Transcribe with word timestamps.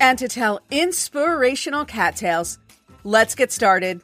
and 0.00 0.18
to 0.18 0.28
tell 0.28 0.60
inspirational 0.70 1.84
cat 1.84 2.16
tales. 2.16 2.58
Let's 3.04 3.34
get 3.34 3.52
started. 3.52 4.00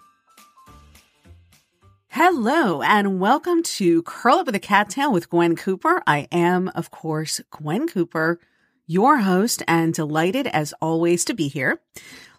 Hello, 2.09 2.81
and 2.81 3.19
welcome 3.19 3.63
to 3.65 4.03
Curl 4.03 4.37
Up 4.37 4.47
with 4.47 4.55
a 4.55 4.61
Cat 4.61 4.89
Tale 4.89 5.13
with 5.13 5.29
Gwen 5.29 5.57
Cooper. 5.57 6.01
I 6.07 6.29
am, 6.31 6.69
of 6.69 6.93
course, 6.93 7.41
Gwen 7.51 7.89
Cooper, 7.89 8.39
your 8.87 9.19
host, 9.19 9.65
and 9.67 9.93
delighted 9.93 10.47
as 10.47 10.73
always 10.81 11.25
to 11.25 11.35
be 11.35 11.49
here. 11.49 11.81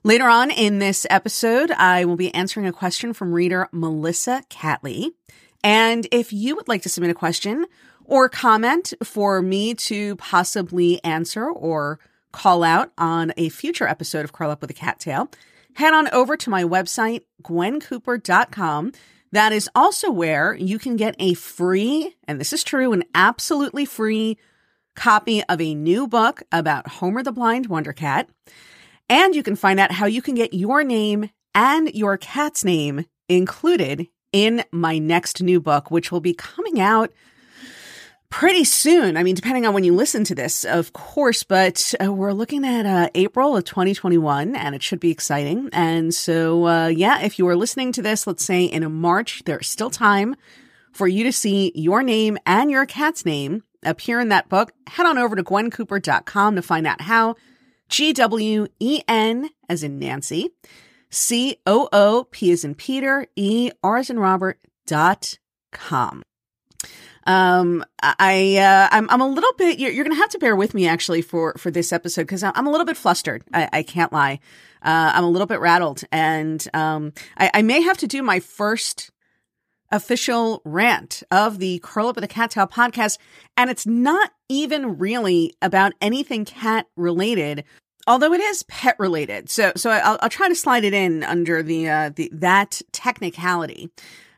Later 0.03 0.29
on 0.29 0.49
in 0.49 0.79
this 0.79 1.05
episode, 1.09 1.71
I 1.71 2.05
will 2.05 2.15
be 2.15 2.33
answering 2.33 2.67
a 2.67 2.71
question 2.71 3.11
from 3.11 3.33
reader 3.33 3.67
Melissa 3.71 4.43
Catley. 4.49 5.11
And 5.63 6.07
if 6.11 6.31
you 6.31 6.55
would 6.55 6.67
like 6.67 6.83
to 6.83 6.89
submit 6.89 7.11
a 7.11 7.15
question 7.15 7.65
or 8.05 8.29
comment 8.29 8.93
for 9.03 9.41
me 9.41 9.73
to 9.73 10.15
possibly 10.17 11.03
answer 11.03 11.49
or 11.49 11.99
call 12.35 12.63
out 12.63 12.91
on 12.97 13.31
a 13.37 13.47
future 13.49 13.87
episode 13.87 14.25
of 14.25 14.33
Curl 14.33 14.51
Up 14.51 14.61
with 14.61 14.69
a 14.69 14.73
Cat 14.73 14.99
Tale, 14.99 15.31
head 15.75 15.93
on 15.93 16.09
over 16.09 16.35
to 16.35 16.49
my 16.49 16.63
website, 16.63 17.21
gwencooper.com. 17.41 18.91
That 19.31 19.53
is 19.53 19.69
also 19.73 20.11
where 20.11 20.53
you 20.53 20.77
can 20.77 20.97
get 20.97 21.15
a 21.17 21.33
free, 21.33 22.13
and 22.27 22.39
this 22.39 22.51
is 22.51 22.63
true, 22.63 22.91
an 22.91 23.03
absolutely 23.15 23.85
free 23.85 24.37
copy 24.95 25.43
of 25.45 25.61
a 25.61 25.75
new 25.75 26.07
book 26.07 26.43
about 26.51 26.87
Homer 26.87 27.23
the 27.23 27.31
Blind 27.31 27.67
Wonder 27.67 27.93
Cat. 27.93 28.29
And 29.09 29.33
you 29.33 29.41
can 29.41 29.55
find 29.55 29.79
out 29.79 29.91
how 29.91 30.05
you 30.05 30.21
can 30.21 30.35
get 30.35 30.53
your 30.53 30.83
name 30.83 31.29
and 31.53 31.93
your 31.93 32.17
cat's 32.17 32.65
name 32.65 33.05
included 33.29 34.07
in 34.33 34.63
my 34.71 34.97
next 34.97 35.41
new 35.41 35.61
book, 35.61 35.89
which 35.89 36.11
will 36.11 36.21
be 36.21 36.33
coming 36.33 36.81
out 36.81 37.13
pretty 38.29 38.63
soon. 38.63 39.17
I 39.17 39.23
mean, 39.23 39.35
depending 39.35 39.65
on 39.65 39.73
when 39.73 39.83
you 39.83 39.95
listen 39.95 40.23
to 40.25 40.35
this, 40.35 40.63
of 40.63 40.93
course, 40.93 41.43
but 41.43 41.93
uh, 42.03 42.11
we're 42.11 42.33
looking 42.33 42.65
at 42.65 42.85
uh, 42.85 43.09
April 43.15 43.55
of 43.55 43.63
2021 43.65 44.55
and 44.55 44.75
it 44.75 44.83
should 44.83 44.99
be 44.99 45.11
exciting. 45.11 45.69
And 45.71 46.13
so, 46.13 46.67
uh, 46.67 46.87
yeah, 46.87 47.21
if 47.21 47.39
you 47.39 47.47
are 47.47 47.55
listening 47.55 47.91
to 47.93 48.01
this, 48.01 48.27
let's 48.27 48.45
say 48.45 48.65
in 48.65 48.91
March, 48.91 49.43
there's 49.45 49.69
still 49.69 49.89
time 49.89 50.35
for 50.91 51.07
you 51.07 51.23
to 51.23 51.31
see 51.31 51.71
your 51.75 52.03
name 52.03 52.37
and 52.45 52.71
your 52.71 52.85
cat's 52.85 53.25
name 53.25 53.63
appear 53.83 54.19
in 54.19 54.29
that 54.29 54.49
book. 54.49 54.71
Head 54.87 55.05
on 55.05 55.17
over 55.17 55.35
to 55.35 55.43
gwencooper.com 55.43 56.55
to 56.55 56.61
find 56.61 56.87
out 56.87 57.01
how. 57.01 57.35
G 57.89 58.13
W 58.13 58.67
E 58.79 59.01
N 59.07 59.49
as 59.69 59.83
in 59.83 59.99
Nancy, 59.99 60.49
C 61.09 61.57
O 61.65 61.87
O 61.91 62.25
P 62.31 62.51
as 62.51 62.63
in 62.63 62.75
Peter, 62.75 63.27
E 63.35 63.71
R 63.83 63.97
as 63.97 64.09
in 64.09 64.19
Robert 64.19 64.59
dot 64.85 65.37
com. 65.71 66.23
Um, 67.25 67.83
I, 68.01 68.57
uh, 68.57 68.87
I'm, 68.91 69.09
I'm 69.09 69.21
a 69.21 69.27
little 69.27 69.53
bit, 69.57 69.79
you're, 69.79 69.91
you're 69.91 70.03
going 70.03 70.15
to 70.15 70.21
have 70.21 70.29
to 70.29 70.39
bear 70.39 70.55
with 70.55 70.73
me 70.73 70.87
actually 70.87 71.21
for, 71.21 71.53
for 71.57 71.71
this 71.71 71.91
episode 71.91 72.23
because 72.23 72.43
I'm 72.43 72.67
a 72.67 72.71
little 72.71 72.85
bit 72.85 72.97
flustered. 72.97 73.43
I, 73.53 73.69
I 73.73 73.83
can't 73.83 74.13
lie. 74.13 74.39
Uh, 74.83 75.11
I'm 75.15 75.23
a 75.23 75.29
little 75.29 75.47
bit 75.47 75.59
rattled 75.59 76.03
and, 76.11 76.67
um, 76.73 77.13
I, 77.37 77.49
I 77.55 77.61
may 77.63 77.81
have 77.81 77.97
to 77.97 78.07
do 78.07 78.21
my 78.21 78.39
first 78.39 79.09
official 79.91 80.61
rant 80.65 81.23
of 81.31 81.59
the 81.59 81.79
Curl 81.83 82.09
Up 82.09 82.15
with 82.15 82.23
a 82.23 82.27
Cat 82.27 82.51
Tale 82.51 82.67
podcast. 82.67 83.17
And 83.57 83.69
it's 83.69 83.85
not 83.85 84.31
even 84.49 84.97
really 84.97 85.55
about 85.61 85.93
anything 86.01 86.45
cat 86.45 86.87
related, 86.95 87.63
although 88.05 88.33
it 88.33 88.41
is 88.41 88.63
pet 88.63 88.95
related. 88.99 89.49
So, 89.49 89.71
so 89.75 89.89
I'll, 89.89 90.19
I'll 90.21 90.29
try 90.29 90.49
to 90.49 90.55
slide 90.55 90.83
it 90.83 90.93
in 90.93 91.23
under 91.23 91.63
the, 91.63 91.89
uh, 91.89 92.09
the, 92.15 92.29
that 92.33 92.81
technicality. 92.91 93.89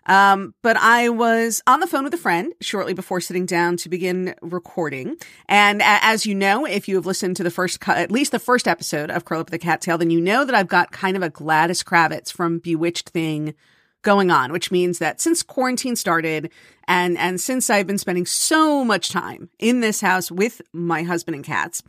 Um, 0.07 0.53
but 0.63 0.77
I 0.77 1.09
was 1.09 1.61
on 1.67 1.81
the 1.81 1.87
phone 1.87 2.05
with 2.05 2.13
a 2.13 2.17
friend 2.17 2.53
shortly 2.61 2.93
before 2.93 3.21
sitting 3.21 3.45
down 3.45 3.77
to 3.77 3.89
begin 3.89 4.33
recording. 4.41 5.17
And 5.47 5.81
as 5.83 6.25
you 6.25 6.33
know, 6.33 6.65
if 6.65 6.87
you 6.87 6.95
have 6.95 7.05
listened 7.05 7.35
to 7.37 7.43
the 7.43 7.51
first, 7.51 7.87
at 7.87 8.11
least 8.11 8.31
the 8.31 8.39
first 8.39 8.67
episode 8.67 9.11
of 9.11 9.25
Curl 9.25 9.41
Up 9.41 9.53
a 9.53 9.57
Cat 9.57 9.81
Tale, 9.81 9.97
then 9.97 10.09
you 10.09 10.21
know 10.21 10.45
that 10.45 10.55
I've 10.55 10.67
got 10.67 10.91
kind 10.91 11.15
of 11.17 11.23
a 11.23 11.29
Gladys 11.29 11.83
Kravitz 11.83 12.31
from 12.31 12.59
Bewitched 12.59 13.09
thing 13.09 13.53
going 14.01 14.31
on, 14.31 14.53
which 14.53 14.71
means 14.71 14.99
that 14.99 15.19
since 15.19 15.43
quarantine 15.43 15.95
started 15.95 16.49
and, 16.87 17.17
and 17.17 17.41
since 17.41 17.69
I've 17.69 17.87
been 17.87 17.97
spending 17.97 18.25
so 18.25 18.85
much 18.85 19.09
time 19.09 19.49
in 19.59 19.81
this 19.81 19.99
house 19.99 20.31
with 20.31 20.61
my 20.71 21.03
husband 21.03 21.35
and 21.35 21.43
cats, 21.43 21.83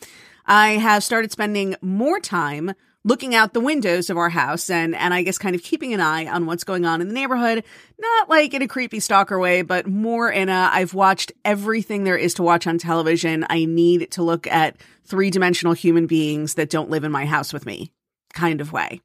I 0.45 0.71
have 0.71 1.05
started 1.05 1.31
spending 1.31 1.77
more 1.81 2.19
time 2.19 2.75
looking 3.05 3.35
out 3.35 3.55
the 3.55 3.61
windows 3.61 4.11
of 4.11 4.17
our 4.17 4.29
house 4.29 4.71
and 4.71 4.95
and 4.95 5.15
I 5.15 5.23
guess 5.23 5.39
kind 5.39 5.55
of 5.55 5.63
keeping 5.63 5.95
an 5.95 6.01
eye 6.01 6.27
on 6.27 6.47
what's 6.47 6.65
going 6.65 6.85
on 6.85 7.01
in 7.01 7.09
the 7.09 7.15
neighborhood, 7.15 7.65
not 7.99 8.29
like 8.29 8.55
in 8.55 8.63
a 8.63 8.69
creepy 8.69 9.01
stalker 9.01 9.39
way, 9.39 9.63
but 9.63 9.87
more 9.87 10.31
in 10.31 10.49
a 10.49 10.71
I've 10.73 10.95
watched 10.95 11.33
everything 11.45 12.05
there 12.05 12.17
is 12.17 12.35
to 12.35 12.43
watch 12.43 12.67
on 12.67 12.79
television. 12.79 13.47
I 13.49 13.65
need 13.65 14.11
to 14.13 14.23
look 14.23 14.47
at 14.47 14.77
three-dimensional 15.05 15.73
human 15.73 16.07
beings 16.07 16.55
that 16.55 16.71
don't 16.71 16.91
live 16.91 17.05
in 17.05 17.13
my 17.13 17.25
house 17.25 17.53
with 17.53 17.65
me 17.65 17.93
kind 18.35 18.61
of 18.61 18.73
way. 18.73 19.01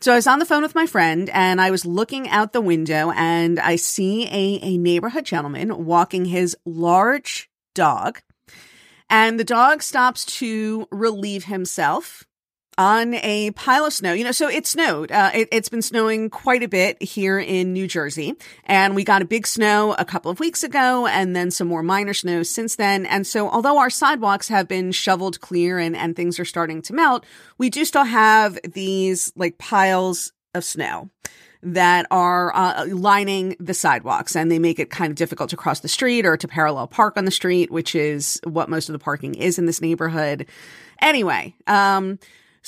So 0.00 0.12
I 0.12 0.16
was 0.16 0.26
on 0.26 0.38
the 0.38 0.44
phone 0.44 0.62
with 0.62 0.74
my 0.74 0.86
friend 0.86 1.30
and 1.30 1.60
I 1.60 1.70
was 1.70 1.86
looking 1.86 2.28
out 2.28 2.52
the 2.52 2.60
window 2.60 3.10
and 3.12 3.58
I 3.58 3.76
see 3.76 4.26
a, 4.26 4.60
a 4.62 4.76
neighborhood 4.76 5.24
gentleman 5.24 5.86
walking 5.86 6.26
his 6.26 6.54
large 6.66 7.48
dog. 7.74 8.20
And 9.08 9.40
the 9.40 9.44
dog 9.44 9.82
stops 9.82 10.24
to 10.38 10.86
relieve 10.90 11.44
himself 11.44 12.24
on 12.78 13.14
a 13.14 13.50
pile 13.52 13.86
of 13.86 13.92
snow. 13.92 14.12
You 14.12 14.24
know, 14.24 14.32
so 14.32 14.48
it 14.48 14.66
snowed. 14.66 15.10
Uh, 15.10 15.30
it, 15.34 15.52
has 15.52 15.68
been 15.68 15.82
snowing 15.82 16.30
quite 16.30 16.62
a 16.62 16.68
bit 16.68 17.02
here 17.02 17.38
in 17.38 17.72
New 17.72 17.86
Jersey. 17.86 18.34
And 18.64 18.94
we 18.94 19.04
got 19.04 19.22
a 19.22 19.24
big 19.24 19.46
snow 19.46 19.94
a 19.98 20.04
couple 20.04 20.30
of 20.30 20.40
weeks 20.40 20.62
ago 20.62 21.06
and 21.06 21.34
then 21.34 21.50
some 21.50 21.68
more 21.68 21.82
minor 21.82 22.14
snow 22.14 22.42
since 22.42 22.76
then. 22.76 23.06
And 23.06 23.26
so 23.26 23.48
although 23.48 23.78
our 23.78 23.90
sidewalks 23.90 24.48
have 24.48 24.68
been 24.68 24.92
shoveled 24.92 25.40
clear 25.40 25.78
and, 25.78 25.96
and 25.96 26.14
things 26.14 26.38
are 26.38 26.44
starting 26.44 26.82
to 26.82 26.92
melt, 26.92 27.24
we 27.58 27.70
do 27.70 27.84
still 27.84 28.04
have 28.04 28.58
these 28.64 29.32
like 29.36 29.58
piles 29.58 30.32
of 30.54 30.64
snow 30.64 31.10
that 31.62 32.06
are 32.10 32.54
uh, 32.54 32.86
lining 32.86 33.56
the 33.58 33.74
sidewalks 33.74 34.36
and 34.36 34.52
they 34.52 34.58
make 34.58 34.78
it 34.78 34.90
kind 34.90 35.10
of 35.10 35.16
difficult 35.16 35.50
to 35.50 35.56
cross 35.56 35.80
the 35.80 35.88
street 35.88 36.24
or 36.24 36.36
to 36.36 36.46
parallel 36.46 36.86
park 36.86 37.16
on 37.16 37.24
the 37.24 37.30
street, 37.30 37.70
which 37.70 37.94
is 37.94 38.40
what 38.44 38.68
most 38.68 38.88
of 38.88 38.92
the 38.92 38.98
parking 38.98 39.34
is 39.34 39.58
in 39.58 39.66
this 39.66 39.80
neighborhood. 39.80 40.46
Anyway, 41.00 41.54
um, 41.66 42.18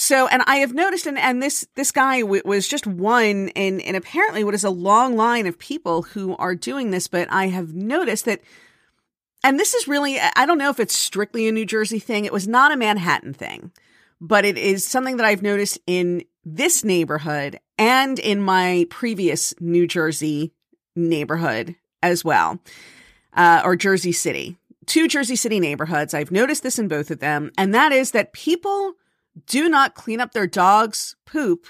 so, 0.01 0.29
and 0.29 0.45
I 0.47 0.59
have 0.59 0.75
noticed, 0.75 1.09
and, 1.09 1.19
and 1.19 1.43
this, 1.43 1.67
this 1.75 1.91
guy 1.91 2.21
w- 2.21 2.43
was 2.45 2.69
just 2.69 2.87
one 2.87 3.49
in, 3.49 3.81
in 3.81 3.97
apparently 3.97 4.45
what 4.45 4.55
is 4.55 4.63
a 4.63 4.71
long 4.71 5.17
line 5.17 5.45
of 5.49 5.59
people 5.59 6.03
who 6.03 6.37
are 6.37 6.55
doing 6.55 6.93
this, 6.93 7.09
but 7.09 7.27
I 7.33 7.49
have 7.49 7.75
noticed 7.75 8.25
that, 8.27 8.41
and 9.43 9.59
this 9.59 9.75
is 9.75 9.89
really, 9.89 10.21
I 10.21 10.47
don't 10.47 10.57
know 10.57 10.71
if 10.71 10.79
it's 10.79 10.95
strictly 10.95 11.49
a 11.49 11.53
New 11.53 11.67
Jersey 11.67 11.99
thing. 11.99 12.25
It 12.25 12.33
was 12.33 12.47
not 12.47 12.71
a 12.71 12.77
Manhattan 12.77 13.35
thing, 13.35 13.73
but 14.21 14.45
it 14.45 14.57
is 14.57 14.87
something 14.87 15.17
that 15.17 15.27
I've 15.27 15.43
noticed 15.43 15.81
in 15.89 16.23
this 16.45 16.85
neighborhood 16.85 17.59
and 17.77 18.21
in 18.21 18.41
my 18.41 18.87
previous 18.91 19.53
New 19.59 19.89
Jersey 19.89 20.53
neighborhood 20.95 21.75
as 22.05 22.25
well, 22.25 22.61
uh, 23.33 23.63
or 23.65 23.75
Jersey 23.75 24.13
City. 24.13 24.59
Two 24.87 25.09
Jersey 25.09 25.35
City 25.35 25.59
neighborhoods. 25.59 26.15
I've 26.15 26.31
noticed 26.31 26.63
this 26.63 26.79
in 26.79 26.87
both 26.87 27.11
of 27.11 27.19
them, 27.19 27.51
and 27.59 27.75
that 27.75 27.91
is 27.91 28.13
that 28.13 28.33
people 28.33 28.94
do 29.46 29.69
not 29.69 29.94
clean 29.94 30.20
up 30.20 30.32
their 30.32 30.46
dog's 30.46 31.17
poop 31.26 31.67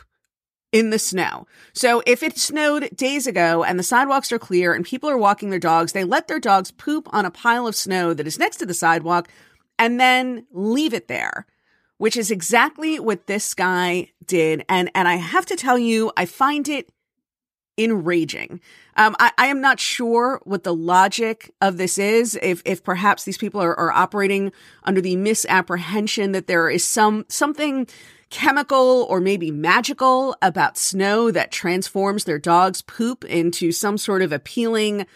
in 0.70 0.90
the 0.90 0.98
snow. 0.98 1.46
So 1.72 2.02
if 2.06 2.22
it 2.22 2.36
snowed 2.36 2.90
days 2.94 3.26
ago 3.26 3.64
and 3.64 3.78
the 3.78 3.82
sidewalks 3.82 4.30
are 4.32 4.38
clear 4.38 4.74
and 4.74 4.84
people 4.84 5.08
are 5.08 5.16
walking 5.16 5.50
their 5.50 5.58
dogs, 5.58 5.92
they 5.92 6.04
let 6.04 6.28
their 6.28 6.40
dogs 6.40 6.70
poop 6.70 7.08
on 7.12 7.24
a 7.24 7.30
pile 7.30 7.66
of 7.66 7.74
snow 7.74 8.12
that 8.14 8.26
is 8.26 8.38
next 8.38 8.58
to 8.58 8.66
the 8.66 8.74
sidewalk 8.74 9.28
and 9.78 9.98
then 9.98 10.46
leave 10.52 10.92
it 10.92 11.08
there, 11.08 11.46
which 11.96 12.16
is 12.16 12.30
exactly 12.30 13.00
what 13.00 13.26
this 13.26 13.54
guy 13.54 14.10
did. 14.26 14.64
And, 14.68 14.90
and 14.94 15.08
I 15.08 15.16
have 15.16 15.46
to 15.46 15.56
tell 15.56 15.78
you, 15.78 16.12
I 16.16 16.26
find 16.26 16.68
it 16.68 16.90
enraging. 17.78 18.60
Um, 18.96 19.14
I, 19.18 19.30
I, 19.38 19.46
am 19.46 19.60
not 19.60 19.78
sure 19.78 20.40
what 20.44 20.64
the 20.64 20.74
logic 20.74 21.54
of 21.60 21.76
this 21.76 21.96
is. 21.96 22.38
If 22.42 22.60
if 22.64 22.82
perhaps 22.82 23.24
these 23.24 23.38
people 23.38 23.62
are, 23.62 23.78
are 23.78 23.92
operating 23.92 24.52
under 24.82 25.00
the 25.00 25.16
misapprehension 25.16 26.32
that 26.32 26.48
there 26.48 26.68
is 26.68 26.84
some 26.84 27.24
something 27.28 27.86
chemical 28.30 29.06
or 29.08 29.20
maybe 29.20 29.50
magical 29.50 30.36
about 30.42 30.76
snow 30.76 31.30
that 31.30 31.50
transforms 31.50 32.24
their 32.24 32.38
dog's 32.38 32.82
poop 32.82 33.24
into 33.24 33.72
some 33.72 33.96
sort 33.96 34.20
of 34.20 34.32
appealing 34.32 35.06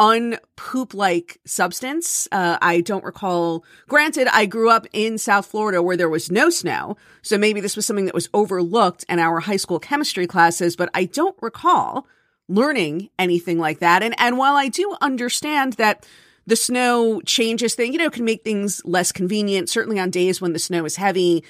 unpoop 0.00 0.94
like 0.94 1.38
substance. 1.44 2.26
Uh, 2.32 2.56
I 2.62 2.80
don't 2.80 3.04
recall. 3.04 3.64
Granted, 3.86 4.26
I 4.32 4.46
grew 4.46 4.70
up 4.70 4.86
in 4.92 5.18
South 5.18 5.46
Florida 5.46 5.82
where 5.82 5.96
there 5.96 6.08
was 6.08 6.30
no 6.30 6.48
snow. 6.48 6.96
So 7.20 7.36
maybe 7.36 7.60
this 7.60 7.76
was 7.76 7.86
something 7.86 8.06
that 8.06 8.14
was 8.14 8.30
overlooked 8.32 9.04
in 9.10 9.18
our 9.18 9.40
high 9.40 9.58
school 9.58 9.78
chemistry 9.78 10.26
classes, 10.26 10.74
but 10.74 10.88
I 10.94 11.04
don't 11.04 11.36
recall 11.42 12.06
learning 12.48 13.10
anything 13.18 13.58
like 13.58 13.78
that. 13.80 14.02
And, 14.02 14.14
and 14.18 14.38
while 14.38 14.56
I 14.56 14.68
do 14.68 14.96
understand 15.02 15.74
that 15.74 16.06
the 16.46 16.56
snow 16.56 17.20
changes 17.20 17.74
things, 17.74 17.92
you 17.92 17.98
know, 17.98 18.10
can 18.10 18.24
make 18.24 18.42
things 18.42 18.82
less 18.86 19.12
convenient, 19.12 19.68
certainly 19.68 20.00
on 20.00 20.10
days 20.10 20.40
when 20.40 20.54
the 20.54 20.58
snow 20.58 20.86
is 20.86 20.96
heavy, 20.96 21.44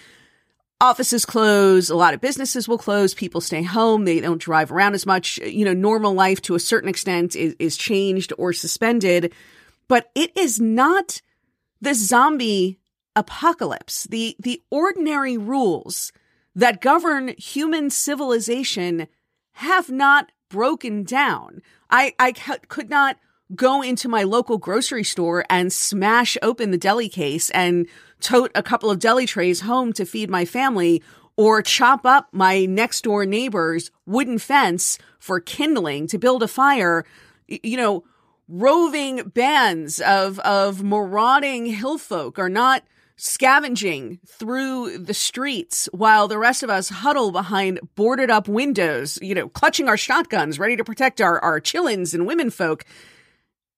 offices 0.80 1.24
close, 1.24 1.90
a 1.90 1.96
lot 1.96 2.14
of 2.14 2.20
businesses 2.20 2.66
will 2.66 2.78
close, 2.78 3.12
people 3.14 3.40
stay 3.40 3.62
home, 3.62 4.04
they 4.04 4.20
don't 4.20 4.40
drive 4.40 4.72
around 4.72 4.94
as 4.94 5.06
much. 5.06 5.38
You 5.38 5.64
know, 5.64 5.74
normal 5.74 6.14
life 6.14 6.40
to 6.42 6.54
a 6.54 6.60
certain 6.60 6.88
extent 6.88 7.36
is, 7.36 7.54
is 7.58 7.76
changed 7.76 8.32
or 8.38 8.52
suspended, 8.52 9.32
but 9.88 10.10
it 10.14 10.36
is 10.36 10.60
not 10.60 11.20
the 11.80 11.94
zombie 11.94 12.78
apocalypse. 13.14 14.04
The, 14.04 14.36
the 14.38 14.62
ordinary 14.70 15.36
rules 15.36 16.12
that 16.54 16.80
govern 16.80 17.34
human 17.38 17.90
civilization 17.90 19.08
have 19.52 19.90
not 19.90 20.32
broken 20.48 21.04
down. 21.04 21.62
I, 21.90 22.14
I 22.18 22.32
could 22.32 22.90
not 22.90 23.16
go 23.54 23.82
into 23.82 24.08
my 24.08 24.22
local 24.22 24.58
grocery 24.58 25.04
store 25.04 25.44
and 25.50 25.72
smash 25.72 26.36
open 26.42 26.70
the 26.70 26.78
deli 26.78 27.08
case 27.08 27.50
and 27.50 27.86
tote 28.20 28.50
a 28.54 28.62
couple 28.62 28.90
of 28.90 28.98
deli 28.98 29.26
trays 29.26 29.60
home 29.60 29.92
to 29.94 30.04
feed 30.04 30.30
my 30.30 30.44
family 30.44 31.02
or 31.36 31.62
chop 31.62 32.04
up 32.04 32.28
my 32.32 32.66
next 32.66 33.02
door 33.02 33.24
neighbor's 33.24 33.90
wooden 34.06 34.38
fence 34.38 34.98
for 35.18 35.40
kindling 35.40 36.06
to 36.06 36.18
build 36.18 36.42
a 36.42 36.48
fire. 36.48 37.04
You 37.48 37.76
know, 37.76 38.04
roving 38.48 39.28
bands 39.28 40.00
of, 40.00 40.38
of 40.40 40.82
marauding 40.82 41.66
hill 41.66 41.98
folk 41.98 42.38
are 42.38 42.48
not 42.48 42.84
scavenging 43.16 44.18
through 44.26 44.96
the 44.96 45.14
streets 45.14 45.88
while 45.92 46.26
the 46.26 46.38
rest 46.38 46.62
of 46.62 46.70
us 46.70 46.88
huddle 46.88 47.30
behind 47.30 47.78
boarded 47.94 48.30
up 48.30 48.48
windows, 48.48 49.18
you 49.20 49.34
know, 49.34 49.48
clutching 49.48 49.88
our 49.88 49.96
shotguns, 49.96 50.58
ready 50.58 50.74
to 50.76 50.84
protect 50.84 51.20
our, 51.20 51.38
our 51.40 51.60
chillins 51.60 52.14
and 52.14 52.26
women 52.26 52.50
folk. 52.50 52.84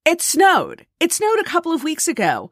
It 0.05 0.21
snowed. 0.21 0.87
It 1.01 1.13
snowed 1.13 1.41
a 1.41 1.45
couple 1.45 1.73
of 1.73 1.85
weeks 1.85 2.07
ago. 2.07 2.51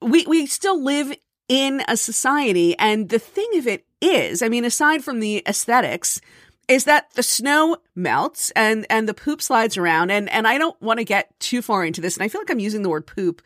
We 0.00 0.26
we 0.26 0.46
still 0.46 0.82
live 0.82 1.14
in 1.48 1.82
a 1.88 1.96
society 1.96 2.76
and 2.78 3.08
the 3.08 3.18
thing 3.18 3.48
of 3.56 3.66
it 3.66 3.84
is, 4.00 4.42
I 4.42 4.48
mean 4.48 4.64
aside 4.64 5.04
from 5.04 5.20
the 5.20 5.42
aesthetics, 5.46 6.20
is 6.68 6.84
that 6.84 7.12
the 7.14 7.22
snow 7.22 7.76
melts 7.94 8.50
and 8.50 8.86
and 8.90 9.08
the 9.08 9.14
poop 9.14 9.42
slides 9.42 9.76
around 9.76 10.10
and 10.10 10.28
and 10.30 10.46
I 10.46 10.58
don't 10.58 10.80
want 10.80 10.98
to 10.98 11.04
get 11.04 11.38
too 11.40 11.62
far 11.62 11.84
into 11.84 12.00
this 12.00 12.16
and 12.16 12.24
I 12.24 12.28
feel 12.28 12.40
like 12.40 12.50
I'm 12.50 12.58
using 12.58 12.82
the 12.82 12.90
word 12.90 13.06
poop 13.06 13.42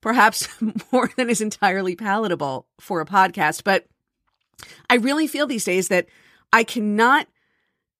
perhaps 0.00 0.48
more 0.92 1.10
than 1.16 1.30
is 1.30 1.40
entirely 1.40 1.96
palatable 1.96 2.66
for 2.78 3.00
a 3.00 3.06
podcast, 3.06 3.64
but 3.64 3.86
I 4.90 4.96
really 4.96 5.26
feel 5.26 5.46
these 5.46 5.64
days 5.64 5.88
that 5.88 6.06
I 6.52 6.62
cannot 6.62 7.26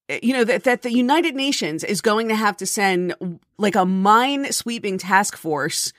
eh, 0.08 0.20
you 0.22 0.34
know 0.34 0.44
that 0.44 0.64
that 0.64 0.82
the 0.82 0.92
United 0.92 1.34
Nations 1.34 1.82
is 1.82 2.00
going 2.00 2.28
to 2.28 2.36
have 2.36 2.56
to 2.58 2.66
send 2.66 3.40
like 3.58 3.74
a 3.74 3.84
mine 3.84 4.52
sweeping 4.52 4.98
task 4.98 5.36
force 5.36 5.92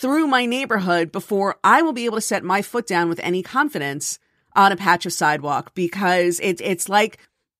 through 0.00 0.26
my 0.26 0.46
neighborhood 0.46 1.12
before 1.12 1.56
I 1.62 1.82
will 1.82 1.92
be 1.92 2.06
able 2.06 2.16
to 2.16 2.22
set 2.22 2.42
my 2.42 2.62
foot 2.62 2.86
down 2.86 3.08
with 3.10 3.20
any 3.20 3.42
confidence 3.42 4.18
on 4.56 4.72
a 4.72 4.76
patch 4.76 5.04
of 5.04 5.12
sidewalk 5.12 5.74
because 5.74 6.40
it's 6.42 6.62
it's 6.64 6.88
like 6.88 7.18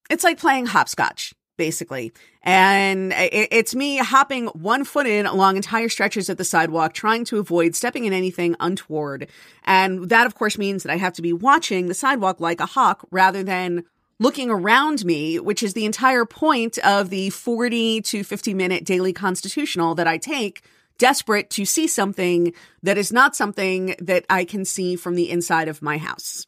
it's 0.09 0.25
like 0.25 0.39
playing 0.39 0.67
hopscotch 0.67 1.35
basically. 1.61 2.11
And 2.43 3.13
it, 3.13 3.49
it's 3.51 3.75
me 3.75 3.99
hopping 3.99 4.47
one 4.47 4.85
foot 4.85 5.07
in 5.07 5.27
along 5.27 5.57
entire 5.57 5.91
stretches 5.91 6.31
of 6.31 6.39
the 6.39 6.45
sidewalk, 6.45 6.95
trying 6.95 7.27
to 7.27 7.39
avoid 7.39 7.75
stepping 7.75 8.07
in 8.07 8.15
anything 8.15 8.57
untoward. 8.61 9.29
And 9.65 10.09
that, 10.09 10.27
of 10.27 10.35
course, 10.35 10.57
means 10.57 10.83
that 10.83 10.91
I 10.91 10.97
have 10.97 11.13
to 11.15 11.23
be 11.23 11.35
watching 11.35 11.89
the 11.89 11.95
sidewalk 11.95 12.41
like 12.41 12.61
a 12.61 12.67
hawk 12.67 13.07
rather 13.11 13.43
than 13.43 13.85
looking 14.19 14.49
around 14.49 15.05
me, 15.05 15.39
which 15.39 15.63
is 15.63 15.75
the 15.75 15.85
entire 15.85 16.25
point 16.25 16.79
of 16.79 17.11
the 17.11 17.29
40 17.29 18.01
to 18.03 18.25
50 18.25 18.55
minute 18.55 18.87
daily 18.87 19.13
constitutional 19.13 19.95
that 19.97 20.07
I 20.07 20.17
take, 20.17 20.63
desperate 21.01 21.51
to 21.51 21.65
see 21.65 21.89
something 21.89 22.53
that 22.85 22.99
is 22.99 23.11
not 23.11 23.35
something 23.35 23.97
that 23.99 24.25
I 24.31 24.45
can 24.45 24.65
see 24.65 24.95
from 24.95 25.17
the 25.17 25.31
inside 25.31 25.67
of 25.67 25.83
my 25.83 25.99
house. 25.99 26.47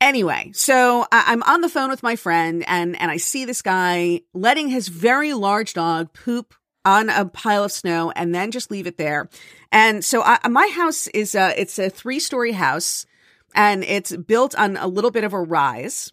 Anyway, 0.00 0.50
so 0.52 1.06
I'm 1.10 1.42
on 1.44 1.62
the 1.62 1.68
phone 1.70 1.88
with 1.88 2.02
my 2.02 2.16
friend 2.16 2.62
and, 2.66 3.00
and 3.00 3.10
I 3.10 3.16
see 3.16 3.46
this 3.46 3.62
guy 3.62 4.20
letting 4.34 4.68
his 4.68 4.88
very 4.88 5.32
large 5.32 5.72
dog 5.72 6.12
poop 6.12 6.52
on 6.84 7.08
a 7.08 7.24
pile 7.24 7.64
of 7.64 7.72
snow 7.72 8.12
and 8.14 8.34
then 8.34 8.50
just 8.50 8.70
leave 8.70 8.86
it 8.86 8.98
there. 8.98 9.30
And 9.72 10.04
so 10.04 10.22
I, 10.22 10.46
my 10.48 10.66
house 10.74 11.06
is 11.06 11.34
a, 11.34 11.58
it's 11.58 11.78
a 11.78 11.88
three 11.88 12.20
story 12.20 12.52
house 12.52 13.06
and 13.54 13.84
it's 13.84 14.14
built 14.14 14.54
on 14.56 14.76
a 14.76 14.88
little 14.88 15.12
bit 15.12 15.24
of 15.24 15.32
a 15.32 15.40
rise. 15.40 16.12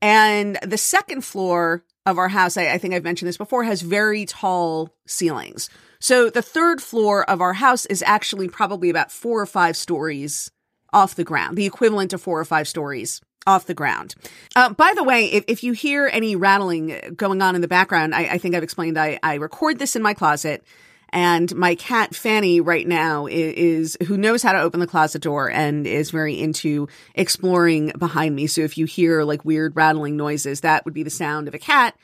And 0.00 0.58
the 0.62 0.78
second 0.78 1.22
floor 1.22 1.82
of 2.06 2.18
our 2.18 2.28
house, 2.28 2.56
I, 2.56 2.68
I, 2.68 2.78
think 2.78 2.94
I've 2.94 3.04
mentioned 3.04 3.28
this 3.28 3.36
before, 3.36 3.64
has 3.64 3.82
very 3.82 4.24
tall 4.24 4.94
ceilings. 5.06 5.68
So 5.98 6.30
the 6.30 6.42
third 6.42 6.80
floor 6.80 7.28
of 7.28 7.40
our 7.40 7.54
house 7.54 7.84
is 7.86 8.02
actually 8.06 8.48
probably 8.48 8.90
about 8.90 9.10
four 9.10 9.40
or 9.40 9.46
five 9.46 9.76
stories 9.76 10.50
off 10.92 11.16
the 11.16 11.24
ground, 11.24 11.56
the 11.56 11.66
equivalent 11.66 12.12
to 12.12 12.18
four 12.18 12.40
or 12.40 12.44
five 12.44 12.68
stories 12.68 13.20
off 13.46 13.66
the 13.66 13.74
ground. 13.74 14.14
Uh, 14.54 14.72
by 14.72 14.92
the 14.94 15.04
way, 15.04 15.26
if, 15.26 15.44
if 15.48 15.64
you 15.64 15.72
hear 15.72 16.08
any 16.12 16.36
rattling 16.36 17.14
going 17.16 17.42
on 17.42 17.54
in 17.54 17.60
the 17.60 17.68
background, 17.68 18.14
I, 18.14 18.22
I 18.22 18.38
think 18.38 18.54
I've 18.54 18.62
explained 18.62 18.98
I, 18.98 19.18
I 19.22 19.34
record 19.34 19.78
this 19.78 19.96
in 19.96 20.02
my 20.02 20.14
closet 20.14 20.64
and 21.10 21.54
my 21.54 21.74
cat 21.74 22.14
Fanny 22.14 22.60
right 22.60 22.86
now 22.86 23.26
is, 23.26 23.96
is, 23.96 24.08
who 24.08 24.16
knows 24.16 24.42
how 24.42 24.52
to 24.52 24.60
open 24.60 24.80
the 24.80 24.86
closet 24.86 25.22
door 25.22 25.50
and 25.50 25.86
is 25.86 26.10
very 26.10 26.38
into 26.38 26.88
exploring 27.14 27.92
behind 27.98 28.34
me. 28.34 28.46
So 28.46 28.62
if 28.62 28.76
you 28.76 28.86
hear 28.86 29.22
like 29.22 29.44
weird 29.44 29.76
rattling 29.76 30.16
noises, 30.16 30.60
that 30.62 30.84
would 30.84 30.94
be 30.94 31.02
the 31.02 31.10
sound 31.10 31.48
of 31.48 31.54
a 31.54 31.58
cat 31.58 31.96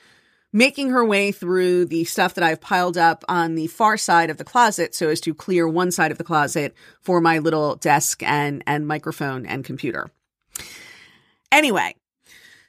making 0.52 0.90
her 0.90 1.04
way 1.04 1.32
through 1.32 1.86
the 1.86 2.04
stuff 2.04 2.34
that 2.34 2.44
I've 2.44 2.60
piled 2.60 2.98
up 2.98 3.24
on 3.28 3.54
the 3.54 3.68
far 3.68 3.96
side 3.96 4.30
of 4.30 4.36
the 4.36 4.44
closet 4.44 4.94
so 4.94 5.08
as 5.08 5.20
to 5.22 5.34
clear 5.34 5.66
one 5.66 5.90
side 5.90 6.12
of 6.12 6.18
the 6.18 6.24
closet 6.24 6.74
for 7.00 7.20
my 7.20 7.38
little 7.38 7.76
desk 7.76 8.22
and 8.22 8.62
and 8.66 8.86
microphone 8.86 9.46
and 9.46 9.64
computer. 9.64 10.10
Anyway, 11.50 11.94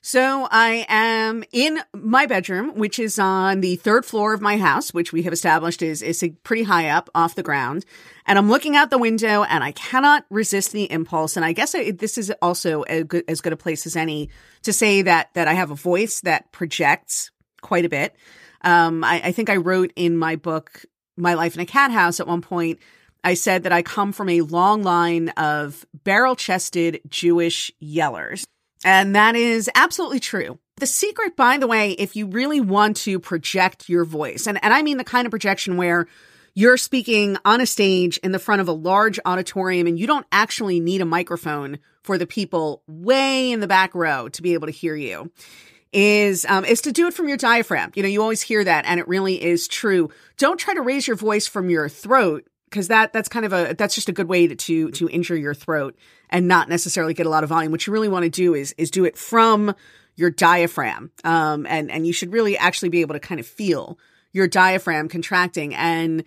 so 0.05 0.50
I 0.51 0.85
am 0.89 1.45
in 1.53 1.79
my 1.95 2.25
bedroom, 2.25 2.75
which 2.75 3.00
is 3.00 3.17
on 3.17 3.61
the 3.61 3.77
third 3.77 4.05
floor 4.05 4.33
of 4.33 4.41
my 4.41 4.57
house, 4.57 4.94
which 4.94 5.13
we 5.13 5.23
have 5.23 5.31
established 5.31 5.81
is, 5.81 6.01
is 6.01 6.23
pretty 6.44 6.63
high 6.63 6.89
up 6.89 7.09
off 7.15 7.35
the 7.35 7.41
ground. 7.41 7.85
And 8.25 8.38
I'm 8.38 8.50
looking 8.50 8.75
out 8.75 8.89
the 8.89 8.97
window 8.97 9.44
and 9.44 9.63
I 9.63 9.71
cannot 9.71 10.25
resist 10.29 10.73
the 10.73 10.91
impulse. 10.91 11.38
And 11.38 11.45
I 11.45 11.53
guess 11.53 11.73
I, 11.73 11.91
this 11.91 12.17
is 12.17 12.33
also 12.41 12.83
good, 12.83 13.24
as 13.29 13.39
good 13.39 13.53
a 13.53 13.57
place 13.57 13.86
as 13.86 13.95
any 13.95 14.29
to 14.63 14.74
say 14.74 15.03
that, 15.03 15.33
that 15.36 15.48
I 15.48 15.53
have 15.53 15.72
a 15.72 15.75
voice 15.75 16.19
that 16.22 16.51
projects 16.51 17.31
quite 17.62 17.86
a 17.86 17.89
bit. 17.89 18.13
Um, 18.62 19.05
I, 19.05 19.22
I 19.24 19.31
think 19.31 19.50
I 19.50 19.55
wrote 19.55 19.93
in 19.95 20.17
my 20.17 20.36
book, 20.36 20.86
My 21.15 21.33
Life 21.33 21.55
in 21.55 21.62
a 21.62 21.65
Cat 21.65 21.91
House 21.91 22.19
at 22.19 22.27
one 22.27 22.41
point, 22.41 22.79
I 23.24 23.36
said 23.36 23.63
that 23.63 23.72
I 23.72 23.83
come 23.83 24.12
from 24.12 24.27
a 24.27 24.41
long 24.41 24.83
line 24.83 25.29
of 25.29 25.86
barrel 26.03 26.36
chested 26.36 27.00
Jewish 27.07 27.72
yellers. 27.81 28.43
And 28.85 29.15
that 29.15 29.35
is 29.35 29.69
absolutely 29.75 30.19
true. 30.19 30.59
The 30.77 30.85
secret, 30.87 31.35
by 31.35 31.57
the 31.57 31.67
way, 31.67 31.91
if 31.91 32.15
you 32.15 32.27
really 32.27 32.59
want 32.59 32.97
to 32.97 33.19
project 33.19 33.89
your 33.89 34.05
voice, 34.05 34.47
and, 34.47 34.59
and 34.63 34.73
I 34.73 34.81
mean 34.81 34.97
the 34.97 35.03
kind 35.03 35.25
of 35.25 35.31
projection 35.31 35.77
where 35.77 36.07
you're 36.55 36.77
speaking 36.77 37.37
on 37.45 37.61
a 37.61 37.65
stage 37.65 38.17
in 38.17 38.31
the 38.31 38.39
front 38.39 38.61
of 38.61 38.67
a 38.67 38.73
large 38.73 39.19
auditorium 39.25 39.87
and 39.87 39.99
you 39.99 40.05
don't 40.05 40.25
actually 40.31 40.79
need 40.79 41.01
a 41.01 41.05
microphone 41.05 41.79
for 42.03 42.17
the 42.17 42.27
people 42.27 42.83
way 42.87 43.51
in 43.51 43.59
the 43.59 43.67
back 43.67 43.95
row 43.95 44.29
to 44.29 44.41
be 44.41 44.53
able 44.53 44.67
to 44.67 44.73
hear 44.73 44.95
you 44.95 45.31
is 45.93 46.45
um, 46.45 46.65
is 46.65 46.81
to 46.81 46.91
do 46.91 47.07
it 47.07 47.13
from 47.13 47.27
your 47.27 47.37
diaphragm. 47.37 47.91
You 47.95 48.03
know, 48.03 48.09
you 48.09 48.21
always 48.21 48.41
hear 48.41 48.63
that, 48.63 48.85
and 48.85 48.99
it 48.99 49.07
really 49.07 49.41
is 49.41 49.67
true. 49.67 50.09
Don't 50.37 50.59
try 50.59 50.73
to 50.73 50.81
raise 50.81 51.07
your 51.07 51.15
voice 51.15 51.47
from 51.47 51.69
your 51.69 51.87
throat 51.87 52.47
because 52.74 52.88
that 52.88 53.13
that's 53.13 53.30
kind 53.30 53.46
of 53.46 53.53
a 53.53 53.75
that's 53.77 53.94
just 53.94 54.10
a 54.10 54.12
good 54.12 54.27
way 54.27 54.48
to, 54.48 54.56
to 54.56 54.89
to 54.92 55.08
injure 55.10 55.36
your 55.36 55.53
throat 55.53 55.96
and 56.32 56.48
not 56.48 56.70
necessarily 56.70 57.13
get 57.13 57.27
a 57.27 57.30
lot 57.30 57.44
of 57.44 57.50
volume. 57.50 57.72
What 57.72 57.86
you 57.86 57.94
really 57.94 58.10
want 58.10 58.24
to 58.24 58.30
do 58.30 58.56
is 58.56 58.74
is 58.80 58.89
do 58.89 59.06
it 59.06 59.15
from 59.15 59.75
your 60.15 60.32
diaphragm, 60.32 61.12
um, 61.24 61.68
and 61.68 61.92
and 61.92 62.08
you 62.08 62.13
should 62.13 62.34
really 62.34 62.58
actually 62.58 62.89
be 62.89 63.01
able 63.01 63.13
to 63.13 63.20
kind 63.20 63.39
of 63.39 63.46
feel 63.46 64.00
your 64.32 64.48
diaphragm 64.48 65.08
contracting 65.08 65.75
and. 65.75 66.24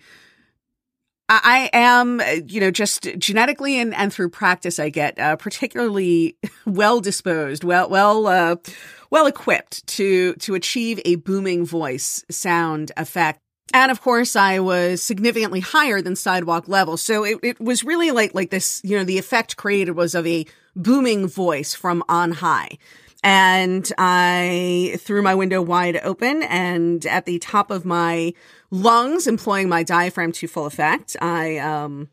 I 1.29 1.69
am, 1.73 2.21
you 2.47 2.61
know, 2.61 2.71
just 2.71 3.03
genetically 3.17 3.81
and, 3.81 3.93
and 3.93 4.13
through 4.13 4.29
practice, 4.29 4.79
I 4.79 4.87
get 4.87 5.19
uh, 5.19 5.35
particularly 5.35 6.37
well 6.65 7.01
disposed, 7.01 7.65
well, 7.65 7.89
well, 7.89 8.27
uh, 8.27 8.55
well 9.11 9.25
equipped 9.25 9.85
to 9.87 10.35
to 10.35 10.55
achieve 10.55 11.01
a 11.03 11.15
booming 11.15 11.65
voice 11.65 12.23
sound 12.31 12.93
effect. 12.95 13.41
And 13.73 13.91
of 13.91 14.01
course, 14.01 14.35
I 14.35 14.59
was 14.59 15.03
significantly 15.03 15.59
higher 15.59 16.01
than 16.01 16.15
sidewalk 16.15 16.67
level. 16.67 16.97
So 16.97 17.23
it, 17.23 17.39
it 17.43 17.59
was 17.59 17.83
really 17.83 18.11
like, 18.11 18.33
like 18.33 18.49
this, 18.49 18.81
you 18.83 18.97
know, 18.97 19.03
the 19.03 19.17
effect 19.17 19.57
created 19.57 19.91
was 19.91 20.15
of 20.15 20.25
a 20.25 20.45
booming 20.75 21.27
voice 21.27 21.73
from 21.73 22.03
on 22.07 22.31
high. 22.31 22.77
and 23.23 23.91
I 23.97 24.97
threw 24.99 25.21
my 25.21 25.35
window 25.35 25.61
wide 25.61 25.99
open 26.03 26.43
and 26.43 27.05
at 27.05 27.25
the 27.25 27.39
top 27.39 27.71
of 27.71 27.83
my 27.85 28.33
lungs, 28.71 29.27
employing 29.27 29.69
my 29.69 29.83
diaphragm 29.83 30.31
to 30.33 30.47
full 30.47 30.65
effect, 30.65 31.17
I, 31.21 31.57
um, 31.57 32.09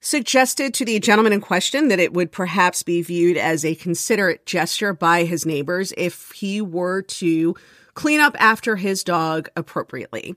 suggested 0.00 0.74
to 0.74 0.84
the 0.84 0.98
gentleman 0.98 1.32
in 1.32 1.40
question 1.40 1.88
that 1.88 2.00
it 2.00 2.12
would 2.12 2.32
perhaps 2.32 2.82
be 2.82 3.02
viewed 3.02 3.36
as 3.36 3.64
a 3.64 3.76
considerate 3.76 4.44
gesture 4.46 4.92
by 4.92 5.24
his 5.24 5.46
neighbors 5.46 5.92
if 5.96 6.32
he 6.32 6.60
were 6.60 7.02
to 7.02 7.54
clean 7.94 8.18
up 8.18 8.34
after 8.40 8.76
his 8.76 9.04
dog 9.04 9.48
appropriately. 9.56 10.34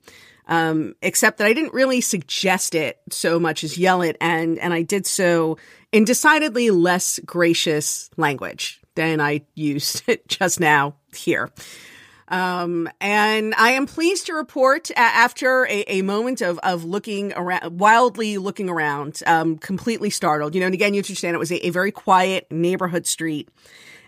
Um, 0.48 0.96
except 1.02 1.40
that 1.40 1.48
I 1.48 1.54
didn't 1.54 1.74
really 1.74 2.02
suggest 2.02 2.75
it 2.75 3.00
so 3.10 3.40
much 3.40 3.64
as 3.64 3.80
yell 3.80 4.04
it, 4.04 4.16
and 4.22 4.60
and 4.60 4.74
I 4.74 4.84
did 4.84 5.08
so 5.08 5.58
in 5.92 6.06
decidedly 6.06 6.70
less 6.70 7.20
gracious 7.25 8.10
language 8.16 8.82
than 8.96 9.20
I 9.22 9.42
used 9.56 10.04
just 10.28 10.60
now 10.60 10.96
here. 11.16 11.52
Um, 12.28 12.90
and 13.00 13.54
I 13.56 13.72
am 13.72 13.86
pleased 13.86 14.25
to 14.28 14.34
report 14.34 14.90
after 14.96 15.66
a, 15.68 15.84
a, 15.88 16.02
moment 16.02 16.42
of, 16.42 16.58
of 16.64 16.84
looking 16.84 17.34
around, 17.34 17.80
wildly 17.80 18.40
looking 18.40 18.68
around, 18.68 19.22
um, 19.28 19.58
completely 19.58 20.10
startled, 20.10 20.56
you 20.56 20.62
know, 20.62 20.66
and 20.66 20.74
again, 20.74 20.96
you 20.96 21.00
understand 21.00 21.36
it 21.36 21.40
was 21.40 21.52
a, 21.52 21.68
a 21.68 21.70
very 21.70 21.92
quiet 21.92 22.48
neighborhood 22.50 23.06
street. 23.06 23.50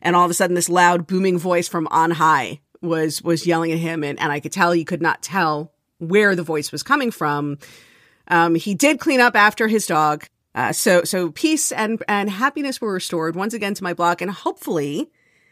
And 0.02 0.16
all 0.16 0.26
of 0.26 0.32
a 0.32 0.34
sudden 0.34 0.56
this 0.56 0.70
loud 0.70 1.06
booming 1.06 1.38
voice 1.38 1.68
from 1.68 1.88
on 1.92 2.12
high 2.12 2.60
was, 2.82 3.22
was 3.22 3.46
yelling 3.46 3.72
at 3.72 3.78
him. 3.78 4.04
And, 4.04 4.20
and 4.20 4.32
I 4.32 4.40
could 4.40 4.52
tell 4.52 4.72
he 4.72 4.84
could 4.84 5.02
not 5.02 5.22
tell 5.22 5.74
where 6.00 6.36
the 6.36 6.44
voice 6.44 6.72
was 6.72 6.84
coming 6.84 7.12
from. 7.12 7.58
Um, 8.28 8.56
he 8.56 8.74
did 8.74 9.00
clean 9.00 9.20
up 9.20 9.36
after 9.36 9.68
his 9.68 9.86
dog. 9.86 10.26
Uh, 10.54 10.74
so, 10.74 11.04
so 11.04 11.32
peace 11.32 11.72
and, 11.72 12.04
and 12.08 12.30
happiness 12.30 12.82
were 12.82 12.94
restored 12.94 13.36
once 13.36 13.54
again 13.54 13.74
to 13.76 13.84
my 13.84 13.94
block. 13.94 14.22
And 14.22 14.32
hopefully 14.32 15.12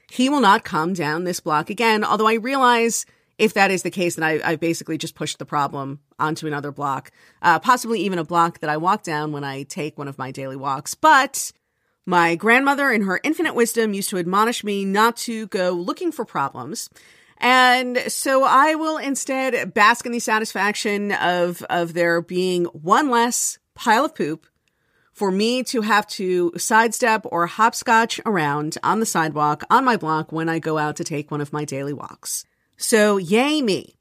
he 0.09 0.29
will 0.29 0.41
not 0.41 0.63
come 0.63 0.93
down 0.93 1.23
this 1.23 1.39
block 1.39 1.69
again. 1.69 2.03
Although 2.03 2.27
I 2.27 2.35
realize 2.35 3.05
if 3.37 3.53
that 3.53 3.71
is 3.71 3.83
the 3.83 3.91
case, 3.91 4.15
then 4.15 4.23
I, 4.23 4.51
I 4.51 4.55
basically 4.55 4.97
just 4.97 5.15
pushed 5.15 5.39
the 5.39 5.45
problem 5.45 5.99
onto 6.17 6.47
another 6.47 6.71
block, 6.71 7.11
uh, 7.41 7.59
possibly 7.59 7.99
even 8.01 8.19
a 8.19 8.23
block 8.23 8.59
that 8.59 8.69
I 8.69 8.77
walk 8.77 9.03
down 9.03 9.31
when 9.31 9.43
I 9.43 9.63
take 9.63 9.97
one 9.97 10.07
of 10.07 10.17
my 10.17 10.31
daily 10.31 10.55
walks. 10.55 10.95
But 10.95 11.51
my 12.05 12.35
grandmother, 12.35 12.91
in 12.91 13.01
her 13.01 13.19
infinite 13.23 13.55
wisdom, 13.55 13.93
used 13.93 14.09
to 14.11 14.17
admonish 14.17 14.63
me 14.63 14.85
not 14.85 15.17
to 15.17 15.47
go 15.47 15.71
looking 15.71 16.11
for 16.11 16.23
problems. 16.23 16.89
And 17.37 17.97
so 18.07 18.43
I 18.43 18.75
will 18.75 18.97
instead 18.97 19.73
bask 19.73 20.05
in 20.05 20.11
the 20.11 20.19
satisfaction 20.19 21.11
of, 21.11 21.61
of 21.63 21.93
there 21.93 22.21
being 22.21 22.65
one 22.65 23.09
less 23.09 23.59
pile 23.73 24.05
of 24.05 24.15
poop 24.15 24.47
for 25.11 25.31
me 25.31 25.63
to 25.63 25.81
have 25.81 26.05
to 26.07 26.51
sidestep 26.57 27.25
or 27.25 27.47
hopscotch 27.47 28.19
around 28.25 28.77
on 28.83 28.99
the 28.99 29.05
sidewalk 29.05 29.63
on 29.69 29.85
my 29.85 29.95
block 29.95 30.31
when 30.31 30.49
I 30.49 30.59
go 30.59 30.77
out 30.77 30.97
to 30.97 31.03
take 31.03 31.31
one 31.31 31.41
of 31.41 31.53
my 31.53 31.63
daily 31.65 31.93
walks. 31.93 32.45
So 32.77 33.17
yay 33.17 33.61
me. 33.61 33.95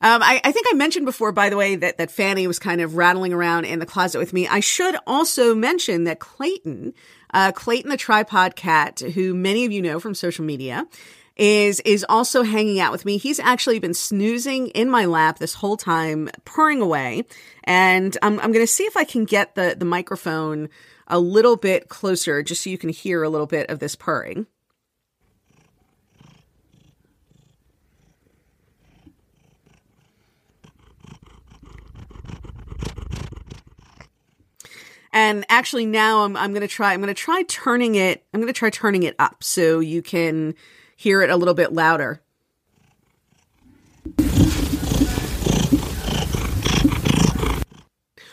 Um, 0.00 0.22
I, 0.22 0.40
I, 0.42 0.50
think 0.50 0.66
I 0.70 0.74
mentioned 0.74 1.06
before, 1.06 1.30
by 1.30 1.50
the 1.50 1.56
way, 1.56 1.76
that, 1.76 1.98
that 1.98 2.10
Fanny 2.10 2.46
was 2.46 2.58
kind 2.58 2.80
of 2.80 2.96
rattling 2.96 3.32
around 3.32 3.66
in 3.66 3.78
the 3.78 3.86
closet 3.86 4.18
with 4.18 4.32
me. 4.32 4.48
I 4.48 4.60
should 4.60 4.96
also 5.06 5.54
mention 5.54 6.04
that 6.04 6.18
Clayton, 6.18 6.94
uh, 7.34 7.52
Clayton 7.52 7.90
the 7.90 7.96
tripod 7.96 8.56
cat, 8.56 9.00
who 9.00 9.34
many 9.34 9.66
of 9.66 9.72
you 9.72 9.82
know 9.82 10.00
from 10.00 10.14
social 10.14 10.44
media, 10.44 10.86
is 11.40 11.80
is 11.80 12.04
also 12.06 12.42
hanging 12.42 12.80
out 12.80 12.92
with 12.92 13.06
me. 13.06 13.16
He's 13.16 13.40
actually 13.40 13.78
been 13.78 13.94
snoozing 13.94 14.68
in 14.68 14.90
my 14.90 15.06
lap 15.06 15.38
this 15.38 15.54
whole 15.54 15.78
time, 15.78 16.28
purring 16.44 16.82
away. 16.82 17.24
And 17.64 18.16
I'm 18.20 18.38
I'm 18.40 18.52
going 18.52 18.64
to 18.64 18.72
see 18.72 18.84
if 18.84 18.96
I 18.96 19.04
can 19.04 19.24
get 19.24 19.54
the 19.54 19.74
the 19.76 19.86
microphone 19.86 20.68
a 21.06 21.18
little 21.18 21.56
bit 21.56 21.88
closer 21.88 22.42
just 22.42 22.62
so 22.62 22.70
you 22.70 22.76
can 22.76 22.90
hear 22.90 23.22
a 23.22 23.30
little 23.30 23.46
bit 23.46 23.70
of 23.70 23.78
this 23.78 23.96
purring. 23.96 24.46
And 35.10 35.46
actually 35.48 35.86
now 35.86 36.24
I'm 36.24 36.36
I'm 36.36 36.52
going 36.52 36.60
to 36.60 36.68
try 36.68 36.92
I'm 36.92 37.00
going 37.00 37.08
to 37.08 37.14
try 37.14 37.44
turning 37.44 37.94
it 37.94 38.26
I'm 38.34 38.40
going 38.40 38.52
to 38.52 38.58
try 38.58 38.68
turning 38.68 39.04
it 39.04 39.16
up 39.18 39.42
so 39.42 39.80
you 39.80 40.02
can 40.02 40.54
hear 41.00 41.22
it 41.22 41.30
a 41.30 41.36
little 41.36 41.54
bit 41.54 41.72
louder. 41.72 42.20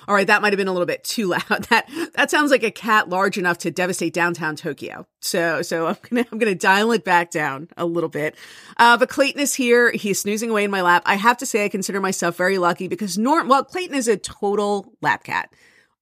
All 0.06 0.16
right, 0.16 0.28
that 0.28 0.42
might 0.42 0.52
have 0.52 0.58
been 0.58 0.68
a 0.68 0.74
little 0.74 0.86
bit 0.86 1.06
too 1.06 1.28
loud. 1.28 1.64
That 1.70 1.90
that 2.16 2.30
sounds 2.30 2.52
like 2.52 2.64
a 2.64 2.72
cat 2.72 3.08
large 3.08 3.38
enough 3.38 3.60
to 3.60 3.72
devastate 3.72 4.14
downtown 4.14 4.58
Tokyo. 4.58 5.08
So 5.22 5.62
so 5.62 5.88
I'm 5.88 5.96
gonna 6.10 6.26
I'm 6.30 6.40
gonna 6.40 6.56
dial 6.56 6.92
it 6.92 7.06
back 7.06 7.32
down 7.32 7.70
a 7.78 7.86
little 7.86 8.10
bit. 8.10 8.36
Uh, 8.76 8.98
but 8.98 9.08
Clayton 9.08 9.40
is 9.40 9.54
here. 9.54 9.90
He's 9.92 10.20
snoozing 10.20 10.50
away 10.50 10.66
in 10.66 10.72
my 10.72 10.82
lap. 10.82 11.04
I 11.06 11.16
have 11.16 11.38
to 11.38 11.46
say 11.46 11.64
I 11.64 11.70
consider 11.70 12.02
myself 12.02 12.36
very 12.36 12.58
lucky 12.58 12.90
because 12.90 13.18
Norm 13.18 13.48
well 13.48 13.64
Clayton 13.64 13.96
is 13.96 14.10
a 14.10 14.18
total 14.18 14.94
lap 15.02 15.24
cat, 15.24 15.54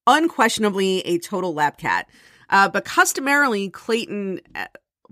unquestionably 0.08 1.00
a 1.02 1.18
total 1.18 1.54
lap 1.54 1.78
cat. 1.78 2.08
Uh, 2.50 2.68
but 2.68 2.84
customarily 2.84 3.70
Clayton 3.70 4.40
uh, 4.56 4.66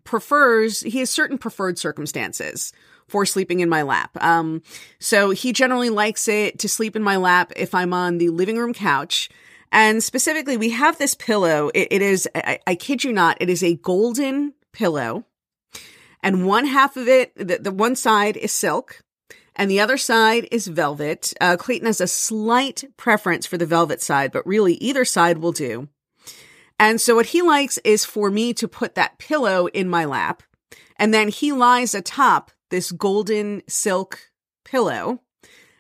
prefers, 0.05 0.81
he 0.81 0.99
has 1.01 1.11
certain 1.11 1.39
preferred 1.39 1.79
circumstances 1.79 2.73
for 3.09 3.27
sleeping 3.27 3.61
in 3.61 3.69
my 3.69 3.83
lap. 3.83 4.17
Um, 4.23 4.63
so 4.99 5.31
he 5.31 5.53
generally 5.53 5.91
likes 5.91 6.29
it 6.29 6.59
to 6.61 6.69
sleep 6.69 6.97
in 6.97 7.03
my 7.03 7.17
lap 7.17 7.53
if 7.57 7.75
I'm 7.75 7.93
on 7.93 8.19
the 8.19 8.31
living 8.31 8.57
room 8.57 8.73
couch. 8.73 9.29
And 9.73 10.03
specifically, 10.03 10.57
we 10.57 10.71
have 10.71 10.99
this 10.99 11.15
pillow. 11.15 11.71
it, 11.75 11.89
it 11.91 12.03
is, 12.03 12.29
I, 12.35 12.61
I, 12.67 12.75
kid 12.77 13.03
you 13.05 13.13
not, 13.13 13.37
it 13.41 13.51
is 13.51 13.63
a 13.63 13.75
golden 13.77 14.55
pillow. 14.73 15.25
And 16.23 16.47
one 16.47 16.65
half 16.65 16.97
of 16.97 17.09
it, 17.09 17.35
the, 17.37 17.59
the 17.59 17.73
one 17.73 17.97
side 17.97 18.37
is 18.37 18.53
silk 18.53 19.03
and 19.57 19.71
the 19.71 19.81
other 19.81 19.97
side 19.97 20.49
is 20.51 20.67
velvet. 20.67 21.33
Uh, 21.41 21.57
Clayton 21.57 21.87
has 21.87 22.01
a 22.01 22.07
slight 22.07 22.85
preference 22.97 23.47
for 23.47 23.59
the 23.59 23.67
velvet 23.67 24.01
side, 24.01 24.33
but 24.33 24.47
really 24.47 24.75
either 24.75 25.05
side 25.05 25.39
will 25.39 25.53
do. 25.53 25.89
And 26.85 27.01
so 27.01 27.15
what 27.15 27.25
he 27.25 27.41
likes 27.41 27.79
is 27.79 28.05
for 28.05 28.31
me 28.31 28.53
to 28.53 28.69
put 28.69 28.95
that 28.95 29.17
pillow 29.17 29.69
in 29.69 29.89
my 29.89 30.05
lap. 30.05 30.43
And 30.99 31.15
then 31.15 31.29
he 31.29 31.51
lies 31.51 31.95
atop 31.95 32.51
this 32.69 32.93
golden 32.93 33.63
silk 33.67 34.21
pillow. 34.67 35.23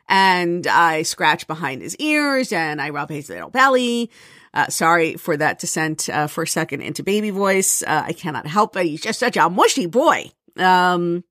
And 0.08 0.66
I 0.66 1.02
scratch 1.02 1.46
behind 1.46 1.82
his 1.82 1.94
ears 1.96 2.54
and 2.54 2.80
I 2.80 2.88
rub 2.88 3.10
his 3.10 3.28
little 3.28 3.50
belly. 3.50 4.10
Uh, 4.54 4.68
sorry 4.68 5.16
for 5.16 5.36
that 5.36 5.58
descent 5.58 6.08
uh, 6.08 6.26
for 6.26 6.44
a 6.44 6.48
second 6.48 6.80
into 6.80 7.02
baby 7.02 7.28
voice. 7.28 7.82
Uh, 7.82 8.04
I 8.06 8.14
cannot 8.14 8.46
help 8.46 8.74
it. 8.78 8.86
He's 8.86 9.02
just 9.02 9.20
such 9.20 9.36
a 9.36 9.50
mushy 9.50 9.84
boy. 9.84 10.30
Um, 10.56 11.22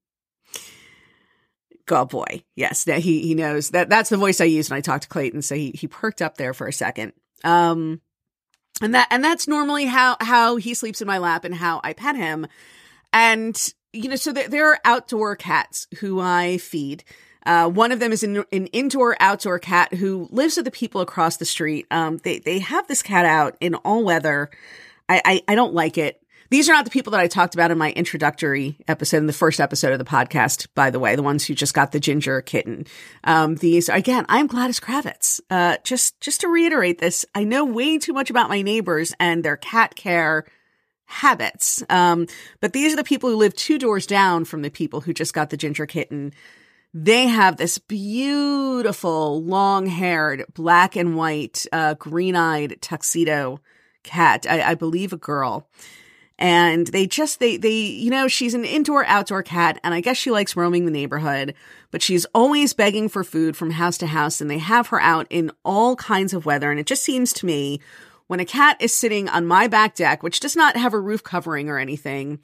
God 1.87 2.09
boy. 2.09 2.43
Yes, 2.55 2.83
he, 2.83 3.23
he 3.23 3.33
knows 3.33 3.71
that 3.71 3.89
that's 3.89 4.11
the 4.11 4.17
voice 4.17 4.39
I 4.39 4.45
use 4.45 4.69
when 4.69 4.77
I 4.77 4.81
talk 4.81 5.01
to 5.01 5.07
Clayton. 5.07 5.41
So 5.41 5.55
he, 5.55 5.71
he 5.71 5.87
perked 5.87 6.21
up 6.21 6.37
there 6.37 6.53
for 6.53 6.67
a 6.67 6.73
second. 6.73 7.13
Um, 7.43 8.01
and 8.81 8.95
that 8.95 9.07
and 9.11 9.23
that's 9.23 9.47
normally 9.47 9.85
how 9.85 10.17
how 10.19 10.55
he 10.55 10.73
sleeps 10.73 11.01
in 11.01 11.07
my 11.07 11.17
lap 11.17 11.45
and 11.45 11.55
how 11.55 11.81
I 11.83 11.93
pet 11.93 12.15
him. 12.15 12.47
And 13.11 13.73
you 13.93 14.09
know, 14.09 14.15
so 14.15 14.33
there, 14.33 14.49
there 14.49 14.71
are 14.71 14.79
outdoor 14.83 15.35
cats 15.35 15.87
who 15.99 16.19
I 16.19 16.57
feed. 16.57 17.03
Uh, 17.45 17.69
one 17.69 17.91
of 17.91 17.99
them 17.99 18.11
is 18.11 18.23
an, 18.23 18.45
an, 18.53 18.67
indoor 18.67 19.17
outdoor 19.19 19.59
cat 19.59 19.93
who 19.93 20.29
lives 20.31 20.55
with 20.55 20.63
the 20.63 20.71
people 20.71 21.01
across 21.01 21.37
the 21.37 21.45
street. 21.45 21.85
Um, 21.91 22.19
they 22.23 22.39
they 22.39 22.59
have 22.59 22.87
this 22.87 23.03
cat 23.03 23.25
out 23.25 23.57
in 23.59 23.75
all 23.75 24.03
weather. 24.03 24.49
I, 25.09 25.21
I, 25.25 25.43
I 25.49 25.55
don't 25.55 25.73
like 25.73 25.97
it. 25.97 26.22
These 26.53 26.69
are 26.69 26.73
not 26.73 26.85
the 26.85 26.91
people 26.91 27.09
that 27.13 27.19
I 27.19 27.25
talked 27.25 27.55
about 27.55 27.71
in 27.71 27.79
my 27.79 27.91
introductory 27.93 28.77
episode, 28.87 29.17
in 29.17 29.25
the 29.25 29.33
first 29.33 29.59
episode 29.59 29.91
of 29.91 29.97
the 29.97 30.05
podcast, 30.05 30.67
by 30.75 30.91
the 30.91 30.99
way, 30.99 31.15
the 31.15 31.23
ones 31.23 31.43
who 31.43 31.55
just 31.55 31.73
got 31.73 31.91
the 31.91 31.99
ginger 31.99 32.41
kitten. 32.41 32.85
Um, 33.23 33.55
these, 33.55 33.89
again, 33.89 34.23
I'm 34.29 34.45
Gladys 34.45 34.79
Kravitz. 34.79 35.41
Uh, 35.49 35.77
just, 35.83 36.21
just 36.21 36.41
to 36.41 36.47
reiterate 36.47 36.99
this, 36.99 37.25
I 37.33 37.43
know 37.43 37.65
way 37.65 37.97
too 37.97 38.13
much 38.13 38.29
about 38.29 38.49
my 38.49 38.61
neighbors 38.61 39.15
and 39.19 39.43
their 39.43 39.57
cat 39.57 39.95
care 39.95 40.45
habits. 41.05 41.83
Um, 41.89 42.27
but 42.61 42.71
these 42.71 42.93
are 42.93 42.97
the 42.97 43.03
people 43.03 43.31
who 43.31 43.37
live 43.37 43.55
two 43.55 43.79
doors 43.79 44.05
down 44.05 44.45
from 44.45 44.61
the 44.61 44.69
people 44.69 45.01
who 45.01 45.11
just 45.11 45.33
got 45.33 45.49
the 45.49 45.57
ginger 45.57 45.87
kitten. 45.87 46.33
They 46.93 47.25
have 47.25 47.57
this 47.57 47.79
beautiful, 47.79 49.43
long 49.43 49.87
haired, 49.87 50.45
black 50.53 50.95
and 50.95 51.15
white, 51.17 51.65
uh, 51.73 51.95
green 51.95 52.35
eyed 52.35 52.77
tuxedo 52.79 53.59
cat. 54.03 54.45
I, 54.47 54.61
I 54.61 54.75
believe 54.75 55.13
a 55.13 55.17
girl 55.17 55.67
and 56.43 56.87
they 56.87 57.07
just 57.07 57.39
they 57.39 57.57
they 57.57 57.71
you 57.71 58.11
know 58.11 58.27
she's 58.27 58.53
an 58.53 58.65
indoor 58.65 59.05
outdoor 59.05 59.41
cat 59.41 59.79
and 59.83 59.93
i 59.93 60.01
guess 60.01 60.17
she 60.17 60.29
likes 60.29 60.55
roaming 60.55 60.85
the 60.85 60.91
neighborhood 60.91 61.55
but 61.93 62.01
she's 62.01 62.25
always 62.33 62.73
begging 62.73 63.07
for 63.07 63.23
food 63.23 63.55
from 63.55 63.69
house 63.69 63.99
to 63.99 64.07
house 64.07 64.41
and 64.41 64.49
they 64.49 64.57
have 64.57 64.87
her 64.87 64.99
out 64.99 65.27
in 65.29 65.51
all 65.63 65.95
kinds 65.95 66.33
of 66.33 66.43
weather. 66.43 66.71
And 66.71 66.79
it 66.79 66.87
just 66.87 67.03
seems 67.03 67.31
to 67.33 67.45
me 67.45 67.79
when 68.25 68.39
a 68.39 68.45
cat 68.45 68.77
is 68.79 68.91
sitting 68.91 69.29
on 69.29 69.45
my 69.45 69.67
back 69.67 69.93
deck 69.93 70.23
which 70.23 70.39
does 70.39 70.55
not 70.55 70.75
have 70.75 70.95
a 70.95 70.99
roof 70.99 71.21
covering 71.21 71.69
or 71.69 71.77
anything 71.77 72.39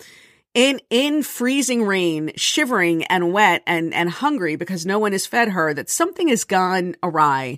in 0.53 0.79
in 0.91 1.23
freezing 1.23 1.83
rain 1.83 2.31
shivering 2.35 3.05
and 3.05 3.33
wet 3.33 3.63
and 3.65 3.91
and 3.91 4.11
hungry 4.11 4.55
because 4.55 4.85
no 4.85 4.99
one 4.99 5.13
has 5.13 5.25
fed 5.25 5.49
her 5.49 5.73
that 5.73 5.89
something 5.89 6.27
has 6.27 6.43
gone 6.43 6.95
awry 7.01 7.57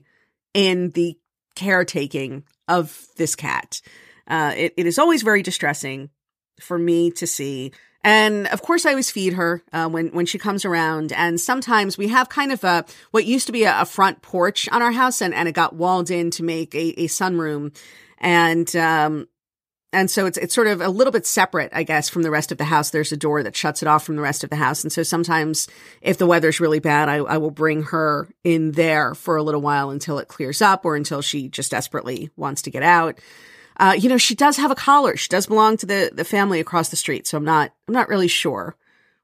in 0.53 0.91
the 0.91 1.17
caretaking 1.55 2.45
of 2.69 3.05
this 3.17 3.35
cat. 3.35 3.81
Uh, 4.29 4.53
it, 4.55 4.73
it 4.77 4.85
is 4.85 4.97
always 4.97 5.23
very 5.23 5.43
distressing 5.43 6.09
for 6.61 6.77
me 6.77 7.11
to 7.11 7.27
see 7.27 7.71
And 8.03 8.47
of 8.47 8.61
course, 8.61 8.85
I 8.85 8.91
always 8.91 9.11
feed 9.11 9.33
her 9.33 9.61
uh, 9.71 9.87
when 9.87 10.07
when 10.09 10.25
she 10.25 10.39
comes 10.39 10.65
around. 10.65 11.13
And 11.13 11.39
sometimes 11.39 11.97
we 11.97 12.07
have 12.07 12.29
kind 12.29 12.51
of 12.51 12.63
a 12.63 12.85
what 13.11 13.25
used 13.25 13.45
to 13.47 13.53
be 13.53 13.63
a, 13.63 13.81
a 13.81 13.85
front 13.85 14.21
porch 14.21 14.67
on 14.71 14.81
our 14.81 14.91
house, 14.91 15.21
and, 15.21 15.33
and 15.33 15.47
it 15.47 15.53
got 15.53 15.75
walled 15.75 16.09
in 16.09 16.31
to 16.31 16.43
make 16.43 16.73
a, 16.73 17.03
a 17.03 17.07
sunroom. 17.07 17.75
And 18.17 18.75
um, 18.75 19.27
and 19.93 20.09
so 20.09 20.25
it's 20.25 20.37
it's 20.37 20.55
sort 20.55 20.67
of 20.67 20.81
a 20.81 20.89
little 20.89 21.11
bit 21.11 21.27
separate, 21.27 21.71
I 21.73 21.83
guess, 21.83 22.09
from 22.09 22.23
the 22.23 22.31
rest 22.31 22.51
of 22.51 22.57
the 22.57 22.63
house. 22.63 22.89
There's 22.89 23.11
a 23.11 23.17
door 23.17 23.43
that 23.43 23.55
shuts 23.55 23.81
it 23.83 23.87
off 23.87 24.03
from 24.03 24.15
the 24.15 24.21
rest 24.21 24.43
of 24.43 24.49
the 24.49 24.55
house. 24.55 24.83
And 24.83 24.91
so 24.91 25.03
sometimes 25.03 25.67
if 26.01 26.17
the 26.17 26.25
weather's 26.27 26.59
really 26.59 26.79
bad, 26.79 27.09
I, 27.09 27.17
I 27.17 27.37
will 27.37 27.51
bring 27.51 27.83
her 27.83 28.27
in 28.43 28.71
there 28.71 29.13
for 29.13 29.35
a 29.35 29.43
little 29.43 29.61
while 29.61 29.91
until 29.91 30.17
it 30.17 30.27
clears 30.27 30.61
up 30.61 30.85
or 30.85 30.95
until 30.95 31.21
she 31.21 31.49
just 31.49 31.71
desperately 31.71 32.29
wants 32.35 32.63
to 32.63 32.71
get 32.71 32.83
out. 32.83 33.19
Uh, 33.81 33.93
you 33.93 34.07
know, 34.07 34.17
she 34.17 34.35
does 34.35 34.57
have 34.57 34.69
a 34.69 34.75
collar. 34.75 35.17
She 35.17 35.27
does 35.27 35.47
belong 35.47 35.75
to 35.77 35.87
the 35.87 36.11
the 36.13 36.23
family 36.23 36.59
across 36.59 36.89
the 36.89 36.95
street. 36.95 37.25
So 37.25 37.35
I'm 37.35 37.43
not 37.43 37.73
I'm 37.87 37.95
not 37.95 38.09
really 38.09 38.27
sure 38.27 38.75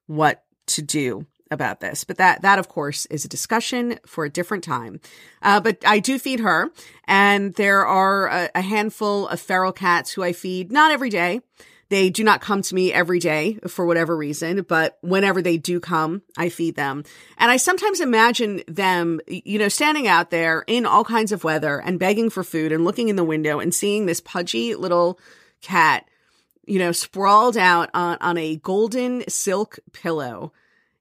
what 0.07 0.43
to 0.67 0.81
do 0.81 1.27
about 1.51 1.79
this, 1.79 2.03
but 2.03 2.17
that 2.17 2.41
that 2.41 2.57
of 2.57 2.67
course 2.67 3.05
is 3.05 3.23
a 3.23 3.29
discussion 3.29 3.99
for 4.07 4.25
a 4.25 4.31
different 4.31 4.63
time. 4.63 4.99
Uh, 5.43 5.59
but 5.59 5.77
I 5.85 5.99
do 5.99 6.17
feed 6.17 6.39
her, 6.39 6.71
and 7.05 7.53
there 7.53 7.85
are 7.85 8.27
a, 8.27 8.49
a, 8.55 8.61
handful 8.61 9.27
of 9.27 9.39
feral 9.39 9.71
cats 9.71 10.11
who 10.11 10.23
I 10.23 10.33
feed 10.33 10.71
not 10.71 10.91
every 10.91 11.11
day. 11.11 11.41
They 11.89 12.09
do 12.09 12.23
not 12.23 12.41
come 12.41 12.61
to 12.63 12.75
me 12.75 12.91
every 12.91 13.19
day 13.19 13.59
for 13.67 13.85
whatever 13.85 14.15
reason, 14.15 14.63
but 14.63 14.97
whenever 15.01 15.41
they 15.41 15.57
do 15.57 15.79
come, 15.79 16.21
I 16.37 16.49
feed 16.49 16.75
them. 16.75 17.03
And 17.37 17.49
I 17.49 17.57
sometimes 17.57 18.01
imagine 18.01 18.61
them, 18.67 19.21
you 19.27 19.57
know, 19.57 19.69
standing 19.69 20.07
out 20.07 20.29
there 20.29 20.65
in 20.67 20.85
all 20.85 21.05
kinds 21.05 21.31
of 21.31 21.45
weather 21.45 21.79
and 21.79 21.99
begging 21.99 22.29
for 22.29 22.43
food 22.43 22.71
and 22.71 22.83
looking 22.83 23.07
in 23.07 23.15
the 23.15 23.23
window 23.23 23.59
and 23.59 23.73
seeing 23.73 24.05
this 24.05 24.19
pudgy 24.19 24.75
little 24.75 25.17
cat, 25.61 26.09
you 26.65 26.77
know, 26.77 26.91
sprawled 26.91 27.55
out 27.55 27.89
on, 27.93 28.17
on 28.19 28.37
a 28.37 28.57
golden 28.57 29.27
silk 29.29 29.79
pillow 29.93 30.51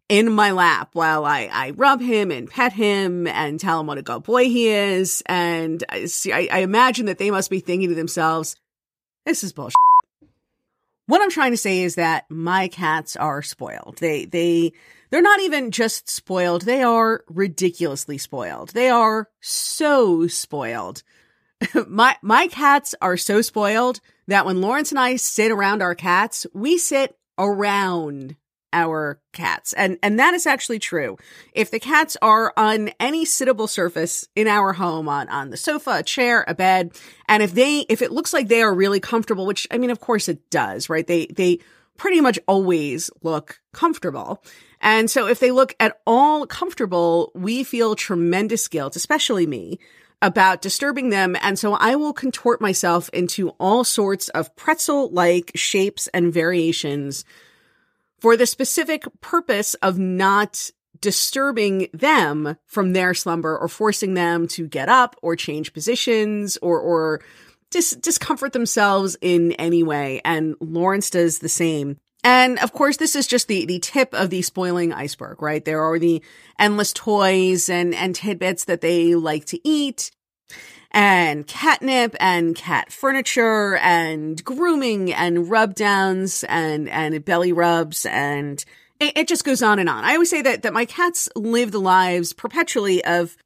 in 0.09 0.33
my 0.33 0.53
lap 0.53 0.91
while 0.93 1.25
I, 1.25 1.51
I 1.53 1.71
rub 1.71 2.01
him 2.01 2.31
and 2.31 2.49
pet 2.49 2.73
him 2.73 3.27
and 3.27 3.59
tell 3.59 3.81
him 3.81 3.89
what 3.89 3.99
a 3.99 4.03
good 4.03 4.23
boy 4.23 4.45
he 4.45 4.69
is. 4.69 5.21
And 5.27 5.83
I, 5.89 6.05
see, 6.07 6.33
I, 6.33 6.49
I 6.51 6.59
imagine 6.61 7.07
that 7.07 7.19
they 7.19 7.33
must 7.33 7.51
be 7.51 7.59
thinking 7.59 7.89
to 7.89 7.97
themselves, 7.97 8.55
this 9.25 9.43
is 9.43 9.53
bullshit. 9.53 9.75
What 11.07 11.23
I'm 11.23 11.31
trying 11.31 11.53
to 11.53 11.57
say 11.57 11.83
is 11.83 11.95
that 11.95 12.25
my 12.29 12.69
cats 12.69 13.17
are 13.17 13.43
spoiled. 13.43 13.99
They, 14.01 14.25
they, 14.25 14.73
they're 15.11 15.23
not 15.23 15.41
even 15.41 15.71
just 15.71 16.11
spoiled. 16.11 16.63
They 16.63 16.83
are 16.83 17.25
ridiculously 17.29 18.19
spoiled. 18.19 18.71
They 18.71 18.89
are 18.89 19.29
so 19.41 20.27
spoiled. 20.27 21.05
my, 21.87 22.17
my 22.23 22.49
cats 22.49 22.95
are 23.01 23.17
so 23.17 23.41
spoiled 23.41 24.01
that 24.27 24.47
when 24.47 24.61
Lawrence 24.61 24.91
and 24.91 24.99
I 24.99 25.17
sit 25.17 25.53
around 25.53 25.81
our 25.81 25.95
cats, 25.95 26.47
we 26.53 26.77
sit 26.77 27.17
around 27.39 28.37
our 28.73 29.21
cats. 29.33 29.73
And 29.73 29.99
and 30.03 30.19
that 30.19 30.35
is 30.35 30.47
actually 30.47 30.79
true. 30.79 31.17
If 31.53 31.71
the 31.71 31.81
cats 31.81 32.17
are 32.23 32.53
on 32.57 32.91
any 33.01 33.25
sittable 33.25 33.69
surface 33.69 34.29
in 34.35 34.49
our 34.49 34.73
home 34.73 35.09
on 35.09 35.29
on 35.29 35.51
the 35.51 35.57
sofa, 35.57 35.99
a 35.99 36.03
chair, 36.03 36.45
a 36.47 36.55
bed, 36.55 36.93
and 37.29 37.43
if 37.43 37.55
they 37.55 37.81
if 37.89 38.03
it 38.03 38.13
looks 38.13 38.33
like 38.33 38.49
they 38.49 38.63
are 38.63 38.75
really 38.75 39.01
comfortable, 39.01 39.47
which 39.47 39.67
I 39.71 39.79
mean 39.79 39.91
of 39.91 40.01
course 40.01 40.29
it 40.29 40.51
does, 40.51 40.89
right? 40.89 41.07
They 41.07 41.27
they 41.27 41.61
pretty 41.97 42.21
much 42.21 42.39
always 42.47 43.11
look 43.23 43.61
comfortable. 43.73 44.43
And 44.81 45.11
so 45.11 45.27
if 45.27 45.41
they 45.41 45.51
look 45.51 45.75
at 45.81 46.01
all 46.07 46.47
comfortable, 46.47 47.33
we 47.35 47.65
feel 47.65 47.97
tremendous 47.97 48.69
guilt, 48.69 48.97
especially 48.97 49.47
me, 49.47 49.79
about 50.23 50.63
disturbing 50.63 51.11
them. 51.11 51.37
And 51.41 51.59
so 51.59 51.75
I 51.75 51.97
will 51.97 52.13
contort 52.13 52.61
myself 52.61 53.09
into 53.11 53.51
all 53.61 53.85
sorts 53.85 54.29
of 54.31 54.55
pretzel 54.57 55.11
like 55.11 55.53
shapes 55.55 56.09
and 56.09 56.33
variations 56.33 57.25
for 58.19 58.37
the 58.37 58.47
specific 58.47 59.05
purpose 59.21 59.75
of 59.75 59.99
not 59.99 60.71
disturbing 61.01 61.89
them 61.93 62.57
from 62.67 62.93
their 62.93 63.15
slumber 63.15 63.57
or 63.57 63.69
forcing 63.69 64.15
them 64.15 64.49
to 64.49 64.67
get 64.67 64.89
up 64.89 65.17
or 65.23 65.37
change 65.37 65.73
positions 65.73 66.57
or, 66.63 66.81
or 66.81 67.21
dis- 67.71 67.97
discomfort 67.97 68.53
themselves 68.53 69.17
in 69.21 69.53
any 69.53 69.83
way. 69.83 70.21
And 70.25 70.57
Lawrence 70.61 71.11
does 71.11 71.39
the 71.39 71.49
same. 71.49 71.99
And 72.25 72.59
of 72.59 72.73
course, 72.73 72.97
this 72.97 73.15
is 73.15 73.27
just 73.27 73.47
the, 73.47 73.67
the 73.67 73.79
tip 73.79 74.13
of 74.13 74.31
the 74.31 74.43
spoiling 74.43 74.93
iceberg, 74.93 75.41
right? 75.41 75.65
There 75.65 75.83
are 75.83 75.99
the 75.99 76.23
endless 76.59 76.93
toys 76.93 77.69
and, 77.69 77.95
and 77.95 78.15
tidbits 78.15 78.65
that 78.65 78.81
they 78.81 79.15
like 79.15 79.45
to 79.47 79.61
eat 79.69 80.11
and 80.91 81.47
catnip 81.47 82.15
and 82.21 82.55
cat 82.55 82.93
furniture 82.93 83.77
and 83.77 84.43
grooming 84.45 85.13
and 85.13 85.51
rub 85.51 85.75
downs 85.75 86.45
and, 86.49 86.89
and 86.89 87.25
belly 87.25 87.53
rubs 87.53 88.07
and 88.07 88.65
it, 88.99 89.17
it 89.17 89.29
just 89.29 89.45
goes 89.45 89.63
on 89.63 89.79
and 89.79 89.89
on. 89.89 90.05
I 90.05 90.15
always 90.15 90.31
say 90.31 90.43
that, 90.43 90.63
that 90.63 90.73
my 90.73 90.85
cats 90.85 91.29
live 91.37 91.71
the 91.71 91.81
lives 91.81 92.33
perpetually 92.33 93.05
of 93.05 93.37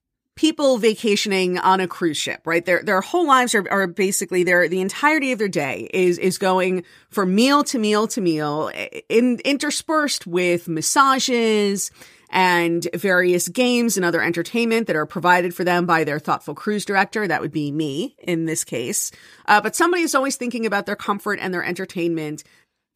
people 0.40 0.78
vacationing 0.78 1.58
on 1.58 1.80
a 1.80 1.86
cruise 1.86 2.16
ship, 2.16 2.40
right? 2.46 2.64
Their 2.64 2.82
their 2.82 3.02
whole 3.02 3.26
lives 3.26 3.54
are, 3.54 3.70
are 3.70 3.86
basically 3.86 4.42
their 4.42 4.68
the 4.68 4.80
entirety 4.80 5.32
of 5.32 5.38
their 5.38 5.48
day 5.48 5.90
is 5.92 6.16
is 6.18 6.38
going 6.38 6.84
from 7.10 7.34
meal 7.34 7.62
to 7.64 7.78
meal 7.78 8.06
to 8.08 8.20
meal, 8.22 8.70
in, 9.08 9.38
interspersed 9.44 10.26
with 10.26 10.66
massages 10.66 11.90
and 12.30 12.86
various 12.94 13.48
games 13.48 13.96
and 13.96 14.06
other 14.06 14.22
entertainment 14.22 14.86
that 14.86 14.96
are 14.96 15.06
provided 15.06 15.54
for 15.54 15.64
them 15.64 15.84
by 15.84 16.04
their 16.04 16.18
thoughtful 16.18 16.54
cruise 16.54 16.84
director. 16.84 17.26
That 17.26 17.40
would 17.40 17.52
be 17.52 17.72
me 17.72 18.16
in 18.18 18.46
this 18.46 18.64
case. 18.64 19.10
Uh, 19.46 19.60
but 19.60 19.76
somebody 19.76 20.02
is 20.02 20.14
always 20.14 20.36
thinking 20.36 20.64
about 20.64 20.86
their 20.86 20.96
comfort 20.96 21.38
and 21.42 21.52
their 21.52 21.64
entertainment. 21.64 22.44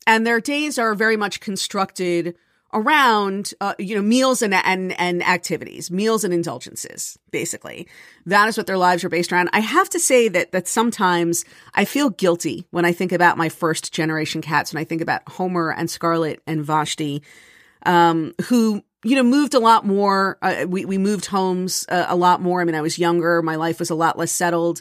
And 0.06 0.26
their 0.26 0.40
days 0.40 0.78
are 0.78 0.94
very 0.94 1.16
much 1.16 1.40
constructed 1.40 2.36
around, 2.72 3.54
uh, 3.60 3.74
you 3.78 3.94
know, 3.94 4.02
meals 4.02 4.42
and, 4.42 4.52
and, 4.52 4.98
and 5.00 5.22
activities, 5.22 5.90
meals 5.90 6.24
and 6.24 6.34
indulgences, 6.34 7.16
basically. 7.30 7.86
That 8.26 8.48
is 8.48 8.56
what 8.56 8.66
their 8.66 8.76
lives 8.76 9.04
are 9.04 9.08
based 9.08 9.32
around. 9.32 9.48
I 9.52 9.60
have 9.60 9.88
to 9.90 10.00
say 10.00 10.28
that, 10.28 10.52
that 10.52 10.66
sometimes 10.66 11.44
I 11.74 11.84
feel 11.84 12.10
guilty 12.10 12.66
when 12.70 12.84
I 12.84 12.92
think 12.92 13.12
about 13.12 13.38
my 13.38 13.48
first 13.48 13.92
generation 13.92 14.42
cats, 14.42 14.74
when 14.74 14.80
I 14.80 14.84
think 14.84 15.02
about 15.02 15.28
Homer 15.28 15.72
and 15.72 15.88
Scarlet 15.88 16.42
and 16.48 16.64
Vashti, 16.64 17.22
um, 17.86 18.34
who 18.46 18.82
you 19.04 19.16
know, 19.16 19.22
moved 19.22 19.54
a 19.54 19.58
lot 19.58 19.86
more. 19.86 20.38
Uh, 20.40 20.64
we, 20.66 20.84
we 20.84 20.98
moved 20.98 21.26
homes 21.26 21.86
uh, 21.88 22.06
a 22.08 22.16
lot 22.16 22.40
more. 22.40 22.60
I 22.60 22.64
mean, 22.64 22.74
I 22.74 22.80
was 22.80 22.98
younger. 22.98 23.42
My 23.42 23.56
life 23.56 23.78
was 23.78 23.90
a 23.90 23.94
lot 23.94 24.18
less 24.18 24.32
settled. 24.32 24.80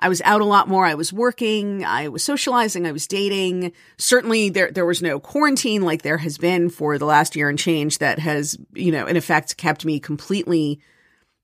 I 0.00 0.08
was 0.08 0.20
out 0.22 0.40
a 0.40 0.46
lot 0.46 0.66
more. 0.66 0.86
I 0.86 0.94
was 0.94 1.12
working. 1.12 1.84
I 1.84 2.08
was 2.08 2.24
socializing. 2.24 2.86
I 2.86 2.92
was 2.92 3.06
dating. 3.06 3.72
Certainly 3.98 4.50
there, 4.50 4.70
there 4.72 4.86
was 4.86 5.02
no 5.02 5.20
quarantine 5.20 5.82
like 5.82 6.02
there 6.02 6.18
has 6.18 6.36
been 6.36 6.68
for 6.70 6.98
the 6.98 7.04
last 7.04 7.36
year 7.36 7.48
and 7.48 7.58
change 7.58 7.98
that 7.98 8.18
has, 8.18 8.56
you 8.74 8.90
know, 8.90 9.06
in 9.06 9.16
effect 9.16 9.56
kept 9.56 9.84
me 9.84 10.00
completely 10.00 10.80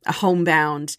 homebound. 0.07 0.97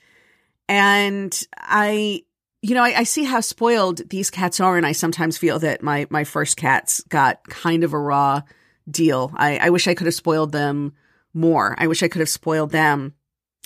And 0.69 1.37
I, 1.57 2.23
you 2.61 2.75
know, 2.75 2.83
I, 2.83 2.99
I 2.99 3.03
see 3.03 3.23
how 3.23 3.41
spoiled 3.41 4.07
these 4.09 4.29
cats 4.29 4.59
are. 4.59 4.77
And 4.77 4.85
I 4.85 4.91
sometimes 4.91 5.37
feel 5.37 5.59
that 5.59 5.81
my, 5.81 6.05
my 6.09 6.23
first 6.23 6.57
cats 6.57 7.03
got 7.09 7.43
kind 7.49 7.83
of 7.83 7.93
a 7.93 7.99
raw 7.99 8.43
deal. 8.89 9.31
I, 9.35 9.57
I 9.57 9.69
wish 9.71 9.87
I 9.87 9.95
could 9.95 10.05
have 10.07 10.13
spoiled 10.13 10.51
them 10.51 10.93
more. 11.33 11.75
I 11.77 11.87
wish 11.87 12.03
I 12.03 12.07
could 12.07 12.19
have 12.19 12.29
spoiled 12.29 12.71
them 12.71 13.13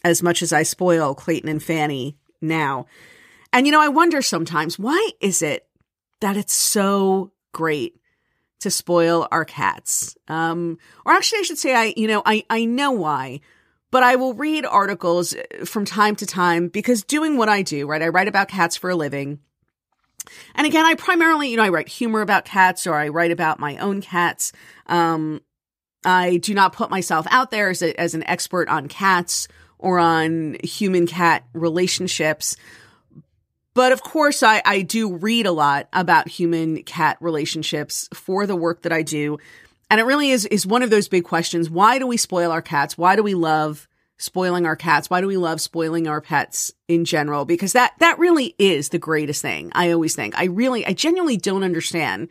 as 0.03 0.23
much 0.23 0.41
as 0.41 0.51
I 0.51 0.63
spoil 0.63 1.15
Clayton 1.15 1.49
and 1.49 1.61
Fanny 1.61 2.17
now. 2.41 2.85
And 3.53 3.65
you 3.65 3.71
know, 3.71 3.81
I 3.81 3.89
wonder 3.89 4.21
sometimes 4.21 4.79
why 4.79 5.11
is 5.19 5.41
it 5.41 5.67
that 6.21 6.37
it's 6.37 6.53
so 6.53 7.31
great 7.51 7.95
to 8.61 8.71
spoil 8.71 9.27
our 9.31 9.45
cats? 9.45 10.15
Um, 10.27 10.77
or 11.05 11.13
actually, 11.13 11.39
I 11.39 11.43
should 11.43 11.57
say, 11.57 11.75
I, 11.75 11.93
you 11.97 12.07
know, 12.07 12.21
I, 12.25 12.43
I 12.49 12.65
know 12.65 12.91
why, 12.91 13.41
but 13.91 14.03
I 14.03 14.15
will 14.15 14.33
read 14.33 14.65
articles 14.65 15.35
uh, 15.35 15.65
from 15.65 15.85
time 15.85 16.15
to 16.17 16.25
time 16.25 16.69
because 16.69 17.03
doing 17.03 17.37
what 17.37 17.49
I 17.49 17.61
do, 17.61 17.87
right? 17.87 18.01
I 18.01 18.07
write 18.07 18.27
about 18.27 18.47
cats 18.47 18.77
for 18.77 18.89
a 18.89 18.95
living. 18.95 19.39
And 20.55 20.67
again, 20.67 20.85
I 20.85 20.93
primarily, 20.95 21.49
you 21.49 21.57
know, 21.57 21.63
I 21.63 21.69
write 21.69 21.89
humor 21.89 22.21
about 22.21 22.45
cats 22.45 22.85
or 22.87 22.93
I 22.93 23.09
write 23.09 23.31
about 23.31 23.59
my 23.59 23.77
own 23.77 24.01
cats. 24.01 24.53
Um, 24.85 25.41
I 26.03 26.37
do 26.37 26.53
not 26.53 26.73
put 26.73 26.89
myself 26.89 27.27
out 27.29 27.51
there 27.51 27.69
as, 27.69 27.81
a, 27.81 27.99
as 27.99 28.13
an 28.13 28.23
expert 28.23 28.69
on 28.69 28.87
cats 28.87 29.47
or 29.77 29.99
on 29.99 30.57
human 30.63 31.07
cat 31.07 31.43
relationships. 31.53 32.55
But 33.73 33.91
of 33.91 34.03
course, 34.03 34.43
I, 34.43 34.61
I 34.65 34.81
do 34.81 35.15
read 35.15 35.45
a 35.45 35.51
lot 35.51 35.87
about 35.93 36.27
human 36.27 36.83
cat 36.83 37.17
relationships 37.21 38.09
for 38.13 38.45
the 38.45 38.55
work 38.55 38.81
that 38.81 38.91
I 38.91 39.01
do. 39.01 39.37
And 39.89 39.99
it 39.99 40.03
really 40.03 40.31
is, 40.31 40.45
is 40.45 40.65
one 40.65 40.83
of 40.83 40.89
those 40.89 41.07
big 41.07 41.23
questions. 41.23 41.69
Why 41.69 41.99
do 41.99 42.07
we 42.07 42.17
spoil 42.17 42.51
our 42.51 42.61
cats? 42.61 42.97
Why 42.97 43.15
do 43.15 43.23
we 43.23 43.33
love 43.33 43.87
spoiling 44.17 44.65
our 44.65 44.75
cats? 44.75 45.09
Why 45.09 45.21
do 45.21 45.27
we 45.27 45.37
love 45.37 45.59
spoiling 45.59 46.07
our 46.07 46.21
pets 46.21 46.71
in 46.87 47.05
general? 47.05 47.45
Because 47.45 47.73
that, 47.73 47.93
that 47.99 48.19
really 48.19 48.55
is 48.59 48.89
the 48.89 48.99
greatest 48.99 49.41
thing. 49.41 49.71
I 49.73 49.91
always 49.91 50.15
think. 50.15 50.37
I 50.37 50.45
really, 50.45 50.85
I 50.85 50.93
genuinely 50.93 51.37
don't 51.37 51.63
understand 51.63 52.29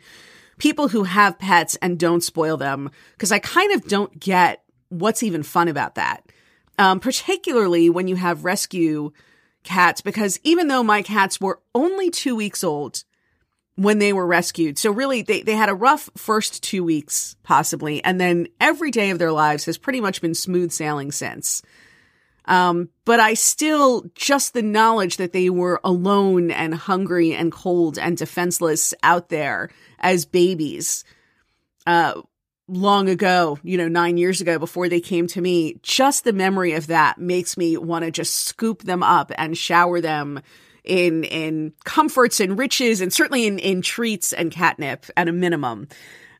people 0.61 0.89
who 0.89 1.05
have 1.05 1.39
pets 1.39 1.75
and 1.81 1.97
don't 1.97 2.23
spoil 2.23 2.55
them 2.55 2.91
because 3.13 3.31
I 3.31 3.39
kind 3.39 3.73
of 3.73 3.87
don't 3.87 4.19
get 4.19 4.63
what's 4.89 5.23
even 5.23 5.41
fun 5.41 5.67
about 5.67 5.95
that. 5.95 6.23
Um, 6.77 6.99
particularly 6.99 7.89
when 7.89 8.07
you 8.07 8.15
have 8.15 8.45
rescue 8.45 9.11
cats, 9.63 10.01
because 10.01 10.39
even 10.43 10.67
though 10.67 10.83
my 10.83 11.01
cats 11.01 11.41
were 11.41 11.59
only 11.73 12.11
two 12.11 12.35
weeks 12.35 12.63
old 12.63 13.03
when 13.75 13.97
they 13.97 14.13
were 14.13 14.27
rescued. 14.27 14.77
So 14.77 14.91
really 14.91 15.23
they, 15.23 15.41
they 15.41 15.55
had 15.55 15.69
a 15.69 15.73
rough 15.73 16.11
first 16.15 16.61
two 16.61 16.83
weeks, 16.83 17.35
possibly, 17.41 18.03
and 18.03 18.21
then 18.21 18.47
every 18.59 18.91
day 18.91 19.09
of 19.09 19.17
their 19.17 19.31
lives 19.31 19.65
has 19.65 19.79
pretty 19.79 19.99
much 19.99 20.21
been 20.21 20.35
smooth 20.35 20.71
sailing 20.71 21.11
since. 21.11 21.63
Um, 22.45 22.89
but 23.05 23.19
I 23.19 23.35
still, 23.35 24.05
just 24.15 24.53
the 24.53 24.63
knowledge 24.63 25.17
that 25.17 25.33
they 25.33 25.49
were 25.49 25.79
alone 25.83 26.51
and 26.51 26.73
hungry 26.73 27.33
and 27.33 27.51
cold 27.51 27.97
and 27.99 28.17
defenseless 28.17 28.93
out 29.03 29.29
there 29.29 29.69
as 29.99 30.25
babies, 30.25 31.03
uh, 31.85 32.21
long 32.67 33.09
ago, 33.09 33.59
you 33.63 33.77
know, 33.77 33.87
nine 33.87 34.17
years 34.17 34.41
ago 34.41 34.57
before 34.57 34.87
they 34.87 35.01
came 35.01 35.27
to 35.27 35.41
me, 35.41 35.77
just 35.83 36.23
the 36.23 36.33
memory 36.33 36.73
of 36.73 36.87
that 36.87 37.17
makes 37.17 37.57
me 37.57 37.77
want 37.77 38.05
to 38.05 38.11
just 38.11 38.33
scoop 38.33 38.83
them 38.83 39.03
up 39.03 39.31
and 39.37 39.57
shower 39.57 39.99
them 39.99 40.41
in 40.83 41.23
in 41.25 41.73
comforts 41.83 42.39
and 42.39 42.57
riches 42.57 43.01
and 43.01 43.13
certainly 43.13 43.45
in 43.45 43.59
in 43.59 43.81
treats 43.81 44.33
and 44.33 44.51
catnip 44.51 45.05
at 45.15 45.27
a 45.27 45.31
minimum. 45.31 45.87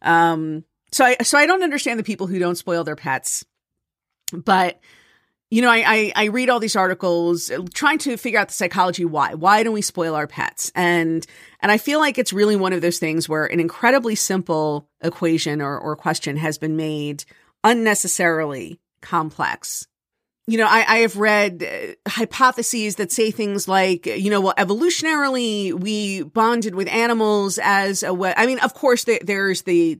Um 0.01 0.63
so 0.91 1.05
I 1.05 1.17
so 1.21 1.37
I 1.37 1.45
don't 1.45 1.63
understand 1.63 1.99
the 1.99 2.03
people 2.03 2.27
who 2.27 2.39
don't 2.39 2.55
spoil 2.55 2.83
their 2.83 2.95
pets. 2.95 3.45
But 4.33 4.79
you 5.51 5.61
know, 5.61 5.69
I, 5.69 5.83
I, 5.85 6.13
I 6.15 6.25
read 6.25 6.49
all 6.49 6.61
these 6.61 6.77
articles 6.77 7.51
trying 7.73 7.97
to 7.99 8.15
figure 8.15 8.39
out 8.39 8.47
the 8.47 8.53
psychology 8.53 9.03
why. 9.05 9.33
Why 9.33 9.63
don't 9.63 9.73
we 9.73 9.81
spoil 9.81 10.15
our 10.15 10.25
pets? 10.25 10.71
And 10.73 11.27
and 11.59 11.71
I 11.71 11.77
feel 11.77 11.99
like 11.99 12.17
it's 12.17 12.33
really 12.33 12.55
one 12.55 12.73
of 12.73 12.81
those 12.81 12.97
things 12.97 13.27
where 13.27 13.45
an 13.45 13.59
incredibly 13.59 14.15
simple 14.15 14.87
equation 15.01 15.61
or, 15.61 15.77
or 15.77 15.95
question 15.97 16.37
has 16.37 16.57
been 16.57 16.77
made 16.77 17.25
unnecessarily 17.63 18.79
complex 19.01 19.87
you 20.47 20.57
know, 20.57 20.67
I, 20.67 20.83
I 20.87 20.97
have 20.99 21.17
read 21.17 21.63
uh, 21.63 22.09
hypotheses 22.09 22.95
that 22.95 23.11
say 23.11 23.31
things 23.31 23.67
like, 23.67 24.05
you 24.05 24.29
know, 24.29 24.41
well, 24.41 24.53
evolutionarily, 24.57 25.71
we 25.71 26.23
bonded 26.23 26.73
with 26.75 26.87
animals 26.89 27.59
as 27.61 28.03
a 28.03 28.13
way. 28.13 28.33
I 28.35 28.47
mean, 28.47 28.59
of 28.59 28.73
course, 28.73 29.03
the, 29.03 29.21
there's 29.23 29.61
the, 29.61 29.99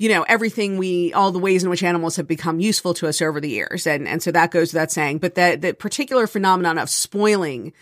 you 0.00 0.08
know, 0.08 0.22
everything 0.22 0.78
we, 0.78 1.12
all 1.12 1.30
the 1.30 1.38
ways 1.38 1.62
in 1.62 1.68
which 1.68 1.82
animals 1.82 2.16
have 2.16 2.26
become 2.26 2.58
useful 2.58 2.94
to 2.94 3.06
us 3.06 3.20
over 3.20 3.38
the 3.38 3.50
years. 3.50 3.86
And, 3.86 4.08
and 4.08 4.22
so 4.22 4.32
that 4.32 4.50
goes 4.50 4.72
without 4.72 4.90
saying. 4.90 5.18
But 5.18 5.34
that, 5.34 5.60
that 5.60 5.78
particular 5.78 6.26
phenomenon 6.26 6.78
of 6.78 6.88
spoiling 6.88 7.74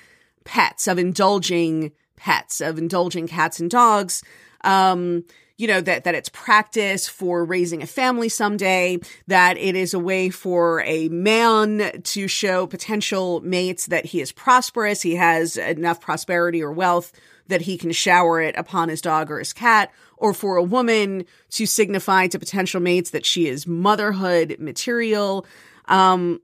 pets, 0.43 0.89
of 0.89 0.99
indulging 0.99 1.93
pets, 2.17 2.61
of 2.61 2.77
indulging 2.77 3.29
cats 3.29 3.61
and 3.61 3.71
dogs, 3.71 4.25
um, 4.65 5.27
you 5.59 5.69
know, 5.69 5.81
that, 5.81 6.03
that 6.03 6.17
it's 6.17 6.29
practice 6.31 7.07
for 7.07 7.45
raising 7.45 7.85
a 7.85 7.87
family 7.87 8.29
someday, 8.29 8.99
that 9.29 9.57
it 9.57 9.77
is 9.77 9.95
a 9.95 10.01
way 10.01 10.29
for 10.29 10.83
a 10.83 11.09
man 11.11 12.03
to 12.03 12.27
show 12.27 12.67
potential 12.67 13.41
mates 13.43 13.87
that 13.87 14.07
he 14.07 14.21
is 14.21 14.33
prosperous, 14.33 15.03
he 15.03 15.15
has 15.15 15.57
enough 15.57 16.01
prosperity 16.01 16.65
or 16.65 16.73
wealth 16.73 17.13
that 17.49 17.63
he 17.63 17.77
can 17.77 17.93
shower 17.93 18.41
it 18.41 18.57
upon 18.57 18.89
his 18.89 19.01
dog 19.01 19.31
or 19.31 19.39
his 19.39 19.53
cat, 19.53 19.91
or 20.17 20.33
for 20.33 20.57
a 20.57 20.63
woman 20.63 21.25
to 21.51 21.67
signify 21.67 22.27
to 22.29 22.39
potential 22.39 22.81
mates 22.81 23.11
that 23.11 23.27
she 23.27 23.47
is 23.47 23.67
motherhood 23.67 24.57
material. 24.59 25.47
Um, 25.87 26.41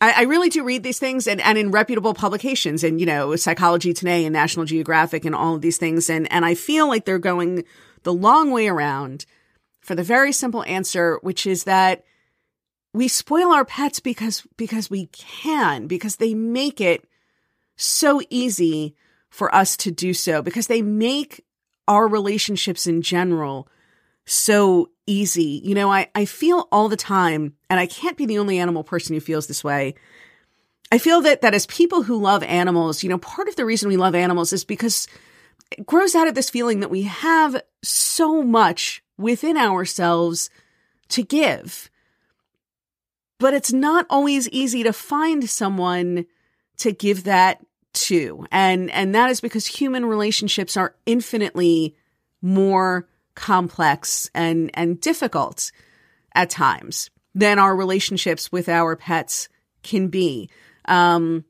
I, 0.00 0.12
I, 0.12 0.22
really 0.22 0.48
do 0.48 0.64
read 0.64 0.82
these 0.82 0.98
things 0.98 1.26
and, 1.26 1.40
and 1.40 1.56
in 1.56 1.70
reputable 1.70 2.14
publications 2.14 2.84
and, 2.84 3.00
you 3.00 3.06
know, 3.06 3.36
Psychology 3.36 3.94
Today 3.94 4.24
and 4.24 4.32
National 4.32 4.66
Geographic 4.66 5.24
and 5.24 5.34
all 5.34 5.54
of 5.54 5.62
these 5.62 5.78
things. 5.78 6.10
And, 6.10 6.30
and 6.30 6.44
I 6.44 6.54
feel 6.54 6.88
like 6.88 7.04
they're 7.04 7.18
going 7.18 7.64
the 8.02 8.12
long 8.12 8.50
way 8.50 8.68
around 8.68 9.24
for 9.80 9.94
the 9.94 10.02
very 10.02 10.32
simple 10.32 10.64
answer, 10.64 11.18
which 11.22 11.46
is 11.46 11.64
that 11.64 12.04
we 12.92 13.08
spoil 13.08 13.52
our 13.52 13.64
pets 13.64 14.00
because, 14.00 14.46
because 14.56 14.90
we 14.90 15.06
can, 15.06 15.86
because 15.86 16.16
they 16.16 16.34
make 16.34 16.80
it 16.80 17.06
so 17.76 18.20
easy 18.30 18.96
for 19.36 19.54
us 19.54 19.76
to 19.76 19.90
do 19.90 20.14
so, 20.14 20.40
because 20.40 20.66
they 20.66 20.80
make 20.80 21.44
our 21.86 22.08
relationships 22.08 22.86
in 22.86 23.02
general 23.02 23.68
so 24.24 24.88
easy. 25.06 25.60
You 25.62 25.74
know, 25.74 25.92
I, 25.92 26.08
I 26.14 26.24
feel 26.24 26.68
all 26.72 26.88
the 26.88 26.96
time, 26.96 27.52
and 27.68 27.78
I 27.78 27.86
can't 27.86 28.16
be 28.16 28.24
the 28.24 28.38
only 28.38 28.58
animal 28.58 28.82
person 28.82 29.14
who 29.14 29.20
feels 29.20 29.46
this 29.46 29.62
way. 29.62 29.94
I 30.90 30.96
feel 30.96 31.20
that, 31.20 31.42
that 31.42 31.52
as 31.52 31.66
people 31.66 32.02
who 32.02 32.16
love 32.18 32.42
animals, 32.44 33.02
you 33.02 33.10
know, 33.10 33.18
part 33.18 33.46
of 33.46 33.56
the 33.56 33.66
reason 33.66 33.90
we 33.90 33.98
love 33.98 34.14
animals 34.14 34.54
is 34.54 34.64
because 34.64 35.06
it 35.70 35.84
grows 35.84 36.14
out 36.14 36.28
of 36.28 36.34
this 36.34 36.48
feeling 36.48 36.80
that 36.80 36.90
we 36.90 37.02
have 37.02 37.60
so 37.82 38.42
much 38.42 39.02
within 39.18 39.58
ourselves 39.58 40.48
to 41.08 41.22
give. 41.22 41.90
But 43.38 43.52
it's 43.52 43.72
not 43.72 44.06
always 44.08 44.48
easy 44.48 44.82
to 44.82 44.94
find 44.94 45.50
someone 45.50 46.24
to 46.78 46.92
give 46.92 47.24
that 47.24 47.65
to. 47.96 48.46
And, 48.50 48.90
and 48.90 49.14
that 49.14 49.30
is 49.30 49.40
because 49.40 49.66
human 49.66 50.06
relationships 50.06 50.76
are 50.76 50.94
infinitely 51.04 51.96
more 52.40 53.08
complex 53.34 54.30
and, 54.34 54.70
and 54.74 55.00
difficult 55.00 55.70
at 56.34 56.50
times 56.50 57.10
than 57.34 57.58
our 57.58 57.76
relationships 57.76 58.50
with 58.50 58.68
our 58.68 58.96
pets 58.96 59.48
can 59.82 60.08
be. 60.08 60.48
Um, 60.86 61.44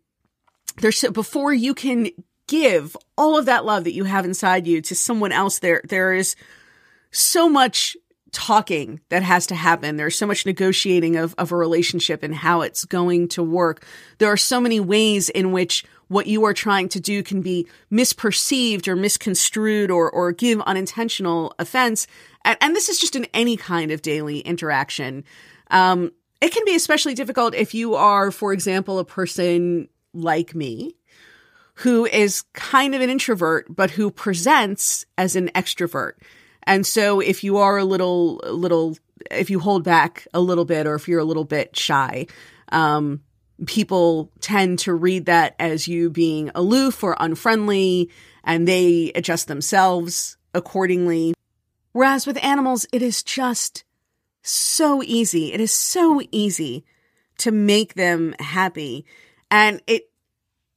there's 0.78 1.02
before 1.12 1.52
you 1.52 1.74
can 1.74 2.08
give 2.46 2.96
all 3.16 3.38
of 3.38 3.46
that 3.46 3.64
love 3.64 3.84
that 3.84 3.94
you 3.94 4.04
have 4.04 4.24
inside 4.24 4.66
you 4.66 4.80
to 4.80 4.94
someone 4.94 5.32
else 5.32 5.58
there 5.58 5.80
there 5.88 6.12
is 6.12 6.36
so 7.10 7.48
much 7.48 7.96
talking 8.32 9.00
that 9.08 9.22
has 9.22 9.46
to 9.46 9.54
happen 9.54 9.96
there's 9.96 10.16
so 10.16 10.26
much 10.26 10.44
negotiating 10.46 11.16
of, 11.16 11.34
of 11.38 11.50
a 11.50 11.56
relationship 11.56 12.22
and 12.22 12.34
how 12.34 12.60
it's 12.60 12.84
going 12.84 13.26
to 13.26 13.42
work 13.42 13.84
there 14.18 14.30
are 14.30 14.36
so 14.36 14.60
many 14.60 14.78
ways 14.78 15.28
in 15.30 15.50
which 15.50 15.84
what 16.08 16.26
you 16.26 16.44
are 16.44 16.54
trying 16.54 16.88
to 16.88 17.00
do 17.00 17.22
can 17.22 17.42
be 17.42 17.66
misperceived 17.90 18.88
or 18.88 18.96
misconstrued 18.96 19.90
or 19.90 20.10
or 20.10 20.32
give 20.32 20.60
unintentional 20.62 21.54
offense 21.58 22.06
and, 22.44 22.56
and 22.60 22.76
this 22.76 22.88
is 22.88 22.98
just 22.98 23.16
in 23.16 23.26
any 23.34 23.56
kind 23.56 23.90
of 23.90 24.02
daily 24.02 24.40
interaction 24.40 25.24
um, 25.70 26.12
it 26.40 26.52
can 26.52 26.64
be 26.64 26.74
especially 26.74 27.14
difficult 27.14 27.54
if 27.54 27.74
you 27.74 27.94
are 27.94 28.30
for 28.30 28.52
example 28.52 28.98
a 28.98 29.04
person 29.04 29.88
like 30.12 30.54
me 30.54 30.96
who 31.76 32.06
is 32.06 32.42
kind 32.54 32.94
of 32.94 33.02
an 33.02 33.10
introvert, 33.10 33.66
but 33.74 33.90
who 33.90 34.10
presents 34.10 35.04
as 35.18 35.36
an 35.36 35.48
extrovert. 35.48 36.12
And 36.62 36.86
so 36.86 37.20
if 37.20 37.44
you 37.44 37.58
are 37.58 37.76
a 37.76 37.84
little, 37.84 38.36
little, 38.36 38.96
if 39.30 39.50
you 39.50 39.60
hold 39.60 39.84
back 39.84 40.26
a 40.32 40.40
little 40.40 40.64
bit 40.64 40.86
or 40.86 40.94
if 40.94 41.06
you're 41.06 41.20
a 41.20 41.24
little 41.24 41.44
bit 41.44 41.76
shy, 41.76 42.26
um, 42.72 43.20
people 43.64 44.30
tend 44.40 44.78
to 44.80 44.92
read 44.92 45.26
that 45.26 45.54
as 45.58 45.88
you 45.88 46.10
being 46.10 46.50
aloof 46.54 47.02
or 47.02 47.16
unfriendly 47.18 48.10
and 48.44 48.68
they 48.68 49.12
adjust 49.14 49.48
themselves 49.48 50.36
accordingly. 50.52 51.34
Whereas 51.92 52.26
with 52.26 52.42
animals, 52.44 52.86
it 52.92 53.00
is 53.00 53.22
just 53.22 53.84
so 54.42 55.02
easy. 55.02 55.52
It 55.52 55.60
is 55.60 55.72
so 55.72 56.20
easy 56.30 56.84
to 57.38 57.50
make 57.50 57.94
them 57.94 58.34
happy. 58.38 59.06
And 59.50 59.80
it 59.86 60.10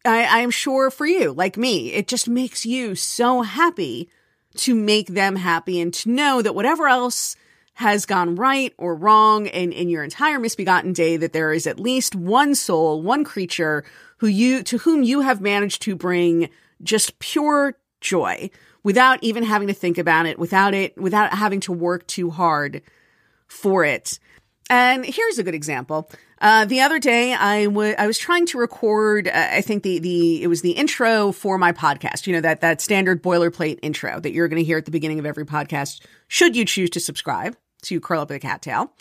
I, 0.06 0.24
I 0.24 0.40
am 0.40 0.52
sure 0.52 0.90
for 0.90 1.06
you, 1.06 1.34
like 1.34 1.58
me, 1.58 1.92
it 1.92 2.08
just 2.08 2.28
makes 2.28 2.66
you 2.66 2.96
so 2.96 3.42
happy 3.42 4.10
to 4.58 4.74
make 4.74 5.08
them 5.08 5.36
happy 5.36 5.80
and 5.80 5.94
to 5.96 6.10
know 6.10 6.42
that 6.42 6.56
whatever 6.56 6.88
else 6.88 7.36
has 7.80 8.06
gone 8.06 8.36
right 8.36 8.74
or 8.78 8.94
wrong 8.94 9.46
in, 9.46 9.72
in 9.72 9.88
your 9.88 10.04
entire 10.04 10.38
misbegotten 10.38 10.92
day, 10.92 11.16
that 11.16 11.32
there 11.32 11.54
is 11.54 11.66
at 11.66 11.80
least 11.80 12.14
one 12.14 12.54
soul, 12.54 13.02
one 13.02 13.24
creature 13.24 13.86
who 14.18 14.28
you, 14.28 14.62
to 14.64 14.80
whom 14.80 15.02
you 15.02 15.22
have 15.22 15.40
managed 15.40 15.82
to 15.82 15.96
bring 15.96 16.50
just 16.84 17.18
pure 17.20 17.78
joy 18.02 18.50
without 18.84 19.18
even 19.22 19.44
having 19.44 19.70
to 19.70 19.74
think 19.74 19.98
about 19.98 20.26
it, 20.26 20.38
without 20.38 20.74
it, 20.74 20.98
without 20.98 21.34
having 21.34 21.62
to 21.62 21.72
work 21.72 22.06
too 22.06 22.30
hard 22.30 22.82
for 23.48 23.86
it. 23.86 24.20
And 24.70 25.06
here's 25.06 25.38
a 25.38 25.44
good 25.44 25.56
example. 25.56 26.12
Uh, 26.42 26.66
the 26.66 26.82
other 26.82 27.00
day, 27.00 27.34
I 27.34 27.68
was 27.68 28.18
trying 28.18 28.46
to 28.48 28.58
record. 28.58 29.30
Uh, 29.30 29.48
I 29.52 29.62
think 29.62 29.84
the 29.84 30.00
the 30.00 30.44
it 30.44 30.48
was 30.48 30.62
the 30.62 30.72
intro 30.72 31.32
for 31.32 31.58
my 31.58 31.72
podcast. 31.72 32.28
You 32.28 32.34
know 32.34 32.42
that 32.42 32.60
that 32.60 32.82
standard 32.82 33.24
boilerplate 33.24 33.80
intro 33.82 34.20
that 34.20 34.34
you're 34.34 34.50
going 34.50 34.62
to 34.62 34.66
hear 34.66 34.78
at 34.78 34.86
the 34.86 34.92
beginning 34.92 35.18
of 35.18 35.26
every 35.26 35.46
podcast. 35.46 36.02
Should 36.28 36.58
you 36.58 36.66
choose 36.66 36.90
to 36.92 37.00
subscribe 37.00 37.56
to 37.84 38.00
Curl 38.00 38.22
Up 38.22 38.30
with 38.30 38.38
a 38.38 38.40
Cat 38.40 38.62
Tale, 38.62 38.92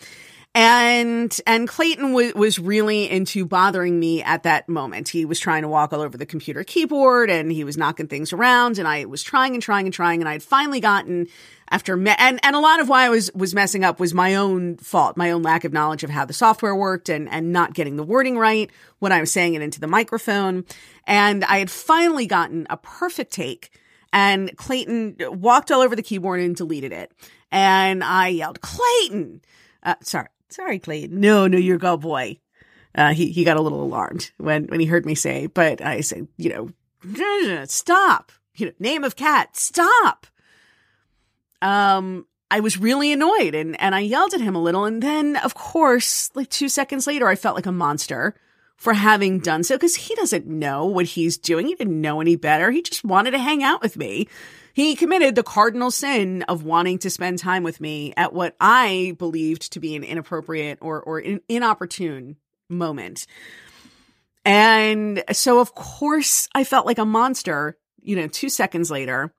and 0.55 1.39
and 1.47 1.69
Clayton 1.69 2.13
was 2.13 2.35
was 2.35 2.59
really 2.59 3.09
into 3.09 3.45
bothering 3.45 4.01
me 4.01 4.23
at 4.23 4.43
that 4.43 4.69
moment. 4.69 5.09
He 5.09 5.25
was 5.25 5.39
trying 5.39 5.63
to 5.63 5.69
walk 5.69 5.93
all 5.93 6.01
over 6.01 6.17
the 6.17 6.27
computer 6.27 6.65
keyboard 6.65 7.31
and 7.31 7.53
he 7.53 7.65
was 7.65 7.77
knocking 7.77 8.09
things 8.09 8.33
around, 8.33 8.79
and 8.79 8.89
I 8.89 9.05
was 9.05 9.23
trying 9.23 9.55
and 9.55 9.63
trying 9.63 9.87
and 9.87 9.95
trying, 9.95 10.21
and 10.21 10.29
I 10.29 10.33
had 10.33 10.43
finally 10.43 10.81
gotten 10.81 11.27
after 11.71 11.97
me- 11.97 12.15
and 12.19 12.41
and 12.43 12.57
a 12.57 12.61
lot 12.61 12.81
of 12.81 12.89
why 12.89 13.05
I 13.05 13.09
was 13.09 13.31
was 13.35 13.55
messing 13.55 13.85
up 13.85 14.01
was 14.01 14.15
my 14.15 14.35
own 14.35 14.79
fault, 14.79 15.17
my 15.17 15.31
own 15.31 15.43
lack 15.43 15.65
of 15.65 15.73
knowledge 15.73 16.03
of 16.03 16.11
how 16.11 16.25
the 16.25 16.33
software 16.33 16.75
worked 16.75 17.09
and 17.09 17.29
and 17.29 17.53
not 17.53 17.75
getting 17.75 17.97
the 17.97 18.03
wording 18.03 18.39
right 18.39 18.71
when 18.99 19.13
I 19.13 19.21
was 19.21 19.31
saying 19.31 19.55
it 19.55 19.63
into 19.63 19.81
the 19.81 19.87
microphone. 19.87 20.65
And 21.07 21.45
I 21.45 21.59
had 21.59 21.71
finally 21.71 22.27
gotten 22.27 22.67
a 22.71 22.77
perfect 22.77 23.33
take 23.33 23.71
and 24.13 24.57
Clayton 24.57 25.17
walked 25.21 25.71
all 25.71 25.81
over 25.81 25.97
the 25.97 26.03
keyboard 26.03 26.41
and 26.41 26.57
deleted 26.57 26.93
it. 26.93 27.13
And 27.51 28.03
I 28.05 28.29
yelled, 28.29 28.61
"Clayton!" 28.61 29.43
Uh, 29.83 29.95
sorry, 30.03 30.29
sorry, 30.49 30.79
Clayton. 30.79 31.21
No, 31.21 31.47
no, 31.47 31.59
you're 31.59 31.79
go 31.79 31.97
boy. 31.97 32.39
Uh, 32.95 33.15
he 33.15 33.31
he 33.31 33.45
got 33.45 33.57
a 33.57 33.63
little 33.63 33.83
alarmed 33.83 34.31
when 34.39 34.67
when 34.67 34.81
he 34.81 34.87
heard 34.87 35.07
me 35.07 35.15
say, 35.15 35.47
but 35.47 35.81
I 35.81 36.01
said, 36.01 36.29
you 36.37 36.73
know, 37.05 37.65
stop. 37.67 38.33
You 38.55 38.67
know, 38.67 38.73
name 38.81 39.05
of 39.05 39.15
cat, 39.15 39.57
stop 39.57 40.27
um, 41.63 42.27
I 42.51 42.61
was 42.61 42.79
really 42.79 43.13
annoyed 43.13 43.55
and, 43.55 43.81
and 43.81 43.95
I 43.95 44.01
yelled 44.01 44.35
at 44.35 44.41
him 44.41 44.55
a 44.55 44.63
little. 44.63 44.85
And 44.85 45.03
then, 45.03 45.37
of 45.37 45.55
course, 45.55 46.31
like 46.35 46.49
two 46.49 46.69
seconds 46.69 47.07
later, 47.07 47.29
I 47.29 47.35
felt 47.35 47.57
like 47.57 47.67
a 47.67 47.73
monster 47.73 48.35
for 48.79 48.95
having 48.95 49.41
done 49.41 49.65
so 49.65 49.75
because 49.75 49.97
he 49.97 50.15
doesn't 50.15 50.47
know 50.47 50.87
what 50.87 51.05
he's 51.05 51.37
doing. 51.37 51.67
He 51.67 51.75
didn't 51.75 52.01
know 52.01 52.21
any 52.21 52.37
better. 52.37 52.71
He 52.71 52.81
just 52.81 53.05
wanted 53.05 53.33
to 53.33 53.39
hang 53.39 53.63
out 53.63 53.83
with 53.83 53.97
me. 53.97 54.29
He 54.73 54.95
committed 54.95 55.35
the 55.35 55.43
cardinal 55.43 55.91
sin 55.91 56.43
of 56.45 56.63
wanting 56.63 56.99
to 57.01 57.11
spend 57.11 57.41
time 57.41 57.65
with 57.65 57.81
me 57.81 58.15
at 58.17 58.33
what 58.33 58.55
I 58.61 59.17
believed 59.19 59.73
to 59.73 59.81
be 59.81 59.97
an 59.97 60.05
inappropriate 60.05 60.79
or, 60.81 61.03
or 61.03 61.19
in, 61.19 61.41
inopportune 61.49 62.37
moment. 62.71 63.27
And 64.45 65.25
so, 65.33 65.59
of 65.59 65.75
course, 65.75 66.49
I 66.55 66.63
felt 66.63 66.87
like 66.87 66.99
a 66.99 67.05
monster, 67.05 67.77
you 68.01 68.15
know, 68.15 68.29
two 68.29 68.49
seconds 68.49 68.91
later. 68.91 69.35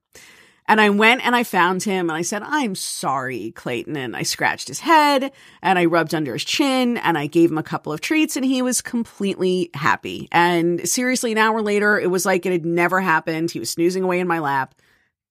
And 0.70 0.80
I 0.80 0.92
went 0.92 1.26
and 1.26 1.36
I 1.36 1.44
found 1.44 1.82
him 1.82 2.12
and 2.12 2.16
I 2.16 2.22
said, 2.22 2.44
I'm 2.46 2.76
sorry, 2.76 3.50
Clayton. 3.54 3.98
And 3.98 4.16
I 4.16 4.22
scratched 4.22 4.68
his 4.68 4.80
head 4.80 5.32
and 5.64 5.80
I 5.80 5.86
rubbed 5.86 6.14
under 6.14 6.34
his 6.34 6.46
chin 6.46 6.98
and 6.98 7.18
I 7.18 7.26
gave 7.26 7.50
him 7.50 7.58
a 7.58 7.64
couple 7.64 7.92
of 7.92 8.02
treats 8.02 8.36
and 8.36 8.46
he 8.46 8.62
was 8.62 8.80
completely 8.80 9.72
happy. 9.74 10.28
And 10.32 10.88
seriously, 10.88 11.32
an 11.32 11.40
hour 11.40 11.64
later, 11.64 12.00
it 12.00 12.12
was 12.12 12.24
like 12.24 12.46
it 12.46 12.52
had 12.52 12.68
never 12.68 13.02
happened. 13.02 13.50
He 13.50 13.60
was 13.60 13.72
snoozing 13.72 14.04
away 14.04 14.20
in 14.20 14.28
my 14.28 14.38
lap. 14.38 14.76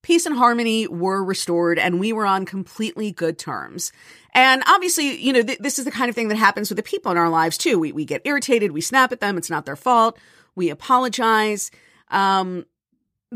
Peace 0.03 0.27
and 0.27 0.37
harmony 0.37 0.89
were 0.89 1.23
restored 1.23 1.79
and 1.79 2.01
we 2.01 2.13
were 2.13 2.27
on 2.27 2.45
completely 2.45 3.13
good 3.13 3.39
terms. 3.39 3.93
And 4.35 4.65
obviously, 4.67 5.21
you 5.21 5.33
know, 5.33 5.43
th- 5.43 5.61
this 5.61 5.79
is 5.79 5.85
the 5.85 5.93
kind 5.93 6.09
of 6.09 6.17
thing 6.17 6.29
that 6.29 6.37
happens 6.37 6.69
with 6.69 6.79
the 6.79 6.83
people 6.83 7.13
in 7.13 7.17
our 7.17 7.31
lives 7.31 7.57
too. 7.57 7.79
We, 7.79 7.93
we 7.93 8.05
get 8.05 8.23
irritated. 8.25 8.73
We 8.73 8.81
snap 8.81 9.13
at 9.13 9.21
them. 9.21 9.39
It's 9.39 9.51
not 9.51 9.67
their 9.67 9.77
fault. 9.77 10.19
We 10.57 10.69
apologize. 10.69 11.71
Um, 12.09 12.67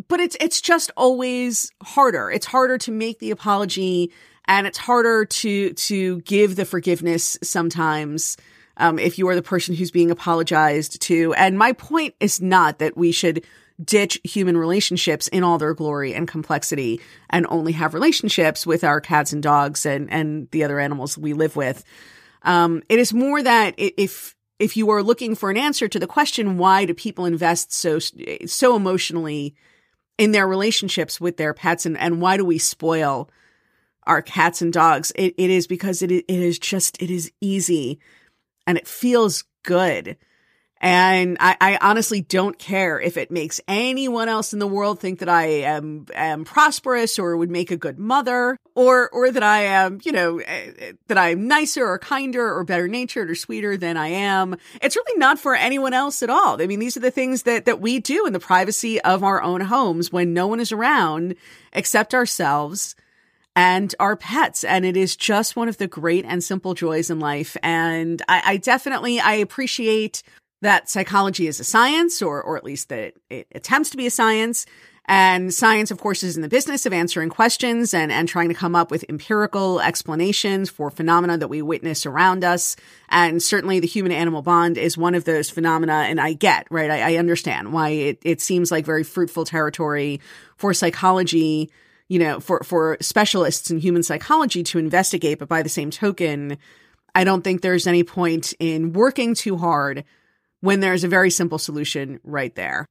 but 0.09 0.21
it's 0.21 0.37
it's 0.41 0.61
just 0.61 0.91
always 0.97 1.71
harder. 1.83 2.31
It's 2.31 2.47
harder 2.47 2.79
to 2.79 2.93
make 2.93 3.19
the 3.19 3.31
apology 3.31 4.13
and 4.47 4.67
it's 4.67 4.79
harder 4.79 5.25
to 5.25 5.73
to 5.73 6.21
give 6.23 6.57
the 6.57 6.65
forgiveness 6.65 7.39
sometimes 7.43 8.37
um, 8.79 8.99
if 8.99 9.19
you 9.19 9.29
are 9.29 9.35
the 9.35 9.43
person 9.43 9.75
who's 9.75 9.91
being 9.91 10.11
apologized 10.11 11.01
to. 11.03 11.35
And 11.35 11.59
my 11.59 11.73
point 11.73 12.15
is 12.21 12.41
not 12.41 12.79
that 12.79 12.97
we 12.97 13.13
should 13.13 13.45
ditch 13.83 14.21
human 14.25 14.57
relationships 14.57 15.29
in 15.29 15.43
all 15.45 15.59
their 15.59 15.75
glory 15.75 16.15
and 16.15 16.29
complexity 16.29 17.01
and 17.31 17.47
only 17.49 17.73
have 17.73 17.95
relationships 17.95 18.67
with 18.67 18.85
our 18.85 19.01
cats 19.01 19.33
and 19.33 19.43
dogs 19.43 19.85
and 19.85 20.11
and 20.11 20.49
the 20.53 20.65
other 20.65 20.81
animals 20.81 21.19
we 21.19 21.33
live 21.33 21.57
with. 21.57 21.85
Um, 22.43 22.83
it 22.89 22.99
is 22.99 23.13
more 23.13 23.43
that 23.43 23.75
if 23.77 24.35
if 24.59 24.77
you 24.77 24.91
are 24.91 25.03
looking 25.03 25.35
for 25.35 25.51
an 25.51 25.57
answer 25.57 25.89
to 25.89 25.99
the 25.99 26.07
question 26.07 26.57
why 26.57 26.85
do 26.85 26.95
people 26.95 27.25
invest 27.25 27.73
so 27.73 27.99
so 27.99 28.77
emotionally 28.77 29.55
in 30.19 30.33
their 30.33 30.47
relationships 30.47 31.21
with 31.21 31.37
their 31.37 31.55
pets 31.55 31.87
and, 31.87 31.97
and 31.99 32.21
why 32.21 32.37
do 32.37 32.45
we 32.45 32.59
spoil 32.59 33.31
our 34.07 34.23
cats 34.23 34.63
and 34.63 34.73
dogs? 34.73 35.13
It, 35.15 35.35
it 35.39 35.51
is 35.51 35.67
because 35.67 36.03
it, 36.03 36.11
it 36.11 36.25
is 36.29 36.59
just, 36.59 37.01
it 37.03 37.11
is 37.11 37.33
easy 37.41 37.99
and 38.67 38.79
it 38.79 38.87
feels 38.87 39.45
good. 39.63 40.17
And 40.83 41.37
I, 41.39 41.57
I, 41.61 41.79
honestly 41.81 42.23
don't 42.23 42.59
care 42.59 43.01
if 43.01 43.17
it 43.17 43.31
makes 43.31 43.61
anyone 43.69 44.29
else 44.29 44.53
in 44.53 44.59
the 44.59 44.67
world 44.67 44.99
think 44.99 45.21
that 45.21 45.29
I 45.29 45.45
am, 45.45 46.07
am 46.13 46.45
prosperous 46.45 47.21
or 47.21 47.37
would 47.37 47.53
make 47.53 47.71
a 47.71 47.77
good 47.77 48.01
mother 48.01 48.59
or, 48.75 49.09
or 49.11 49.31
that 49.31 49.45
I 49.45 49.61
am, 49.61 50.01
you 50.03 50.11
know, 50.11 50.39
eh, 50.39 50.73
eh, 50.77 50.93
that 51.07 51.17
I'm 51.17 51.47
nicer 51.47 51.87
or 51.87 52.01
kinder 52.01 52.53
or 52.53 52.65
better 52.65 52.89
natured 52.89 53.31
or 53.31 53.37
sweeter 53.37 53.77
than 53.77 53.97
I 53.97 54.09
am. 54.09 54.57
It's 54.81 54.97
really 54.97 55.19
not 55.21 55.39
for 55.39 55.55
anyone 55.55 55.95
else 55.95 56.21
at 56.21 56.31
all. 56.31 56.61
I 56.61 56.67
mean, 56.67 56.81
these 56.81 56.97
are 56.97 57.01
the 57.01 57.13
things 57.13 57.45
that, 57.45 57.65
that 57.67 57.81
we 57.81 58.01
do 58.01 58.27
in 58.27 58.33
the 58.33 58.41
privacy 58.41 59.01
of 59.03 59.23
our 59.23 59.41
own 59.41 59.61
homes 59.61 60.11
when 60.11 60.35
no 60.35 60.49
one 60.49 60.59
is 60.59 60.73
around 60.73 61.37
except 61.73 62.13
ourselves 62.13 62.97
and 63.55 63.95
our 64.01 64.17
pets. 64.17 64.65
And 64.65 64.85
it 64.85 64.97
is 64.97 65.15
just 65.15 65.55
one 65.57 65.69
of 65.69 65.79
the 65.79 65.87
great 65.87 66.25
and 66.25 66.43
simple 66.43 66.75
joys 66.75 67.11
in 67.11 67.21
life. 67.21 67.57
And 67.63 68.21
I, 68.29 68.43
I 68.45 68.57
definitely, 68.57 69.21
I 69.21 69.35
appreciate 69.35 70.23
that 70.63 70.89
psychology 70.89 71.47
is 71.47 71.61
a 71.61 71.65
science, 71.65 72.23
or, 72.23 72.43
or 72.43 72.57
at 72.57 72.65
least 72.65 72.89
that 72.89 73.15
it 73.29 73.47
attempts 73.55 73.91
to 73.91 73.97
be 73.97 74.07
a 74.07 74.11
science. 74.11 74.65
And 75.07 75.53
science, 75.53 75.91
of 75.91 75.99
course, 75.99 76.23
is 76.23 76.37
in 76.37 76.43
the 76.43 76.49
business 76.49 76.87
of 76.87 76.93
answering 76.93 77.29
questions 77.29 77.93
and, 77.93 78.13
and 78.13 78.29
trying 78.29 78.49
to 78.49 78.55
come 78.55 78.77
up 78.77 78.93
with 78.93 79.05
empirical 79.09 79.81
explanations 79.81 80.71
for 80.71 80.91
phenomena 80.91 81.37
that 81.39 81.49
we 81.49 81.61
witness 81.61 82.07
around 82.07 82.45
us. 82.45 82.77
And 83.09 83.43
certainly 83.43 83.81
the 83.81 83.89
human 83.89 84.13
animal 84.13 84.43
bond 84.43 84.79
is 84.79 84.97
one 84.97 85.17
of 85.17 85.25
those 85.25 85.51
phenomena. 85.51 86.05
And 86.07 86.21
I 86.21 86.35
get, 86.35 86.69
right? 86.71 86.89
I, 86.89 87.15
I 87.15 87.17
understand 87.17 87.73
why 87.73 87.89
it, 87.89 88.19
it 88.23 88.41
seems 88.41 88.71
like 88.71 88.87
very 88.87 89.03
fruitful 89.03 89.45
territory 89.45 90.21
for 90.57 90.73
psychology, 90.73 91.73
you 92.07 92.21
know, 92.21 92.39
for, 92.39 92.63
for 92.63 92.97
specialists 93.01 93.73
in 93.73 93.79
human 93.79 94.05
psychology 94.05 94.63
to 94.63 94.79
investigate. 94.79 95.41
But 95.41 95.49
by 95.49 95.63
the 95.63 95.69
same 95.69 95.91
token, 95.91 96.59
I 97.13 97.25
don't 97.25 97.43
think 97.43 97.61
there's 97.61 97.89
any 97.89 98.05
point 98.05 98.55
in 98.61 98.93
working 98.93 99.35
too 99.35 99.57
hard 99.57 100.05
when 100.63 100.81
there's 100.81 101.05
a 101.05 101.09
very 101.09 101.31
simple 101.31 101.59
solution 101.59 102.19
right 102.25 102.55
there. 102.55 102.87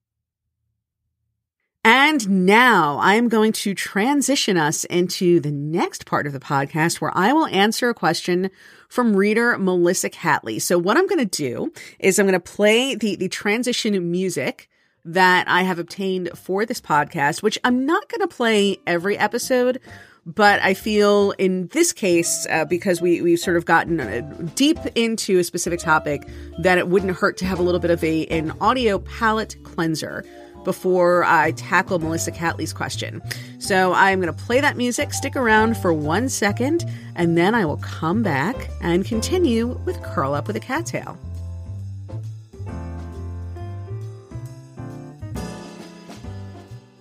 And 1.84 2.46
now 2.46 3.00
I'm 3.02 3.28
going 3.28 3.54
to 3.54 3.74
transition 3.74 4.56
us 4.56 4.84
into 4.84 5.40
the 5.40 5.52
next 5.52 6.06
part 6.06 6.28
of 6.28 6.34
the 6.34 6.40
podcast 6.40 7.02
where 7.02 7.12
I 7.18 7.34
will 7.34 7.48
answer 7.48 7.90
a 7.90 7.96
question 7.96 8.52
from 8.88 9.16
reader 9.16 9.58
Melissa 9.58 10.12
Catley. 10.12 10.62
So 10.62 10.78
what 10.78 10.98
I'm 10.98 11.08
going 11.08 11.28
to 11.28 11.44
do 11.44 11.74
is 11.98 12.20
I'm 12.20 12.28
going 12.28 12.34
to 12.34 12.40
play 12.40 12.94
the, 12.94 13.16
the 13.16 13.30
transition 13.30 14.12
music 14.12 14.70
that 15.06 15.48
I 15.48 15.64
have 15.64 15.80
obtained 15.80 16.30
for 16.36 16.68
this 16.68 16.82
podcast, 16.82 17.42
which 17.42 17.58
I'm 17.64 17.88
not 17.88 18.08
going 18.10 18.22
to 18.22 18.28
play 18.28 18.78
every 18.86 19.18
episode, 19.18 19.80
but 20.26 20.62
I 20.62 20.74
feel 20.74 21.32
in 21.32 21.68
this 21.68 21.92
case, 21.94 22.46
uh, 22.50 22.66
because 22.66 23.02
we, 23.02 23.22
we've 23.22 23.40
sort 23.40 23.58
of 23.58 23.66
gotten 23.66 24.00
uh, 24.00 24.22
deep 24.56 24.78
into 24.96 25.40
a 25.40 25.44
specific 25.44 25.80
topic, 25.80 26.28
that 26.60 26.78
it 26.78 26.88
wouldn't 26.88 27.16
hurt 27.16 27.38
to 27.38 27.46
have 27.46 27.60
a 27.60 27.64
little 27.64 27.80
bit 27.80 27.92
of 27.92 28.04
a, 28.04 28.26
an 28.28 28.54
audio 28.62 29.00
palette 29.00 29.56
cleanser 29.64 30.24
before 30.64 31.24
I 31.24 31.52
tackle 31.54 31.98
Melissa 31.98 32.32
Catley's 32.32 32.72
question. 32.72 33.22
So 33.60 33.94
I'm 33.94 34.22
going 34.22 34.34
to 34.34 34.44
play 34.44 34.62
that 34.62 34.78
music, 34.78 35.12
stick 35.14 35.36
around 35.36 35.76
for 35.78 35.92
one 35.92 36.30
second, 36.30 36.86
and 37.16 37.36
then 37.36 37.56
I 37.56 37.66
will 37.66 37.78
come 37.78 38.22
back 38.22 38.70
and 38.82 39.04
continue 39.04 39.80
with 39.86 40.02
Curl 40.04 40.36
Up 40.36 40.46
with 40.46 40.56
a 40.56 40.60
Cat 40.60 40.86
Tale. 40.86 41.18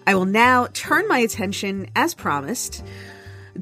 I 0.07 0.15
will 0.15 0.25
now 0.25 0.67
turn 0.73 1.07
my 1.09 1.19
attention, 1.19 1.89
as 1.95 2.15
promised, 2.15 2.85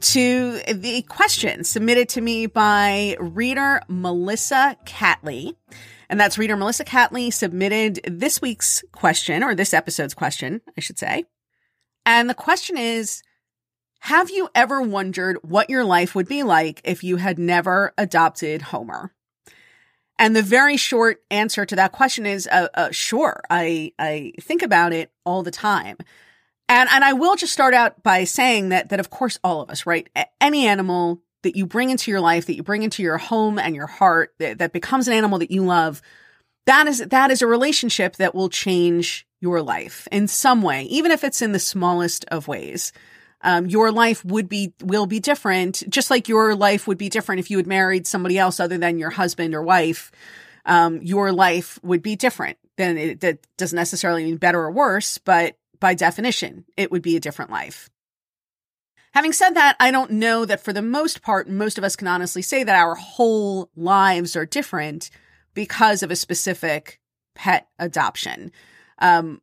to 0.00 0.60
the 0.72 1.02
question 1.02 1.64
submitted 1.64 2.08
to 2.10 2.20
me 2.20 2.46
by 2.46 3.16
reader 3.18 3.80
Melissa 3.88 4.76
Catley. 4.86 5.54
And 6.08 6.18
that's 6.18 6.38
reader 6.38 6.56
Melissa 6.56 6.84
Catley 6.84 7.32
submitted 7.32 8.00
this 8.04 8.40
week's 8.40 8.82
question, 8.92 9.42
or 9.42 9.54
this 9.54 9.74
episode's 9.74 10.14
question, 10.14 10.60
I 10.76 10.80
should 10.80 10.98
say. 10.98 11.24
And 12.06 12.30
the 12.30 12.34
question 12.34 12.78
is 12.78 13.22
Have 14.00 14.30
you 14.30 14.48
ever 14.54 14.80
wondered 14.80 15.38
what 15.42 15.68
your 15.68 15.84
life 15.84 16.14
would 16.14 16.28
be 16.28 16.42
like 16.42 16.80
if 16.84 17.04
you 17.04 17.16
had 17.16 17.38
never 17.38 17.92
adopted 17.98 18.62
Homer? 18.62 19.12
And 20.18 20.34
the 20.34 20.42
very 20.42 20.76
short 20.76 21.22
answer 21.30 21.64
to 21.64 21.76
that 21.76 21.92
question 21.92 22.26
is 22.26 22.48
uh, 22.50 22.68
uh, 22.74 22.90
sure. 22.90 23.40
I, 23.50 23.92
I 23.98 24.32
think 24.40 24.62
about 24.62 24.92
it 24.92 25.12
all 25.24 25.42
the 25.42 25.52
time. 25.52 25.96
And 26.68 26.88
and 26.90 27.04
I 27.04 27.14
will 27.14 27.36
just 27.36 27.52
start 27.52 27.74
out 27.74 28.02
by 28.02 28.24
saying 28.24 28.70
that 28.70 28.90
that 28.90 29.00
of 29.00 29.10
course 29.10 29.38
all 29.42 29.60
of 29.60 29.70
us, 29.70 29.86
right? 29.86 30.08
Any 30.40 30.66
animal 30.66 31.20
that 31.42 31.56
you 31.56 31.66
bring 31.66 31.90
into 31.90 32.10
your 32.10 32.20
life, 32.20 32.46
that 32.46 32.56
you 32.56 32.62
bring 32.62 32.82
into 32.82 33.02
your 33.02 33.18
home 33.18 33.58
and 33.58 33.74
your 33.74 33.86
heart, 33.86 34.34
that, 34.38 34.58
that 34.58 34.72
becomes 34.72 35.06
an 35.06 35.14
animal 35.14 35.38
that 35.38 35.50
you 35.50 35.64
love, 35.64 36.02
that 36.66 36.86
is 36.86 36.98
that 36.98 37.30
is 37.30 37.42
a 37.42 37.46
relationship 37.46 38.16
that 38.16 38.34
will 38.34 38.48
change 38.48 39.26
your 39.40 39.62
life 39.62 40.08
in 40.10 40.28
some 40.28 40.62
way, 40.62 40.82
even 40.84 41.10
if 41.10 41.24
it's 41.24 41.42
in 41.42 41.52
the 41.52 41.58
smallest 41.58 42.24
of 42.26 42.48
ways. 42.48 42.92
Um, 43.40 43.66
your 43.66 43.92
life 43.92 44.24
would 44.24 44.48
be 44.48 44.74
will 44.82 45.06
be 45.06 45.20
different, 45.20 45.84
just 45.88 46.10
like 46.10 46.28
your 46.28 46.54
life 46.56 46.86
would 46.86 46.98
be 46.98 47.08
different 47.08 47.38
if 47.38 47.50
you 47.50 47.56
had 47.56 47.66
married 47.66 48.06
somebody 48.06 48.36
else 48.36 48.58
other 48.58 48.78
than 48.78 48.98
your 48.98 49.10
husband 49.10 49.54
or 49.54 49.62
wife. 49.62 50.10
Um, 50.66 51.00
your 51.00 51.32
life 51.32 51.78
would 51.82 52.02
be 52.02 52.16
different. 52.16 52.58
Then 52.76 52.98
it, 52.98 53.20
that 53.20 53.38
doesn't 53.56 53.76
necessarily 53.76 54.24
mean 54.24 54.36
better 54.36 54.60
or 54.60 54.70
worse, 54.70 55.18
but 55.18 55.56
by 55.80 55.94
definition, 55.94 56.64
it 56.76 56.90
would 56.90 57.02
be 57.02 57.16
a 57.16 57.20
different 57.20 57.50
life. 57.50 57.88
Having 59.12 59.32
said 59.32 59.50
that, 59.50 59.76
I 59.80 59.90
don't 59.90 60.12
know 60.12 60.44
that 60.44 60.60
for 60.60 60.72
the 60.72 60.82
most 60.82 61.22
part, 61.22 61.48
most 61.48 61.78
of 61.78 61.84
us 61.84 61.96
can 61.96 62.06
honestly 62.06 62.42
say 62.42 62.62
that 62.62 62.76
our 62.76 62.94
whole 62.94 63.70
lives 63.74 64.36
are 64.36 64.46
different 64.46 65.10
because 65.54 66.02
of 66.02 66.10
a 66.10 66.16
specific 66.16 67.00
pet 67.34 67.68
adoption. 67.78 68.52
Um, 68.98 69.40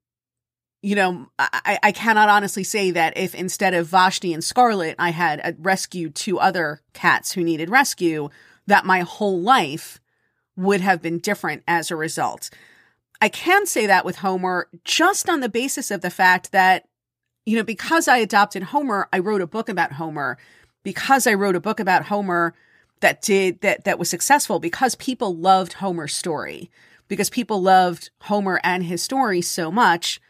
you 0.81 0.95
know, 0.95 1.27
I, 1.39 1.79
I 1.81 1.91
cannot 1.91 2.29
honestly 2.29 2.63
say 2.63 2.91
that 2.91 3.17
if 3.17 3.33
instead 3.33 3.73
of 3.73 3.87
Vashti 3.87 4.33
and 4.33 4.43
Scarlet, 4.43 4.95
I 4.99 5.09
had 5.09 5.41
uh, 5.43 5.53
rescued 5.57 6.13
two 6.13 6.39
other 6.39 6.81
cats 6.93 7.31
who 7.31 7.43
needed 7.43 7.71
rescue, 7.71 8.29
that 8.67 8.85
my 8.85 8.99
whole 8.99 9.41
life 9.41 9.99
would 10.55 10.81
have 10.81 11.01
been 11.01 11.17
different 11.17 11.63
as 11.67 11.89
a 11.89 11.95
result. 11.95 12.49
I 13.25 13.29
can 13.29 13.65
say 13.65 13.87
that 13.87 14.05
with 14.05 14.17
Homer 14.17 14.67
just 14.83 15.27
on 15.29 15.39
the 15.39 15.49
basis 15.49 15.89
of 15.89 16.01
the 16.01 16.11
fact 16.11 16.51
that 16.51 16.85
you 17.43 17.57
know, 17.57 17.63
because 17.63 18.07
I 18.07 18.17
adopted 18.17 18.61
Homer, 18.61 19.09
I 19.11 19.17
wrote 19.17 19.41
a 19.41 19.47
book 19.47 19.67
about 19.67 19.93
Homer. 19.93 20.37
Because 20.83 21.25
I 21.25 21.33
wrote 21.33 21.55
a 21.55 21.59
book 21.59 21.79
about 21.79 22.05
Homer 22.05 22.53
that 22.99 23.23
did 23.23 23.61
that 23.61 23.83
that 23.85 23.97
was 23.97 24.11
successful 24.11 24.59
because 24.59 24.93
people 24.93 25.35
loved 25.35 25.73
Homer's 25.73 26.13
story. 26.13 26.69
Because 27.07 27.31
people 27.31 27.63
loved 27.63 28.11
Homer 28.21 28.61
and 28.63 28.83
his 28.83 29.01
story 29.01 29.41
so 29.41 29.71
much, 29.71 30.21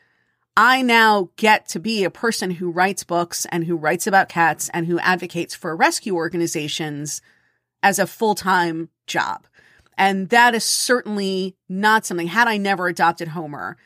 I 0.56 0.82
now 0.82 1.32
get 1.36 1.68
to 1.70 1.82
be 1.82 2.06
a 2.06 2.10
person 2.10 2.52
who 2.52 2.72
writes 2.72 3.04
books 3.04 3.46
and 3.52 3.66
who 3.66 3.76
writes 3.76 4.08
about 4.08 4.30
cats 4.30 4.70
and 4.74 4.88
who 4.88 5.00
advocates 5.00 5.54
for 5.54 5.76
rescue 5.76 6.16
organizations 6.16 7.22
as 7.84 8.00
a 8.00 8.08
full-time 8.08 8.88
job. 9.06 9.48
And 9.98 10.30
that 10.30 10.56
is 10.56 10.64
certainly 10.64 11.56
not 11.70 12.06
something, 12.06 12.28
had 12.28 12.48
I 12.48 12.58
never 12.58 12.88
adopted 12.88 13.30
Homer, 13.30 13.78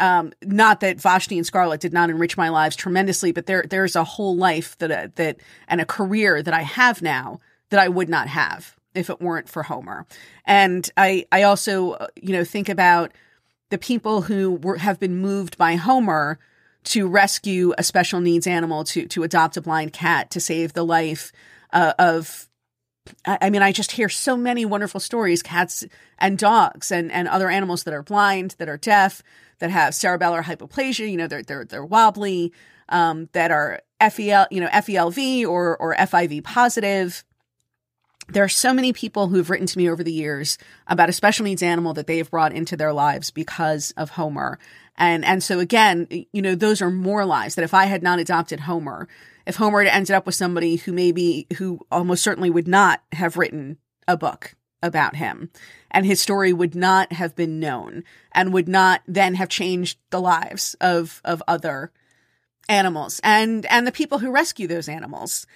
um, 0.00 0.32
not 0.42 0.80
that 0.80 1.00
Vashti 1.00 1.36
and 1.36 1.46
Scarlett 1.46 1.80
did 1.80 1.92
not 1.92 2.10
enrich 2.10 2.36
my 2.36 2.48
lives 2.48 2.74
tremendously, 2.74 3.30
but 3.30 3.46
there, 3.46 3.64
there's 3.68 3.94
a 3.94 4.04
whole 4.04 4.36
life 4.36 4.76
that, 4.78 4.90
uh, 4.90 5.08
that, 5.14 5.36
and 5.68 5.80
a 5.80 5.86
career 5.86 6.42
that 6.42 6.54
I 6.54 6.62
have 6.62 7.02
now 7.02 7.40
that 7.70 7.78
I 7.78 7.88
would 7.88 8.08
not 8.08 8.28
have 8.28 8.74
if 8.94 9.08
it 9.10 9.20
weren't 9.20 9.48
for 9.48 9.62
Homer. 9.62 10.06
And 10.44 10.90
I, 10.96 11.26
I 11.30 11.42
also, 11.42 11.92
uh, 11.92 12.06
you 12.16 12.32
know, 12.32 12.44
think 12.44 12.68
about 12.68 13.12
the 13.70 13.78
people 13.78 14.22
who 14.22 14.52
were, 14.56 14.76
have 14.76 14.98
been 14.98 15.16
moved 15.16 15.56
by 15.56 15.76
Homer 15.76 16.38
to 16.84 17.06
rescue 17.06 17.72
a 17.78 17.82
special 17.82 18.20
needs 18.20 18.46
animal, 18.46 18.84
to, 18.84 19.06
to 19.06 19.22
adopt 19.22 19.56
a 19.56 19.62
blind 19.62 19.92
cat, 19.92 20.30
to 20.32 20.40
save 20.40 20.72
the 20.72 20.84
life 20.84 21.32
uh, 21.72 21.94
of 21.98 22.48
I 23.24 23.50
mean, 23.50 23.62
I 23.62 23.72
just 23.72 23.92
hear 23.92 24.08
so 24.08 24.36
many 24.36 24.64
wonderful 24.64 25.00
stories, 25.00 25.42
cats 25.42 25.84
and 26.18 26.38
dogs 26.38 26.92
and, 26.92 27.10
and 27.10 27.26
other 27.26 27.50
animals 27.50 27.82
that 27.84 27.94
are 27.94 28.02
blind, 28.02 28.54
that 28.58 28.68
are 28.68 28.76
deaf, 28.76 29.22
that 29.58 29.70
have 29.70 29.94
cerebellar 29.94 30.42
hypoplasia, 30.42 31.10
you 31.10 31.16
know, 31.16 31.26
they're, 31.26 31.42
they're, 31.42 31.64
they're 31.64 31.84
wobbly, 31.84 32.52
um, 32.88 33.28
that 33.32 33.50
are 33.50 33.80
FEL, 34.00 34.46
you 34.50 34.60
know, 34.60 34.68
FELV 34.68 35.46
or, 35.46 35.76
or 35.78 35.94
FIV 35.96 36.44
positive. 36.44 37.24
There 38.28 38.44
are 38.44 38.48
so 38.48 38.72
many 38.72 38.92
people 38.92 39.28
who've 39.28 39.50
written 39.50 39.66
to 39.66 39.78
me 39.78 39.90
over 39.90 40.04
the 40.04 40.12
years 40.12 40.56
about 40.86 41.08
a 41.08 41.12
special 41.12 41.44
needs 41.44 41.62
animal 41.62 41.94
that 41.94 42.06
they've 42.06 42.30
brought 42.30 42.52
into 42.52 42.76
their 42.76 42.92
lives 42.92 43.30
because 43.30 43.92
of 43.96 44.10
Homer. 44.10 44.58
And, 44.96 45.24
and 45.24 45.42
so 45.42 45.58
again, 45.58 46.06
you 46.32 46.42
know, 46.42 46.54
those 46.54 46.82
are 46.82 46.90
more 46.90 47.24
lives 47.24 47.54
that 47.54 47.64
if 47.64 47.74
I 47.74 47.86
had 47.86 48.02
not 48.02 48.18
adopted 48.18 48.60
Homer, 48.60 49.08
if 49.46 49.56
Homer 49.56 49.82
had 49.82 49.94
ended 49.94 50.14
up 50.14 50.26
with 50.26 50.34
somebody 50.34 50.76
who 50.76 50.92
maybe, 50.92 51.46
who 51.56 51.80
almost 51.90 52.22
certainly 52.22 52.50
would 52.50 52.68
not 52.68 53.02
have 53.12 53.36
written 53.36 53.78
a 54.06 54.16
book 54.16 54.54
about 54.82 55.16
him 55.16 55.50
and 55.90 56.04
his 56.04 56.20
story 56.20 56.52
would 56.52 56.74
not 56.74 57.12
have 57.12 57.34
been 57.36 57.60
known 57.60 58.04
and 58.32 58.52
would 58.52 58.68
not 58.68 59.02
then 59.06 59.34
have 59.34 59.48
changed 59.48 59.98
the 60.10 60.20
lives 60.20 60.74
of, 60.80 61.20
of 61.24 61.42
other 61.46 61.92
animals 62.68 63.20
and, 63.24 63.66
and 63.66 63.86
the 63.86 63.92
people 63.92 64.18
who 64.18 64.30
rescue 64.30 64.66
those 64.66 64.88
animals. 64.88 65.46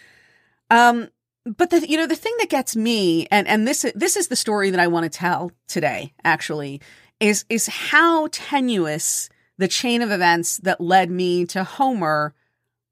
Um, 0.71 1.09
but 1.45 1.71
the, 1.71 1.89
you 1.89 1.97
know, 1.97 2.07
the 2.07 2.17
thing 2.17 2.35
that 2.39 2.51
gets 2.51 2.75
me, 2.75 3.27
and, 3.31 3.47
and 3.47 3.67
this, 3.69 3.87
this 3.95 4.17
is 4.17 4.29
the 4.29 4.37
story 4.37 4.71
that 4.71 4.81
I 4.81 4.89
want 4.89 5.05
to 5.05 5.19
tell 5.19 5.53
today, 5.69 6.13
actually, 6.25 6.81
is, 7.21 7.45
is 7.49 7.67
how 7.67 8.29
tenuous 8.31 9.29
the 9.59 9.69
chain 9.69 10.03
of 10.03 10.11
events 10.11 10.59
that 10.59 10.81
led 10.81 11.11
me 11.11 11.47
to 11.47 11.65
Homer 11.65 12.35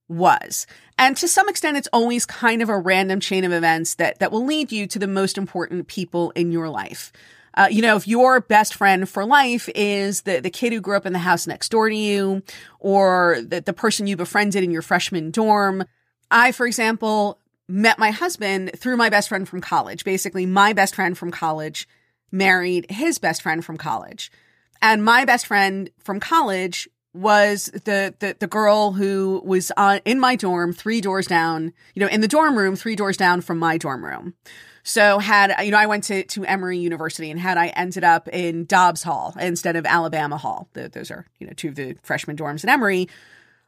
was. 0.08 0.66
And 0.98 1.16
to 1.16 1.28
some 1.28 1.48
extent, 1.48 1.76
it's 1.76 1.88
always 1.92 2.24
kind 2.26 2.62
of 2.62 2.68
a 2.68 2.78
random 2.78 3.20
chain 3.20 3.44
of 3.44 3.52
events 3.52 3.94
that, 3.94 4.18
that 4.18 4.32
will 4.32 4.44
lead 4.44 4.72
you 4.72 4.87
to 4.88 4.98
the 4.98 5.06
most 5.06 5.37
important 5.37 5.88
people 5.88 6.30
in 6.30 6.52
your 6.52 6.68
life. 6.68 7.12
Uh, 7.56 7.68
you 7.70 7.82
know, 7.82 7.96
if 7.96 8.08
your 8.08 8.40
best 8.40 8.74
friend 8.74 9.08
for 9.08 9.24
life 9.24 9.68
is 9.74 10.22
the, 10.22 10.40
the 10.40 10.50
kid 10.50 10.72
who 10.72 10.80
grew 10.80 10.96
up 10.96 11.06
in 11.06 11.12
the 11.12 11.18
house 11.20 11.46
next 11.46 11.68
door 11.70 11.88
to 11.88 11.94
you, 11.94 12.42
or 12.80 13.38
the, 13.46 13.60
the 13.60 13.72
person 13.72 14.06
you 14.06 14.16
befriended 14.16 14.64
in 14.64 14.70
your 14.70 14.82
freshman 14.82 15.30
dorm. 15.30 15.84
I, 16.30 16.50
for 16.50 16.66
example, 16.66 17.38
met 17.68 17.98
my 17.98 18.10
husband 18.10 18.72
through 18.76 18.96
my 18.96 19.08
best 19.08 19.28
friend 19.28 19.48
from 19.48 19.60
college. 19.60 20.04
Basically, 20.04 20.46
my 20.46 20.72
best 20.72 20.94
friend 20.94 21.16
from 21.16 21.30
college 21.30 21.87
married 22.30 22.87
his 22.90 23.18
best 23.18 23.42
friend 23.42 23.64
from 23.64 23.76
college. 23.76 24.30
And 24.82 25.04
my 25.04 25.24
best 25.24 25.46
friend 25.46 25.90
from 25.98 26.20
college 26.20 26.88
was 27.14 27.66
the, 27.84 28.12
the, 28.18 28.37
the 28.40 28.46
girl 28.46 28.92
who 28.92 29.40
was 29.44 29.70
on, 29.76 30.00
in 30.04 30.18
my 30.18 30.34
dorm, 30.34 30.72
three 30.72 31.00
doors 31.00 31.26
down, 31.26 31.72
you 31.94 32.00
know, 32.00 32.08
in 32.08 32.20
the 32.20 32.28
dorm 32.28 32.58
room, 32.58 32.74
three 32.74 32.96
doors 32.96 33.16
down 33.16 33.40
from 33.40 33.58
my 33.58 33.78
dorm 33.78 34.04
room. 34.04 34.34
So 34.82 35.18
had, 35.18 35.54
you 35.64 35.70
know, 35.70 35.78
I 35.78 35.87
went 35.87 36.04
to, 36.04 36.24
to 36.24 36.44
Emory 36.44 36.78
University 36.78 37.30
and 37.30 37.40
had 37.40 37.56
I 37.56 37.68
ended 37.68 38.04
up 38.04 38.28
in 38.28 38.66
Dobbs 38.66 39.02
Hall 39.04 39.34
instead 39.40 39.76
of 39.76 39.87
Alabama 39.87 40.37
Hall, 40.37 40.68
the, 40.74 40.88
those 40.88 41.10
are, 41.10 41.24
you 41.38 41.46
know, 41.46 41.54
two 41.54 41.68
of 41.68 41.76
the 41.76 41.96
freshman 42.02 42.37
dorms 42.37 42.64
at 42.64 42.70
Emory, 42.70 43.08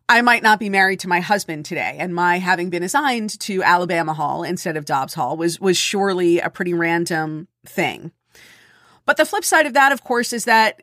I 0.08 0.20
might 0.22 0.42
not 0.42 0.60
be 0.60 0.68
married 0.68 1.00
to 1.00 1.08
my 1.08 1.20
husband 1.20 1.64
today. 1.64 1.96
And 1.98 2.14
my 2.14 2.38
having 2.38 2.68
been 2.68 2.82
assigned 2.82 3.38
to 3.40 3.62
Alabama 3.62 4.12
Hall 4.12 4.42
instead 4.42 4.76
of 4.76 4.84
Dobbs 4.84 5.14
Hall 5.14 5.36
was, 5.36 5.58
was 5.58 5.76
surely 5.76 6.38
a 6.38 6.50
pretty 6.50 6.74
random 6.74 7.48
thing. 7.64 8.12
But 9.06 9.16
the 9.16 9.24
flip 9.24 9.44
side 9.44 9.66
of 9.66 9.72
that, 9.72 9.92
of 9.92 10.04
course, 10.04 10.32
is 10.32 10.44
that 10.44 10.80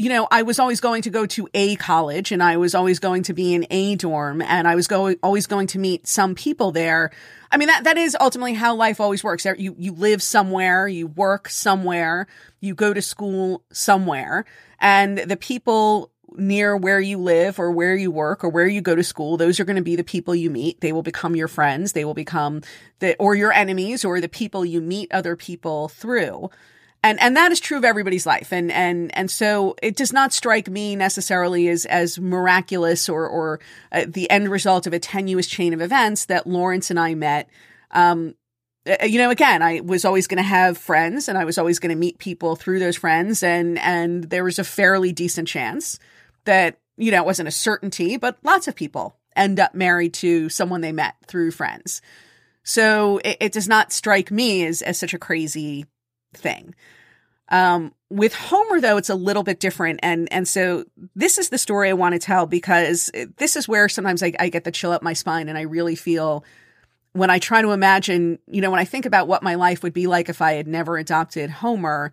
you 0.00 0.08
know, 0.08 0.26
I 0.30 0.40
was 0.40 0.58
always 0.58 0.80
going 0.80 1.02
to 1.02 1.10
go 1.10 1.26
to 1.26 1.46
a 1.52 1.76
college 1.76 2.32
and 2.32 2.42
I 2.42 2.56
was 2.56 2.74
always 2.74 2.98
going 2.98 3.22
to 3.24 3.34
be 3.34 3.52
in 3.52 3.66
a 3.68 3.96
dorm 3.96 4.40
and 4.40 4.66
I 4.66 4.74
was 4.74 4.86
going, 4.86 5.18
always 5.22 5.46
going 5.46 5.66
to 5.66 5.78
meet 5.78 6.06
some 6.06 6.34
people 6.34 6.72
there. 6.72 7.10
I 7.52 7.58
mean, 7.58 7.68
that, 7.68 7.84
that 7.84 7.98
is 7.98 8.16
ultimately 8.18 8.54
how 8.54 8.74
life 8.74 8.98
always 8.98 9.22
works. 9.22 9.44
You, 9.44 9.74
you 9.78 9.92
live 9.92 10.22
somewhere, 10.22 10.88
you 10.88 11.06
work 11.06 11.50
somewhere, 11.50 12.28
you 12.60 12.74
go 12.74 12.94
to 12.94 13.02
school 13.02 13.62
somewhere 13.72 14.46
and 14.78 15.18
the 15.18 15.36
people 15.36 16.10
near 16.34 16.78
where 16.78 17.00
you 17.00 17.18
live 17.18 17.58
or 17.58 17.70
where 17.70 17.94
you 17.94 18.10
work 18.10 18.42
or 18.42 18.48
where 18.48 18.66
you 18.66 18.80
go 18.80 18.94
to 18.94 19.04
school, 19.04 19.36
those 19.36 19.60
are 19.60 19.66
going 19.66 19.76
to 19.76 19.82
be 19.82 19.96
the 19.96 20.04
people 20.04 20.34
you 20.34 20.48
meet. 20.48 20.80
They 20.80 20.92
will 20.92 21.02
become 21.02 21.36
your 21.36 21.48
friends. 21.48 21.92
They 21.92 22.06
will 22.06 22.14
become 22.14 22.62
the, 23.00 23.16
or 23.18 23.34
your 23.34 23.52
enemies 23.52 24.02
or 24.02 24.18
the 24.22 24.30
people 24.30 24.64
you 24.64 24.80
meet 24.80 25.12
other 25.12 25.36
people 25.36 25.88
through 25.88 26.48
and 27.02 27.20
and 27.20 27.36
that 27.36 27.50
is 27.50 27.60
true 27.60 27.78
of 27.78 27.84
everybody's 27.84 28.26
life. 28.26 28.52
And 28.52 28.70
and 28.70 29.14
and 29.16 29.30
so 29.30 29.74
it 29.82 29.96
does 29.96 30.12
not 30.12 30.32
strike 30.32 30.68
me 30.68 30.96
necessarily 30.96 31.68
as 31.68 31.86
as 31.86 32.18
miraculous 32.18 33.08
or 33.08 33.26
or 33.26 33.60
uh, 33.92 34.04
the 34.06 34.30
end 34.30 34.50
result 34.50 34.86
of 34.86 34.92
a 34.92 34.98
tenuous 34.98 35.46
chain 35.46 35.72
of 35.72 35.80
events 35.80 36.26
that 36.26 36.46
Lawrence 36.46 36.90
and 36.90 37.00
I 37.00 37.14
met. 37.14 37.48
Um 37.90 38.34
uh, 38.86 39.04
you 39.04 39.18
know 39.18 39.30
again 39.30 39.62
I 39.62 39.80
was 39.80 40.04
always 40.04 40.26
going 40.26 40.42
to 40.42 40.42
have 40.42 40.78
friends 40.78 41.28
and 41.28 41.36
I 41.38 41.44
was 41.44 41.58
always 41.58 41.78
going 41.78 41.90
to 41.90 41.96
meet 41.96 42.18
people 42.18 42.56
through 42.56 42.78
those 42.78 42.96
friends 42.96 43.42
and 43.42 43.78
and 43.78 44.24
there 44.24 44.44
was 44.44 44.58
a 44.58 44.64
fairly 44.64 45.12
decent 45.12 45.48
chance 45.48 45.98
that 46.44 46.78
you 46.96 47.10
know 47.10 47.22
it 47.22 47.26
wasn't 47.26 47.48
a 47.48 47.52
certainty 47.52 48.16
but 48.16 48.38
lots 48.42 48.68
of 48.68 48.74
people 48.74 49.16
end 49.36 49.60
up 49.60 49.74
married 49.74 50.12
to 50.14 50.48
someone 50.48 50.80
they 50.80 50.92
met 50.92 51.14
through 51.26 51.50
friends. 51.50 52.02
So 52.62 53.18
it, 53.24 53.38
it 53.40 53.52
does 53.52 53.68
not 53.68 53.92
strike 53.92 54.30
me 54.30 54.66
as 54.66 54.82
as 54.82 54.98
such 54.98 55.14
a 55.14 55.18
crazy 55.18 55.86
thing. 56.34 56.74
Um, 57.48 57.92
with 58.10 58.34
Homer, 58.34 58.80
though, 58.80 58.96
it's 58.96 59.10
a 59.10 59.14
little 59.14 59.42
bit 59.42 59.60
different. 59.60 60.00
And, 60.02 60.32
and 60.32 60.46
so 60.46 60.84
this 61.14 61.38
is 61.38 61.48
the 61.48 61.58
story 61.58 61.90
I 61.90 61.94
want 61.94 62.14
to 62.14 62.18
tell 62.18 62.46
because 62.46 63.10
this 63.36 63.56
is 63.56 63.68
where 63.68 63.88
sometimes 63.88 64.22
I, 64.22 64.32
I 64.38 64.48
get 64.48 64.64
the 64.64 64.70
chill 64.70 64.92
up 64.92 65.02
my 65.02 65.12
spine 65.12 65.48
and 65.48 65.58
I 65.58 65.62
really 65.62 65.96
feel 65.96 66.44
when 67.12 67.30
I 67.30 67.40
try 67.40 67.60
to 67.60 67.72
imagine, 67.72 68.38
you 68.46 68.60
know, 68.60 68.70
when 68.70 68.80
I 68.80 68.84
think 68.84 69.04
about 69.04 69.26
what 69.26 69.42
my 69.42 69.56
life 69.56 69.82
would 69.82 69.92
be 69.92 70.06
like 70.06 70.28
if 70.28 70.40
I 70.40 70.52
had 70.52 70.68
never 70.68 70.96
adopted 70.96 71.50
Homer, 71.50 72.12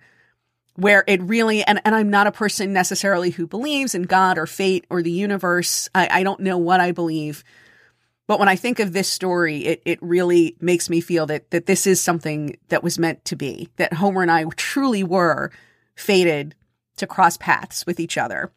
where 0.75 1.03
it 1.07 1.21
really, 1.21 1.63
and, 1.63 1.81
and 1.85 1.95
I'm 1.95 2.09
not 2.09 2.27
a 2.27 2.31
person 2.31 2.73
necessarily 2.73 3.29
who 3.31 3.47
believes 3.47 3.93
in 3.93 4.03
God 4.03 4.37
or 4.37 4.47
fate 4.47 4.85
or 4.89 5.03
the 5.03 5.11
universe. 5.11 5.89
I, 5.93 6.07
I 6.11 6.23
don't 6.23 6.39
know 6.39 6.57
what 6.57 6.79
I 6.79 6.91
believe. 6.91 7.43
But 8.27 8.39
when 8.39 8.49
I 8.49 8.57
think 8.57 8.79
of 8.79 8.91
this 8.91 9.07
story, 9.07 9.65
it, 9.65 9.81
it 9.85 9.99
really 10.01 10.57
makes 10.59 10.89
me 10.89 10.99
feel 10.99 11.25
that, 11.27 11.49
that 11.51 11.65
this 11.65 11.87
is 11.87 12.01
something 12.01 12.57
that 12.67 12.83
was 12.83 12.99
meant 12.99 13.23
to 13.25 13.35
be, 13.37 13.69
that 13.77 13.93
Homer 13.93 14.21
and 14.21 14.29
I 14.29 14.43
truly 14.55 15.03
were 15.03 15.51
fated 15.95 16.53
to 16.97 17.07
cross 17.07 17.37
paths 17.37 17.85
with 17.85 17.99
each 17.99 18.17
other. 18.17 18.51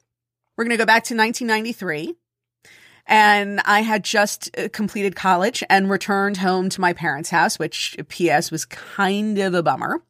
We're 0.57 0.65
going 0.65 0.77
to 0.77 0.83
go 0.83 0.87
back 0.87 1.05
to 1.05 1.17
1993. 1.17 2.15
And 3.07 3.61
I 3.65 3.81
had 3.81 4.05
just 4.05 4.57
uh, 4.59 4.69
completed 4.73 5.17
college 5.17 5.65
and 5.71 5.91
returned 5.91 6.37
home 6.37 6.69
to 6.71 6.81
my 6.81 6.93
parents' 6.93 7.31
house, 7.31 7.59
which 7.59 7.97
PS 8.09 8.51
was 8.51 8.65
kind 8.65 9.39
of 9.39 9.55
a 9.55 9.63
bummer. 9.63 10.03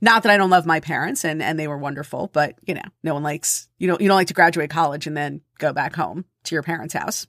Not 0.00 0.24
that 0.24 0.32
I 0.32 0.36
don't 0.36 0.50
love 0.50 0.66
my 0.66 0.80
parents 0.80 1.24
and, 1.24 1.42
and 1.42 1.58
they 1.58 1.68
were 1.68 1.78
wonderful, 1.78 2.30
but 2.32 2.56
you 2.66 2.74
know, 2.74 2.82
no 3.04 3.14
one 3.14 3.22
likes, 3.22 3.68
you 3.78 3.86
know, 3.86 3.96
you 4.00 4.08
don't 4.08 4.16
like 4.16 4.28
to 4.28 4.34
graduate 4.34 4.70
college 4.70 5.06
and 5.06 5.16
then 5.16 5.42
go 5.58 5.72
back 5.72 5.94
home 5.94 6.24
to 6.44 6.54
your 6.54 6.62
parents' 6.62 6.94
house. 6.94 7.26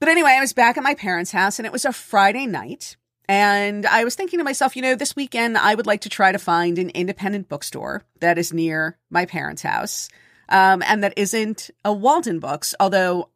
But 0.00 0.08
anyway, 0.08 0.32
I 0.36 0.40
was 0.40 0.52
back 0.52 0.76
at 0.76 0.82
my 0.84 0.94
parents' 0.94 1.32
house 1.32 1.58
and 1.58 1.66
it 1.66 1.72
was 1.72 1.84
a 1.84 1.92
Friday 1.92 2.46
night. 2.46 2.96
And 3.26 3.86
I 3.86 4.04
was 4.04 4.14
thinking 4.14 4.38
to 4.38 4.44
myself, 4.44 4.76
you 4.76 4.82
know, 4.82 4.94
this 4.94 5.16
weekend 5.16 5.56
I 5.56 5.74
would 5.74 5.86
like 5.86 6.02
to 6.02 6.10
try 6.10 6.30
to 6.30 6.38
find 6.38 6.78
an 6.78 6.90
independent 6.90 7.48
bookstore 7.48 8.02
that 8.20 8.36
is 8.36 8.52
near 8.52 8.98
my 9.08 9.24
parents' 9.24 9.62
house 9.62 10.10
um, 10.48 10.82
and 10.86 11.02
that 11.02 11.14
isn't 11.16 11.70
a 11.84 11.90
Waldenbooks. 11.90 12.74
Although, 12.78 13.30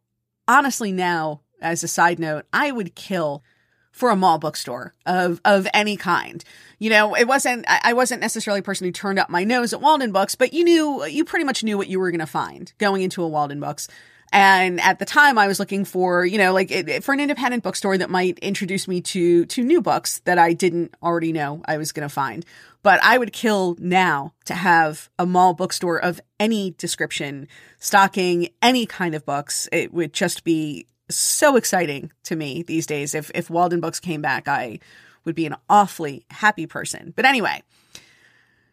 honestly, 0.47 0.91
now, 0.91 1.41
as 1.61 1.83
a 1.83 1.87
side 1.87 2.19
note, 2.19 2.45
I 2.53 2.71
would 2.71 2.95
kill 2.95 3.43
for 3.91 4.11
a 4.11 4.15
mall 4.15 4.39
bookstore 4.39 4.93
of 5.05 5.41
of 5.43 5.67
any 5.73 5.97
kind. 5.97 6.43
You 6.77 6.89
know, 6.89 7.15
it 7.15 7.27
wasn't 7.27 7.65
I 7.67 7.93
wasn't 7.93 8.21
necessarily 8.21 8.59
a 8.59 8.63
person 8.63 8.85
who 8.85 8.91
turned 8.91 9.19
up 9.19 9.29
my 9.29 9.43
nose 9.43 9.73
at 9.73 9.81
Waldenbooks, 9.81 10.37
but 10.37 10.53
you 10.53 10.63
knew 10.63 11.05
you 11.05 11.25
pretty 11.25 11.45
much 11.45 11.63
knew 11.63 11.77
what 11.77 11.87
you 11.87 11.99
were 11.99 12.11
going 12.11 12.19
to 12.19 12.25
find 12.25 12.71
going 12.77 13.01
into 13.01 13.23
a 13.23 13.29
Waldenbooks. 13.29 13.89
And 14.31 14.79
at 14.79 14.99
the 14.99 15.05
time 15.05 15.37
I 15.37 15.47
was 15.47 15.59
looking 15.59 15.85
for, 15.85 16.25
you 16.25 16.37
know, 16.37 16.53
like 16.53 16.71
it, 16.71 17.03
for 17.03 17.13
an 17.13 17.19
independent 17.19 17.63
bookstore 17.63 17.97
that 17.97 18.09
might 18.09 18.37
introduce 18.39 18.87
me 18.87 19.01
to, 19.01 19.45
to 19.45 19.63
new 19.63 19.81
books 19.81 20.19
that 20.25 20.37
I 20.37 20.53
didn't 20.53 20.93
already 21.01 21.33
know 21.33 21.61
I 21.65 21.77
was 21.77 21.91
going 21.91 22.07
to 22.07 22.13
find. 22.13 22.45
But 22.81 23.03
I 23.03 23.17
would 23.17 23.33
kill 23.33 23.75
now 23.79 24.33
to 24.45 24.53
have 24.53 25.09
a 25.17 25.25
mall 25.25 25.53
bookstore 25.53 25.97
of 25.97 26.21
any 26.39 26.71
description 26.77 27.47
stocking 27.79 28.49
any 28.61 28.85
kind 28.85 29.15
of 29.15 29.25
books. 29.25 29.67
It 29.71 29.93
would 29.93 30.13
just 30.13 30.43
be 30.43 30.85
so 31.09 31.55
exciting 31.55 32.11
to 32.23 32.35
me 32.35 32.63
these 32.63 32.85
days. 32.85 33.15
If, 33.15 33.31
if 33.33 33.47
Waldenbooks 33.47 34.01
came 34.01 34.21
back, 34.21 34.47
I 34.47 34.79
would 35.25 35.35
be 35.35 35.45
an 35.45 35.55
awfully 35.69 36.25
happy 36.29 36.67
person. 36.67 37.13
But 37.15 37.25
anyway, 37.25 37.63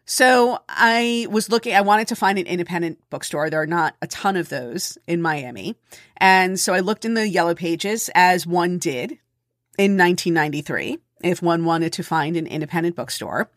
so 0.07 0.59
I 0.69 1.27
was 1.29 1.49
looking, 1.49 1.75
I 1.75 1.81
wanted 1.81 2.07
to 2.07 2.15
find 2.15 2.39
an 2.39 2.47
independent 2.47 2.97
bookstore. 3.09 3.49
There 3.49 3.61
are 3.61 3.67
not 3.67 3.93
a 4.01 4.07
ton 4.07 4.37
of 4.37 4.47
those 4.47 4.97
in 5.05 5.21
Miami. 5.21 5.75
And 6.15 6.57
so 6.57 6.73
I 6.73 6.79
looked 6.79 7.03
in 7.03 7.13
the 7.13 7.27
yellow 7.27 7.53
pages 7.53 8.09
as 8.15 8.47
one 8.47 8.77
did 8.77 9.11
in 9.77 9.97
1993 9.97 10.97
if 11.23 11.41
one 11.41 11.65
wanted 11.65 11.91
to 11.93 12.03
find 12.03 12.37
an 12.37 12.47
independent 12.47 12.95
bookstore. 12.95 13.49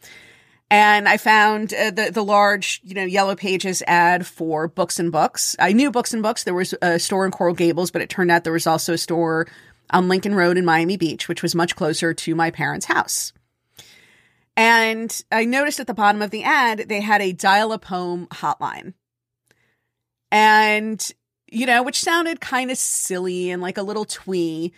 And 0.73 1.09
I 1.09 1.19
found 1.19 1.73
uh, 1.73 1.91
the 1.91 2.11
the 2.13 2.25
large, 2.25 2.81
you 2.85 2.95
know, 2.95 3.05
yellow 3.05 3.35
pages 3.35 3.83
ad 3.87 4.27
for 4.27 4.69
Books 4.69 4.99
and 4.99 5.11
Books. 5.11 5.57
I 5.59 5.73
knew 5.73 5.91
Books 5.91 6.15
and 6.15 6.23
Books. 6.23 6.45
There 6.45 6.55
was 6.55 6.75
a 6.83 6.99
store 6.99 7.27
in 7.27 7.33
Coral 7.33 7.55
Gables, 7.55 7.91
but 7.91 8.03
it 8.03 8.11
turned 8.11 8.31
out 8.31 8.45
there 8.45 8.53
was 8.53 8.69
also 8.69 8.95
a 8.95 8.99
store 8.99 9.49
on 9.91 10.09
Lincoln 10.09 10.35
Road 10.35 10.57
in 10.57 10.65
Miami 10.65 10.97
Beach, 10.97 11.29
which 11.29 11.43
was 11.43 11.57
much 11.57 11.75
closer 11.75 12.15
to 12.15 12.35
my 12.35 12.51
parents' 12.51 12.87
house. 12.87 13.33
And 14.57 15.23
I 15.33 15.45
noticed 15.45 15.81
at 15.81 15.87
the 15.87 15.95
bottom 15.95 16.23
of 16.23 16.31
the 16.31 16.43
ad, 16.43 16.87
they 16.89 17.01
had 17.01 17.23
a 17.23 17.33
dial-a-poem 17.33 18.27
hotline. 18.29 18.95
And, 20.31 21.13
you 21.51 21.67
know, 21.67 21.83
which 21.83 22.01
sounded 22.01 22.41
kind 22.41 22.71
of 22.71 22.77
silly 22.77 23.51
and 23.51 23.63
like 23.63 23.79
a 23.79 23.83
little 23.83 24.05
twee, 24.05 24.73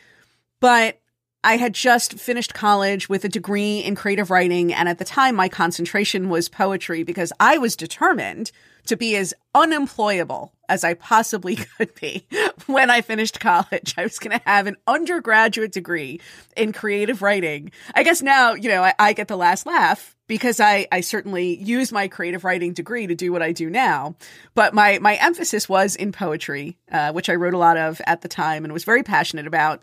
but 0.60 1.00
I 1.44 1.56
had 1.56 1.74
just 1.74 2.14
finished 2.14 2.54
college 2.54 3.08
with 3.08 3.24
a 3.24 3.28
degree 3.28 3.80
in 3.80 3.96
creative 3.96 4.30
writing. 4.30 4.72
And 4.72 4.88
at 4.88 4.98
the 4.98 5.04
time, 5.04 5.34
my 5.34 5.48
concentration 5.48 6.28
was 6.28 6.48
poetry 6.48 7.02
because 7.02 7.32
I 7.40 7.58
was 7.58 7.74
determined 7.74 8.52
to 8.86 8.96
be 8.96 9.16
as 9.16 9.34
unemployable 9.54 10.52
as 10.72 10.84
I 10.84 10.94
possibly 10.94 11.56
could 11.76 11.94
be 11.94 12.26
when 12.66 12.90
I 12.90 13.02
finished 13.02 13.40
college. 13.40 13.94
I 13.98 14.04
was 14.04 14.18
going 14.18 14.38
to 14.38 14.44
have 14.46 14.66
an 14.66 14.76
undergraduate 14.86 15.72
degree 15.72 16.20
in 16.56 16.72
creative 16.72 17.20
writing. 17.20 17.72
I 17.94 18.02
guess 18.02 18.22
now, 18.22 18.54
you 18.54 18.70
know, 18.70 18.82
I, 18.82 18.94
I, 18.98 19.12
get 19.12 19.28
the 19.28 19.36
last 19.36 19.66
laugh 19.66 20.16
because 20.26 20.60
I, 20.60 20.88
I 20.90 21.02
certainly 21.02 21.62
use 21.62 21.92
my 21.92 22.08
creative 22.08 22.42
writing 22.42 22.72
degree 22.72 23.06
to 23.06 23.14
do 23.14 23.32
what 23.32 23.42
I 23.42 23.52
do 23.52 23.68
now. 23.68 24.16
But 24.54 24.72
my, 24.72 24.98
my 24.98 25.16
emphasis 25.16 25.68
was 25.68 25.94
in 25.94 26.10
poetry, 26.10 26.78
uh, 26.90 27.12
which 27.12 27.28
I 27.28 27.34
wrote 27.34 27.52
a 27.52 27.58
lot 27.58 27.76
of 27.76 28.00
at 28.06 28.22
the 28.22 28.28
time 28.28 28.64
and 28.64 28.72
was 28.72 28.84
very 28.84 29.02
passionate 29.02 29.46
about 29.46 29.82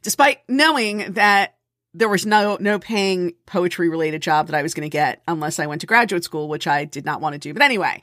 despite 0.00 0.38
knowing 0.48 1.12
that 1.14 1.56
there 1.92 2.08
was 2.08 2.26
no 2.26 2.56
no 2.60 2.78
paying 2.78 3.32
poetry 3.46 3.88
related 3.88 4.22
job 4.22 4.46
that 4.46 4.54
I 4.54 4.62
was 4.62 4.74
going 4.74 4.88
to 4.88 4.90
get 4.90 5.22
unless 5.26 5.58
I 5.58 5.66
went 5.66 5.80
to 5.80 5.86
graduate 5.86 6.24
school, 6.24 6.48
which 6.48 6.66
I 6.66 6.84
did 6.84 7.04
not 7.04 7.20
want 7.20 7.32
to 7.32 7.38
do. 7.38 7.52
But 7.52 7.62
anyway, 7.62 8.02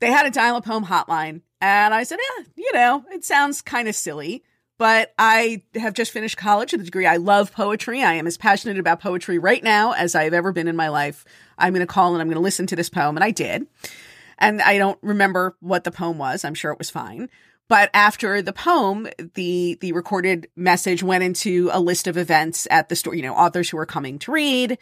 they 0.00 0.10
had 0.10 0.26
a 0.26 0.30
dial-a-poem 0.30 0.86
hotline, 0.86 1.42
and 1.60 1.94
I 1.94 2.02
said, 2.02 2.18
"Yeah, 2.18 2.44
you 2.56 2.72
know, 2.72 3.04
it 3.10 3.24
sounds 3.24 3.62
kind 3.62 3.88
of 3.88 3.94
silly." 3.94 4.42
But 4.78 5.14
I 5.18 5.62
have 5.74 5.94
just 5.94 6.12
finished 6.12 6.36
college 6.36 6.72
with 6.72 6.82
a 6.82 6.84
degree. 6.84 7.06
I 7.06 7.16
love 7.16 7.52
poetry. 7.52 8.02
I 8.02 8.14
am 8.14 8.26
as 8.26 8.36
passionate 8.36 8.78
about 8.78 9.00
poetry 9.00 9.38
right 9.38 9.62
now 9.64 9.92
as 9.92 10.14
I 10.14 10.24
have 10.24 10.34
ever 10.34 10.52
been 10.52 10.68
in 10.68 10.76
my 10.76 10.88
life. 10.88 11.24
I'm 11.56 11.72
going 11.72 11.80
to 11.80 11.86
call 11.86 12.12
and 12.12 12.20
I'm 12.20 12.28
going 12.28 12.36
to 12.36 12.42
listen 12.42 12.66
to 12.66 12.76
this 12.76 12.90
poem. 12.90 13.16
And 13.16 13.24
I 13.24 13.30
did. 13.30 13.66
And 14.38 14.60
I 14.60 14.76
don't 14.76 14.98
remember 15.00 15.56
what 15.60 15.84
the 15.84 15.90
poem 15.90 16.18
was. 16.18 16.44
I'm 16.44 16.52
sure 16.52 16.72
it 16.72 16.78
was 16.78 16.90
fine. 16.90 17.30
But 17.68 17.90
after 17.94 18.42
the 18.42 18.52
poem, 18.52 19.08
the 19.34 19.76
the 19.80 19.92
recorded 19.92 20.48
message 20.54 21.02
went 21.02 21.24
into 21.24 21.68
a 21.72 21.80
list 21.80 22.06
of 22.06 22.16
events 22.16 22.68
at 22.70 22.88
the 22.88 22.96
store, 22.96 23.14
you 23.14 23.22
know, 23.22 23.34
authors 23.34 23.70
who 23.70 23.76
were 23.76 23.86
coming 23.86 24.18
to 24.20 24.30
read, 24.30 24.78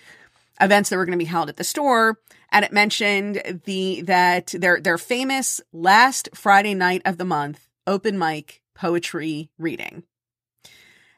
events 0.60 0.90
that 0.90 0.96
were 0.96 1.04
going 1.04 1.18
to 1.18 1.24
be 1.24 1.28
held 1.28 1.48
at 1.48 1.56
the 1.56 1.64
store, 1.64 2.18
and 2.50 2.64
it 2.64 2.72
mentioned 2.72 3.60
the 3.64 4.02
that 4.02 4.48
their 4.48 4.80
their 4.80 4.98
famous 4.98 5.60
last 5.72 6.28
Friday 6.34 6.74
night 6.74 7.02
of 7.04 7.18
the 7.18 7.24
month 7.24 7.68
open 7.86 8.18
mic 8.18 8.62
poetry 8.74 9.50
reading. 9.58 10.04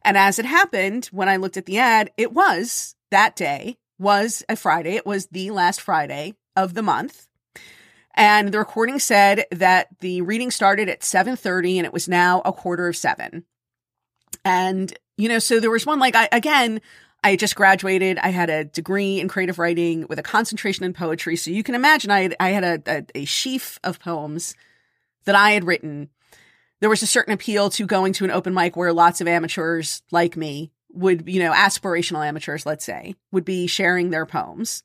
And 0.03 0.16
as 0.16 0.39
it 0.39 0.45
happened, 0.45 1.07
when 1.07 1.28
I 1.28 1.37
looked 1.37 1.57
at 1.57 1.66
the 1.66 1.78
ad, 1.78 2.11
it 2.16 2.32
was 2.32 2.95
that 3.11 3.34
day 3.34 3.76
was 3.99 4.45
a 4.49 4.57
Friday. 4.57 4.95
It 4.95 5.07
was 5.07 5.26
the 5.26 5.51
last 5.51 5.80
Friday 5.80 6.34
of 6.55 6.74
the 6.74 6.82
month. 6.82 7.28
And 8.14 8.51
the 8.51 8.59
recording 8.59 8.99
said 8.99 9.45
that 9.51 9.89
the 10.01 10.22
reading 10.22 10.51
started 10.51 10.89
at 10.89 11.03
7:30 11.03 11.78
and 11.78 11.87
it 11.87 11.93
was 11.93 12.09
now 12.09 12.41
a 12.45 12.53
quarter 12.53 12.89
of 12.89 12.97
7. 12.97 13.45
And 14.45 14.97
you 15.18 15.28
know, 15.28 15.39
so 15.39 15.61
there 15.61 15.70
was 15.70 15.87
one 15.87 15.99
like 15.99 16.14
I 16.14 16.28
again, 16.32 16.80
I 17.26 17.34
just 17.34 17.56
graduated. 17.56 18.18
I 18.18 18.28
had 18.28 18.50
a 18.50 18.62
degree 18.62 19.18
in 19.18 19.26
creative 19.26 19.58
writing 19.58 20.06
with 20.08 20.20
a 20.20 20.22
concentration 20.22 20.84
in 20.84 20.92
poetry. 20.92 21.34
So 21.34 21.50
you 21.50 21.64
can 21.64 21.74
imagine 21.74 22.12
I 22.12 22.20
had, 22.22 22.36
I 22.38 22.50
had 22.50 22.62
a, 22.62 22.82
a, 22.86 23.22
a 23.22 23.24
sheaf 23.24 23.80
of 23.82 23.98
poems 23.98 24.54
that 25.24 25.34
I 25.34 25.50
had 25.50 25.64
written. 25.64 26.08
There 26.80 26.88
was 26.88 27.02
a 27.02 27.06
certain 27.06 27.32
appeal 27.32 27.68
to 27.70 27.84
going 27.84 28.12
to 28.12 28.24
an 28.24 28.30
open 28.30 28.54
mic 28.54 28.76
where 28.76 28.92
lots 28.92 29.20
of 29.20 29.26
amateurs 29.26 30.02
like 30.12 30.36
me 30.36 30.70
would, 30.92 31.28
you 31.28 31.40
know, 31.40 31.50
aspirational 31.50 32.24
amateurs, 32.24 32.64
let's 32.64 32.84
say, 32.84 33.16
would 33.32 33.44
be 33.44 33.66
sharing 33.66 34.10
their 34.10 34.24
poems. 34.24 34.84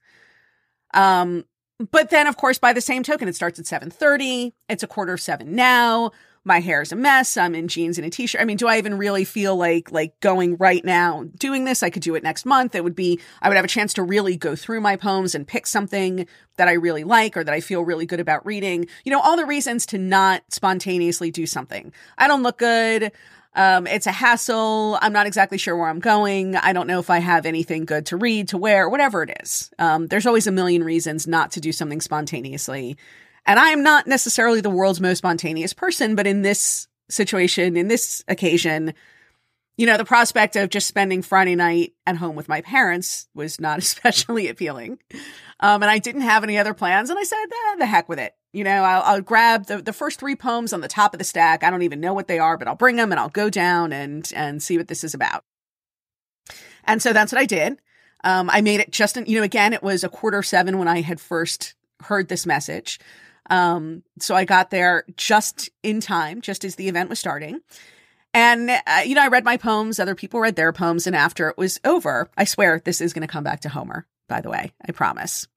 Um, 0.96 1.46
but 1.92 2.10
then, 2.10 2.26
of 2.26 2.38
course, 2.38 2.58
by 2.58 2.74
the 2.74 2.82
same 2.82 3.04
token, 3.04 3.28
it 3.28 3.36
starts 3.36 3.60
at 3.60 3.66
7.30. 3.66 4.54
It's 4.68 4.82
a 4.82 4.88
quarter 4.88 5.14
of 5.14 5.22
seven 5.22 5.54
now. 5.54 6.10
My 6.44 6.60
hair's 6.60 6.92
a 6.92 6.96
mess. 6.96 7.38
I'm 7.38 7.54
in 7.54 7.68
jeans 7.68 8.00
and 8.00 8.08
a 8.08 8.10
t-shirt. 8.10 8.42
I 8.42 8.46
mean, 8.46 8.58
do 8.58 8.68
I 8.68 8.80
even 8.80 8.98
really 8.98 9.26
feel 9.26 9.56
like, 9.56 9.92
like 9.92 10.20
going 10.22 10.58
right 10.58 10.84
now 10.84 11.26
doing 11.38 11.66
this? 11.66 11.84
I 11.84 11.92
could 11.92 12.02
do 12.02 12.16
it 12.16 12.24
next 12.24 12.46
month. 12.46 12.74
It 12.74 12.84
would 12.84 12.96
be, 12.96 13.20
I 13.42 13.48
would 13.48 13.58
have 13.58 13.66
a 13.66 13.70
chance 13.70 13.94
to 13.94 14.04
really 14.04 14.38
go 14.38 14.56
through 14.56 14.82
my 14.82 14.96
poems 14.96 15.36
and 15.36 15.48
pick 15.48 15.68
something 15.68 16.26
that 16.58 16.68
I 16.68 16.74
really 16.74 17.04
like 17.04 17.38
or 17.38 17.44
that 17.44 17.54
I 17.54 17.60
feel 17.60 17.86
really 17.86 18.08
good 18.08 18.20
about 18.20 18.46
reading. 18.46 18.88
You 19.04 19.12
know, 19.12 19.22
all 19.22 19.38
the 19.38 19.46
reasons 19.46 19.86
to 19.88 20.00
not 20.00 20.42
spontaneously 20.50 21.30
do 21.30 21.46
something. 21.46 21.94
I 22.18 22.28
don't 22.28 22.42
look 22.42 22.58
good. 22.58 23.12
Um, 23.54 23.86
it's 23.86 24.08
a 24.08 24.12
hassle. 24.12 24.98
I'm 25.02 25.14
not 25.14 25.28
exactly 25.28 25.58
sure 25.58 25.76
where 25.76 25.90
I'm 25.90 26.00
going. 26.00 26.56
I 26.56 26.74
don't 26.74 26.88
know 26.88 27.00
if 27.00 27.10
I 27.10 27.20
have 27.20 27.46
anything 27.46 27.86
good 27.86 28.06
to 28.08 28.18
read, 28.18 28.48
to 28.50 28.58
wear, 28.58 28.90
whatever 28.90 29.24
it 29.24 29.38
is. 29.44 29.70
Um, 29.78 30.08
there's 30.08 30.26
always 30.26 30.48
a 30.48 30.52
million 30.52 30.84
reasons 30.84 31.28
not 31.28 31.52
to 31.52 31.60
do 31.60 31.72
something 31.72 32.02
spontaneously. 32.02 32.98
And 33.46 33.60
I 33.60 33.70
am 33.70 33.84
not 33.84 34.08
necessarily 34.08 34.62
the 34.62 34.70
world's 34.70 35.02
most 35.02 35.20
spontaneous 35.20 35.74
person, 35.74 36.16
but 36.16 36.28
in 36.28 36.42
this 36.42 36.88
situation, 37.10 37.76
in 37.76 37.88
this 37.88 38.24
occasion, 38.28 38.94
you 39.78 39.86
know, 39.86 39.98
the 39.98 40.06
prospect 40.06 40.56
of 40.56 40.70
just 40.70 40.88
spending 40.88 41.22
Friday 41.22 41.56
night 41.56 41.94
at 42.06 42.18
home 42.18 42.36
with 42.36 42.48
my 42.48 42.62
parents 42.62 43.28
was 43.34 43.60
not 43.60 43.78
especially 43.80 44.48
appealing. 44.48 45.00
Um, 45.60 45.82
and 45.84 45.92
I 45.92 46.00
didn't 46.00 46.22
have 46.22 46.44
any 46.44 46.58
other 46.58 46.74
plans. 46.74 47.10
And 47.10 47.18
I 47.18 47.24
said, 47.24 47.44
eh, 47.44 47.76
the 47.80 47.86
heck 47.86 48.10
with 48.10 48.20
it. 48.20 48.36
You 48.54 48.64
know, 48.64 48.84
I'll, 48.84 49.02
I'll 49.04 49.22
grab 49.22 49.68
the, 49.68 49.82
the 49.82 49.94
first 49.94 50.20
three 50.20 50.36
poems 50.36 50.74
on 50.74 50.82
the 50.82 50.88
top 50.88 51.14
of 51.14 51.20
the 51.20 51.24
stack. 51.24 51.64
I 51.64 51.70
don't 51.70 51.84
even 51.84 52.02
know 52.02 52.14
what 52.14 52.28
they 52.28 52.40
are, 52.40 52.58
but 52.58 52.68
I'll 52.68 52.76
bring 52.76 52.98
them 52.98 53.12
and 53.12 53.20
I'll 53.20 53.30
go 53.30 53.50
down 53.50 53.94
and, 53.94 54.30
and 54.36 54.62
see 54.62 54.78
what 54.78 54.88
this 54.88 55.04
is 55.04 55.14
about. 55.14 55.44
And 56.84 57.02
so 57.02 57.14
that's 57.14 57.32
what 57.32 57.40
I 57.40 57.46
did. 57.46 57.80
Um, 58.24 58.50
I 58.52 58.62
made 58.62 58.82
it 58.82 58.92
just, 58.92 59.16
you 59.16 59.38
know, 59.38 59.44
again, 59.44 59.74
it 59.74 59.82
was 59.82 60.04
a 60.04 60.10
quarter 60.10 60.44
seven 60.44 60.78
when 60.78 60.88
I 60.88 61.02
had 61.02 61.20
first 61.20 61.76
heard 62.04 62.28
this 62.28 62.46
message. 62.46 63.00
Um, 63.52 64.04
so 64.18 64.34
I 64.34 64.46
got 64.46 64.72
there 64.72 65.04
just 65.18 65.70
in 65.84 66.00
time, 66.00 66.42
just 66.42 66.64
as 66.64 66.76
the 66.76 66.88
event 66.88 67.10
was 67.10 67.20
starting. 67.20 67.60
And, 68.34 68.70
uh, 68.70 69.02
you 69.06 69.14
know, 69.14 69.24
I 69.24 69.28
read 69.28 69.44
my 69.44 69.58
poems, 69.58 70.00
other 70.00 70.16
people 70.16 70.40
read 70.40 70.56
their 70.56 70.72
poems, 70.72 71.06
and 71.06 71.16
after 71.16 71.50
it 71.50 71.58
was 71.58 71.80
over, 71.84 72.32
I 72.38 72.46
swear 72.46 72.82
this 72.84 73.02
is 73.02 73.12
going 73.12 73.28
to 73.28 73.32
come 73.32 73.44
back 73.44 73.60
to 73.62 73.70
Homer, 73.70 74.08
by 74.30 74.40
the 74.40 74.50
way, 74.50 74.72
I 74.88 74.94
promise. 74.94 75.48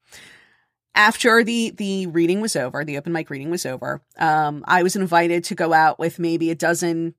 After 0.96 1.42
the 1.44 1.70
the 1.70 2.06
reading 2.08 2.40
was 2.40 2.56
over, 2.56 2.84
the 2.84 2.98
open 2.98 3.12
mic 3.12 3.30
reading 3.30 3.50
was 3.50 3.64
over, 3.64 4.02
um, 4.18 4.64
I 4.66 4.82
was 4.82 4.96
invited 4.96 5.44
to 5.44 5.54
go 5.54 5.72
out 5.72 5.98
with 6.00 6.18
maybe 6.18 6.50
a 6.50 6.56
dozen 6.56 7.14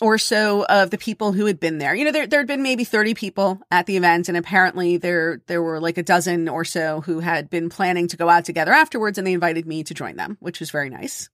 or 0.00 0.18
so 0.18 0.64
of 0.66 0.90
the 0.90 0.98
people 0.98 1.32
who 1.32 1.46
had 1.46 1.60
been 1.60 1.78
there. 1.78 1.94
You 1.94 2.04
know, 2.04 2.12
there 2.12 2.26
there 2.26 2.40
had 2.40 2.46
been 2.46 2.62
maybe 2.62 2.84
30 2.84 3.14
people 3.14 3.60
at 3.70 3.86
the 3.86 3.96
event, 3.96 4.28
and 4.28 4.36
apparently 4.36 4.96
there 4.96 5.42
there 5.46 5.62
were 5.62 5.80
like 5.80 5.98
a 5.98 6.02
dozen 6.02 6.48
or 6.48 6.64
so 6.64 7.00
who 7.02 7.20
had 7.20 7.50
been 7.50 7.68
planning 7.68 8.08
to 8.08 8.16
go 8.16 8.28
out 8.28 8.44
together 8.44 8.72
afterwards, 8.72 9.18
and 9.18 9.26
they 9.26 9.32
invited 9.32 9.66
me 9.66 9.84
to 9.84 9.94
join 9.94 10.16
them, 10.16 10.36
which 10.40 10.60
was 10.60 10.70
very 10.70 10.90
nice. 10.90 11.28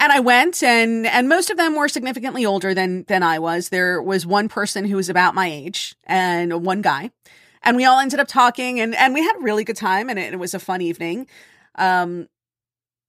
And 0.00 0.12
I 0.12 0.20
went 0.20 0.62
and 0.62 1.06
and 1.06 1.28
most 1.28 1.50
of 1.50 1.56
them 1.56 1.74
were 1.74 1.88
significantly 1.88 2.46
older 2.46 2.74
than 2.74 3.04
than 3.04 3.22
I 3.22 3.38
was. 3.38 3.70
There 3.70 4.00
was 4.00 4.26
one 4.26 4.48
person 4.48 4.84
who 4.84 4.96
was 4.96 5.08
about 5.08 5.34
my 5.34 5.48
age 5.48 5.96
and 6.04 6.64
one 6.64 6.82
guy 6.82 7.10
and 7.62 7.76
we 7.76 7.84
all 7.84 7.98
ended 7.98 8.20
up 8.20 8.28
talking 8.28 8.80
and 8.80 8.94
and 8.94 9.14
we 9.14 9.22
had 9.22 9.36
a 9.36 9.40
really 9.40 9.64
good 9.64 9.76
time 9.76 10.08
and 10.08 10.18
it, 10.18 10.32
it 10.32 10.38
was 10.38 10.54
a 10.54 10.58
fun 10.58 10.80
evening 10.80 11.26
um 11.76 12.28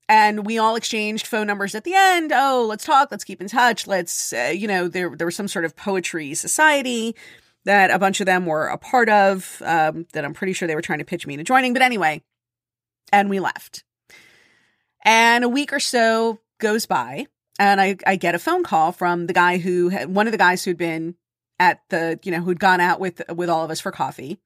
and 0.09 0.45
we 0.45 0.57
all 0.57 0.75
exchanged 0.75 1.27
phone 1.27 1.47
numbers 1.47 1.75
at 1.75 1.85
the 1.85 1.93
end. 1.93 2.33
Oh 2.35 2.65
let's 2.67 2.83
talk. 2.83 3.09
Let's 3.11 3.23
keep 3.23 3.39
in 3.39 3.47
touch. 3.47 3.87
Let's 3.87 4.33
uh, 4.33 4.51
you 4.53 4.67
know 4.67 4.89
there 4.89 5.15
there 5.15 5.27
was 5.27 5.35
some 5.35 5.47
sort 5.47 5.63
of 5.63 5.77
poetry 5.77 6.33
society 6.33 7.15
that 7.63 7.91
a 7.91 7.99
bunch 7.99 8.19
of 8.19 8.25
them 8.25 8.45
were 8.45 8.67
a 8.67 8.77
part 8.77 9.09
of 9.09 9.61
um, 9.65 10.05
that 10.13 10.23
i'm 10.23 10.33
pretty 10.33 10.53
sure 10.53 10.67
they 10.67 10.75
were 10.75 10.81
trying 10.81 10.99
to 10.99 11.05
pitch 11.05 11.25
me 11.25 11.35
into 11.35 11.43
joining. 11.43 11.73
But 11.73 11.83
anyway 11.83 12.21
and 13.11 13.29
we 13.29 13.39
left. 13.39 13.83
And 15.03 15.43
a 15.43 15.49
week 15.49 15.71
or 15.71 15.79
so 15.79 16.39
goes 16.59 16.85
by 16.85 17.27
and 17.57 17.79
I, 17.81 17.97
I 18.05 18.15
get 18.15 18.35
a 18.35 18.39
phone 18.39 18.63
call 18.63 18.91
from 18.91 19.27
the 19.27 19.33
guy 19.33 19.57
who 19.57 19.89
had, 19.89 20.13
one 20.13 20.27
of 20.27 20.31
the 20.31 20.37
guys 20.37 20.63
who'd 20.63 20.77
been 20.77 21.15
at 21.59 21.81
the 21.89 22.17
you 22.23 22.31
know 22.31 22.39
who'd 22.39 22.59
gone 22.59 22.79
out 22.79 22.99
with 22.99 23.21
with 23.35 23.49
all 23.49 23.65
of 23.65 23.71
us 23.71 23.81
for 23.81 23.91
coffee 23.91 24.39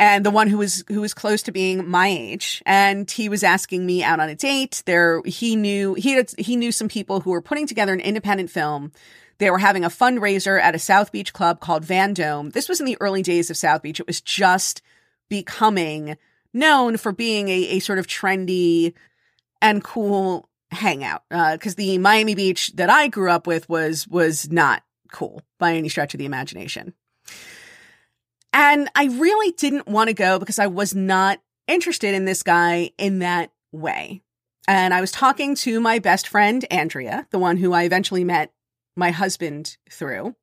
and 0.00 0.24
the 0.24 0.30
one 0.30 0.48
who 0.48 0.56
was 0.56 0.82
who 0.88 1.02
was 1.02 1.12
close 1.12 1.42
to 1.42 1.52
being 1.52 1.86
my 1.86 2.08
age. 2.08 2.62
And 2.64 3.08
he 3.08 3.28
was 3.28 3.44
asking 3.44 3.84
me 3.84 4.02
out 4.02 4.18
on 4.18 4.30
a 4.30 4.34
date. 4.34 4.82
There 4.86 5.20
he 5.26 5.54
knew 5.54 5.92
he 5.94 6.12
had, 6.12 6.32
he 6.38 6.56
knew 6.56 6.72
some 6.72 6.88
people 6.88 7.20
who 7.20 7.30
were 7.30 7.42
putting 7.42 7.66
together 7.66 7.92
an 7.92 8.00
independent 8.00 8.50
film. 8.50 8.92
They 9.36 9.50
were 9.50 9.58
having 9.58 9.84
a 9.84 9.90
fundraiser 9.90 10.60
at 10.60 10.74
a 10.74 10.78
South 10.78 11.12
Beach 11.12 11.34
club 11.34 11.60
called 11.60 11.84
Van 11.84 12.14
Dome. 12.14 12.50
This 12.50 12.68
was 12.68 12.80
in 12.80 12.86
the 12.86 12.96
early 12.98 13.22
days 13.22 13.50
of 13.50 13.58
South 13.58 13.82
Beach. 13.82 14.00
It 14.00 14.06
was 14.06 14.22
just 14.22 14.80
becoming 15.28 16.16
known 16.54 16.96
for 16.96 17.12
being 17.12 17.48
a, 17.48 17.68
a 17.68 17.78
sort 17.80 17.98
of 17.98 18.06
trendy 18.06 18.94
and 19.60 19.84
cool 19.84 20.48
hangout 20.70 21.24
because 21.28 21.74
uh, 21.74 21.76
the 21.76 21.98
Miami 21.98 22.34
Beach 22.34 22.72
that 22.76 22.88
I 22.88 23.08
grew 23.08 23.30
up 23.30 23.46
with 23.46 23.68
was 23.68 24.08
was 24.08 24.50
not 24.50 24.82
cool 25.12 25.42
by 25.58 25.74
any 25.74 25.90
stretch 25.90 26.14
of 26.14 26.18
the 26.18 26.24
imagination. 26.26 26.94
And 28.52 28.88
I 28.94 29.04
really 29.06 29.52
didn't 29.52 29.86
want 29.86 30.08
to 30.08 30.14
go 30.14 30.38
because 30.38 30.58
I 30.58 30.66
was 30.66 30.94
not 30.94 31.40
interested 31.66 32.14
in 32.14 32.24
this 32.24 32.42
guy 32.42 32.90
in 32.98 33.20
that 33.20 33.52
way. 33.72 34.22
And 34.66 34.92
I 34.92 35.00
was 35.00 35.12
talking 35.12 35.54
to 35.56 35.80
my 35.80 35.98
best 35.98 36.28
friend, 36.28 36.64
Andrea, 36.70 37.26
the 37.30 37.38
one 37.38 37.56
who 37.56 37.72
I 37.72 37.84
eventually 37.84 38.24
met 38.24 38.52
my 38.96 39.10
husband 39.10 39.76
through. 39.90 40.34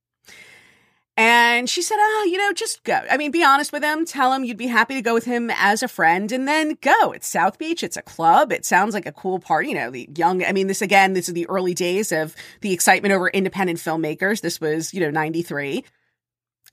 And 1.19 1.67
she 1.67 1.81
said, 1.81 1.97
Oh, 1.99 2.27
you 2.29 2.37
know, 2.37 2.53
just 2.53 2.83
go. 2.83 3.01
I 3.09 3.17
mean, 3.17 3.31
be 3.31 3.43
honest 3.43 3.73
with 3.73 3.83
him. 3.83 4.05
Tell 4.05 4.31
him 4.31 4.43
you'd 4.43 4.55
be 4.55 4.67
happy 4.67 4.93
to 4.93 5.01
go 5.01 5.15
with 5.15 5.25
him 5.25 5.49
as 5.49 5.81
a 5.81 5.87
friend 5.87 6.31
and 6.31 6.47
then 6.47 6.77
go. 6.79 7.11
It's 7.11 7.27
South 7.27 7.57
Beach. 7.57 7.83
It's 7.83 7.97
a 7.97 8.03
club. 8.03 8.51
It 8.51 8.65
sounds 8.65 8.93
like 8.93 9.07
a 9.07 9.11
cool 9.11 9.39
party. 9.39 9.69
You 9.69 9.75
know, 9.75 9.89
the 9.89 10.07
young, 10.15 10.43
I 10.43 10.51
mean, 10.51 10.67
this 10.67 10.83
again, 10.83 11.13
this 11.13 11.27
is 11.27 11.33
the 11.33 11.49
early 11.49 11.73
days 11.73 12.11
of 12.11 12.35
the 12.61 12.71
excitement 12.71 13.13
over 13.13 13.29
independent 13.29 13.79
filmmakers. 13.79 14.41
This 14.41 14.61
was, 14.61 14.93
you 14.93 14.99
know, 14.99 15.09
93. 15.09 15.83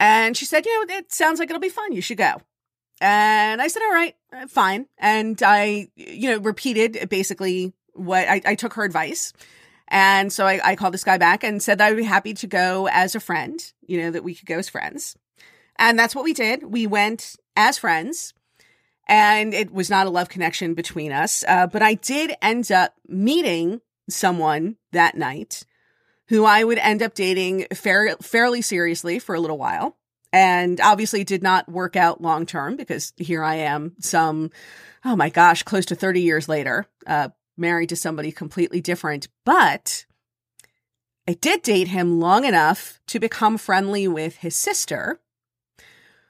And 0.00 0.36
she 0.36 0.44
said, 0.44 0.66
You 0.66 0.86
know, 0.86 0.94
it 0.94 1.12
sounds 1.12 1.38
like 1.38 1.50
it'll 1.50 1.60
be 1.60 1.68
fun. 1.68 1.92
You 1.92 2.02
should 2.02 2.18
go. 2.18 2.40
And 3.00 3.60
I 3.60 3.68
said, 3.68 3.82
All 3.82 3.92
right, 3.92 4.14
uh, 4.32 4.46
fine. 4.46 4.86
And 4.98 5.40
I, 5.42 5.88
you 5.96 6.30
know, 6.30 6.38
repeated 6.38 7.08
basically 7.08 7.72
what 7.94 8.28
I, 8.28 8.40
I 8.44 8.54
took 8.54 8.74
her 8.74 8.84
advice. 8.84 9.32
And 9.88 10.32
so 10.32 10.46
I, 10.46 10.60
I 10.64 10.76
called 10.76 10.94
this 10.94 11.04
guy 11.04 11.18
back 11.18 11.44
and 11.44 11.62
said 11.62 11.78
that 11.78 11.86
I 11.86 11.90
would 11.90 11.98
be 11.98 12.04
happy 12.04 12.34
to 12.34 12.46
go 12.46 12.88
as 12.88 13.14
a 13.14 13.20
friend, 13.20 13.60
you 13.86 14.00
know, 14.00 14.10
that 14.10 14.24
we 14.24 14.34
could 14.34 14.46
go 14.46 14.58
as 14.58 14.68
friends. 14.68 15.16
And 15.76 15.98
that's 15.98 16.14
what 16.14 16.24
we 16.24 16.32
did. 16.32 16.64
We 16.64 16.86
went 16.86 17.36
as 17.56 17.78
friends 17.78 18.32
and 19.06 19.52
it 19.52 19.72
was 19.72 19.90
not 19.90 20.06
a 20.06 20.10
love 20.10 20.28
connection 20.28 20.74
between 20.74 21.12
us. 21.12 21.44
Uh, 21.46 21.66
but 21.66 21.82
I 21.82 21.94
did 21.94 22.34
end 22.40 22.72
up 22.72 22.94
meeting 23.06 23.80
someone 24.08 24.76
that 24.92 25.16
night 25.16 25.64
who 26.28 26.44
I 26.44 26.64
would 26.64 26.78
end 26.78 27.02
up 27.02 27.14
dating 27.14 27.66
fair, 27.74 28.16
fairly 28.22 28.62
seriously 28.62 29.18
for 29.18 29.34
a 29.34 29.40
little 29.40 29.58
while. 29.58 29.96
And 30.32 30.80
obviously 30.80 31.22
did 31.22 31.42
not 31.42 31.68
work 31.68 31.94
out 31.94 32.20
long 32.20 32.44
term 32.44 32.76
because 32.76 33.12
here 33.16 33.44
I 33.44 33.56
am, 33.56 33.94
some, 34.00 34.50
oh 35.04 35.14
my 35.14 35.28
gosh, 35.28 35.62
close 35.62 35.86
to 35.86 35.94
30 35.94 36.22
years 36.22 36.48
later, 36.48 36.86
uh, 37.06 37.28
married 37.56 37.90
to 37.90 37.96
somebody 37.96 38.32
completely 38.32 38.80
different, 38.80 39.28
but 39.44 40.06
I 41.26 41.34
did 41.34 41.62
date 41.62 41.88
him 41.88 42.20
long 42.20 42.44
enough 42.44 43.00
to 43.06 43.18
become 43.18 43.56
friendly 43.56 44.06
with 44.06 44.36
his 44.36 44.56
sister, 44.56 45.20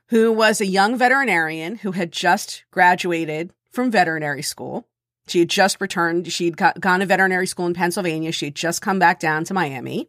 who 0.08 0.30
was 0.30 0.60
a 0.60 0.66
young 0.66 0.96
veterinarian 0.96 1.76
who 1.76 1.92
had 1.92 2.12
just 2.12 2.64
graduated 2.70 3.52
from 3.72 3.90
veterinary 3.90 4.42
school. 4.42 4.86
She 5.26 5.38
had 5.38 5.48
just 5.48 5.80
returned. 5.80 6.30
She'd 6.30 6.56
gone 6.56 7.00
to 7.00 7.06
veterinary 7.06 7.46
school 7.46 7.66
in 7.66 7.74
Pennsylvania. 7.74 8.32
She'd 8.32 8.54
just 8.54 8.82
come 8.82 8.98
back 8.98 9.20
down 9.20 9.44
to 9.44 9.54
Miami. 9.54 10.08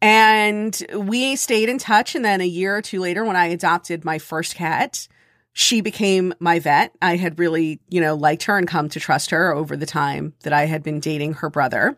And 0.00 0.80
we 0.94 1.34
stayed 1.36 1.68
in 1.68 1.78
touch. 1.78 2.14
And 2.14 2.24
then 2.24 2.40
a 2.40 2.46
year 2.46 2.76
or 2.76 2.82
two 2.82 3.00
later, 3.00 3.24
when 3.24 3.36
I 3.36 3.46
adopted 3.46 4.04
my 4.04 4.18
first 4.18 4.54
cat, 4.54 5.08
she 5.52 5.80
became 5.80 6.34
my 6.38 6.58
vet. 6.58 6.92
I 7.00 7.16
had 7.16 7.38
really, 7.38 7.80
you 7.88 8.00
know, 8.00 8.14
liked 8.14 8.44
her 8.44 8.58
and 8.58 8.68
come 8.68 8.88
to 8.90 9.00
trust 9.00 9.30
her 9.30 9.52
over 9.52 9.76
the 9.76 9.86
time 9.86 10.34
that 10.42 10.52
I 10.52 10.66
had 10.66 10.82
been 10.82 11.00
dating 11.00 11.34
her 11.34 11.48
brother. 11.48 11.96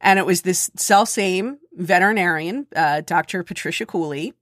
And 0.00 0.18
it 0.18 0.26
was 0.26 0.42
this 0.42 0.70
self 0.76 1.08
same 1.08 1.58
veterinarian, 1.72 2.66
uh, 2.74 3.00
Dr. 3.00 3.42
Patricia 3.42 3.86
Khuly, 3.86 4.32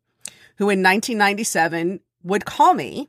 who 0.59 0.65
in 0.65 0.83
1997 0.83 2.01
would 2.23 2.45
call 2.45 2.75
me 2.75 3.09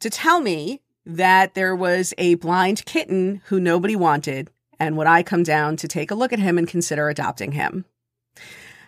to 0.00 0.08
tell 0.08 0.40
me 0.40 0.80
that 1.08 1.54
there 1.54 1.74
was 1.74 2.12
a 2.18 2.34
blind 2.34 2.84
kitten 2.84 3.40
who 3.46 3.58
nobody 3.58 3.96
wanted. 3.96 4.50
And 4.78 4.96
would 4.96 5.06
I 5.06 5.22
come 5.22 5.42
down 5.42 5.76
to 5.78 5.88
take 5.88 6.10
a 6.10 6.14
look 6.14 6.32
at 6.32 6.38
him 6.38 6.58
and 6.58 6.68
consider 6.68 7.08
adopting 7.08 7.52
him? 7.52 7.86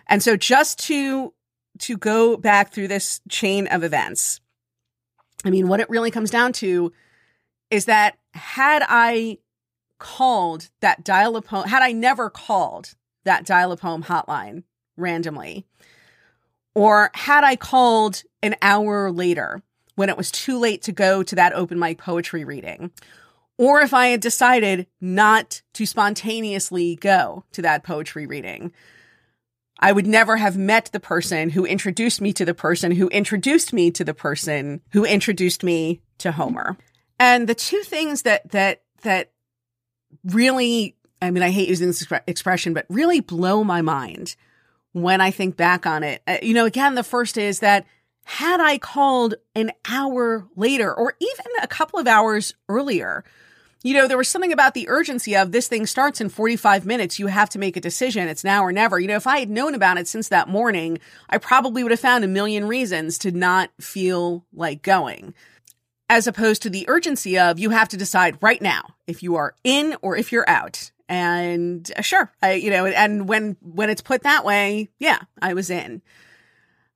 And 0.07 0.21
so 0.21 0.37
just 0.37 0.79
to, 0.85 1.33
to 1.79 1.97
go 1.97 2.37
back 2.37 2.71
through 2.71 2.89
this 2.89 3.21
chain 3.27 3.67
of 3.67 3.83
events, 3.83 4.39
I 5.43 5.49
mean, 5.49 5.67
what 5.67 5.79
it 5.79 5.89
really 5.89 6.11
comes 6.11 6.29
down 6.29 6.53
to 6.53 6.93
is 7.71 7.85
that 7.85 8.17
had 8.33 8.83
I 8.87 9.39
called 9.97 10.69
that 10.81 11.03
dial-a-poem, 11.03 11.67
had 11.67 11.81
I 11.81 11.91
never 11.91 12.29
called 12.29 12.93
that 13.23 13.45
dial-a-poem 13.45 14.03
hotline 14.03 14.63
randomly, 14.95 15.65
or 16.75 17.09
had 17.15 17.43
I 17.43 17.55
called 17.55 18.23
an 18.43 18.55
hour 18.61 19.11
later 19.11 19.63
when 19.95 20.09
it 20.09 20.17
was 20.17 20.31
too 20.31 20.57
late 20.57 20.81
to 20.83 20.91
go 20.91 21.23
to 21.23 21.35
that 21.35 21.53
open 21.53 21.79
mic 21.79 21.97
poetry 21.97 22.43
reading, 22.43 22.91
or 23.57 23.81
if 23.81 23.93
I 23.93 24.07
had 24.07 24.21
decided 24.21 24.87
not 24.99 25.61
to 25.73 25.85
spontaneously 25.85 26.95
go 26.95 27.45
to 27.51 27.61
that 27.61 27.83
poetry 27.83 28.25
reading, 28.25 28.71
I 29.79 29.91
would 29.91 30.07
never 30.07 30.37
have 30.37 30.57
met 30.57 30.89
the 30.93 30.99
person 30.99 31.49
who 31.49 31.65
introduced 31.65 32.21
me 32.21 32.33
to 32.33 32.45
the 32.45 32.53
person 32.53 32.91
who 32.91 33.07
introduced 33.09 33.73
me 33.73 33.91
to 33.91 34.03
the 34.03 34.13
person 34.13 34.81
who 34.91 35.05
introduced 35.05 35.63
me 35.63 36.01
to 36.19 36.31
Homer. 36.31 36.77
And 37.19 37.47
the 37.47 37.55
two 37.55 37.81
things 37.81 38.21
that, 38.23 38.49
that, 38.51 38.81
that 39.01 39.31
really, 40.23 40.95
I 41.21 41.31
mean, 41.31 41.43
I 41.43 41.49
hate 41.49 41.69
using 41.69 41.87
this 41.87 42.05
expression, 42.27 42.73
but 42.73 42.85
really 42.89 43.19
blow 43.19 43.63
my 43.63 43.81
mind 43.81 44.35
when 44.93 45.21
I 45.21 45.31
think 45.31 45.55
back 45.55 45.85
on 45.85 46.03
it. 46.03 46.21
Uh, 46.27 46.37
you 46.41 46.53
know, 46.53 46.65
again, 46.65 46.95
the 46.95 47.03
first 47.03 47.37
is 47.37 47.59
that 47.59 47.85
had 48.23 48.59
I 48.59 48.77
called 48.77 49.35
an 49.55 49.71
hour 49.89 50.47
later 50.55 50.93
or 50.93 51.15
even 51.19 51.45
a 51.61 51.67
couple 51.67 51.99
of 51.99 52.07
hours 52.07 52.53
earlier, 52.69 53.23
you 53.83 53.95
know, 53.95 54.07
there 54.07 54.17
was 54.17 54.29
something 54.29 54.53
about 54.53 54.73
the 54.73 54.89
urgency 54.89 55.35
of 55.35 55.51
this 55.51 55.67
thing 55.67 55.85
starts 55.87 56.21
in 56.21 56.29
45 56.29 56.85
minutes. 56.85 57.17
You 57.17 57.27
have 57.27 57.49
to 57.49 57.59
make 57.59 57.75
a 57.75 57.81
decision. 57.81 58.27
It's 58.27 58.43
now 58.43 58.63
or 58.63 58.71
never. 58.71 58.99
You 58.99 59.07
know, 59.07 59.15
if 59.15 59.25
I 59.25 59.39
had 59.39 59.49
known 59.49 59.73
about 59.73 59.97
it 59.97 60.07
since 60.07 60.29
that 60.29 60.47
morning, 60.47 60.99
I 61.29 61.39
probably 61.39 61.81
would 61.81 61.91
have 61.91 61.99
found 61.99 62.23
a 62.23 62.27
million 62.27 62.67
reasons 62.67 63.17
to 63.19 63.31
not 63.31 63.71
feel 63.79 64.45
like 64.53 64.83
going. 64.83 65.33
As 66.09 66.27
opposed 66.27 66.61
to 66.63 66.69
the 66.69 66.85
urgency 66.89 67.39
of 67.39 67.57
you 67.57 67.71
have 67.71 67.89
to 67.89 67.97
decide 67.97 68.37
right 68.41 68.61
now 68.61 68.83
if 69.07 69.23
you 69.23 69.35
are 69.35 69.55
in 69.63 69.95
or 70.01 70.15
if 70.15 70.31
you're 70.31 70.49
out. 70.49 70.91
And 71.09 71.89
uh, 71.97 72.01
sure, 72.01 72.31
I, 72.41 72.53
you 72.53 72.69
know, 72.69 72.85
and 72.85 73.27
when, 73.27 73.57
when 73.61 73.89
it's 73.89 74.01
put 74.01 74.23
that 74.23 74.45
way, 74.45 74.89
yeah, 74.99 75.19
I 75.41 75.53
was 75.53 75.69
in. 75.69 76.01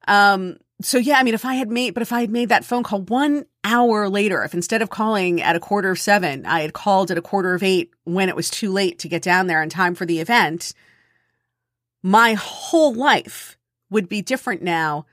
Um, 0.08 0.58
so 0.82 0.98
yeah, 0.98 1.18
I 1.18 1.24
mean, 1.24 1.34
if 1.34 1.46
I 1.46 1.54
had 1.54 1.70
made, 1.70 1.94
but 1.94 2.04
if 2.04 2.12
I 2.12 2.22
had 2.22 2.30
made 2.30 2.50
that 2.50 2.66
phone 2.66 2.84
call 2.84 3.02
one 3.02 3.46
hour 3.64 4.10
later, 4.10 4.44
if 4.44 4.54
instead 4.54 4.82
of 4.82 4.90
calling 4.90 5.42
at 5.42 5.56
a 5.56 5.60
quarter 5.60 5.92
of 5.92 6.00
seven, 6.00 6.46
I 6.46 6.62
had 6.62 6.74
called 6.74 7.12
at 7.12 7.18
a 7.18 7.22
quarter 7.22 7.54
of 7.54 7.64
eight 7.64 7.92
when 8.04 8.28
it 8.28 8.36
was 8.36 8.50
too 8.50 8.72
late 8.72 9.00
to 9.00 9.10
get 9.10 9.22
down 9.22 9.48
there 9.48 9.64
in 9.64 9.70
time 9.70 9.96
for 9.96 10.06
the 10.06 10.20
event, 10.20 10.74
my 12.04 12.34
whole 12.34 12.94
life 12.94 13.58
would 13.90 14.10
be 14.10 14.22
different 14.22 14.62
now. 14.62 15.06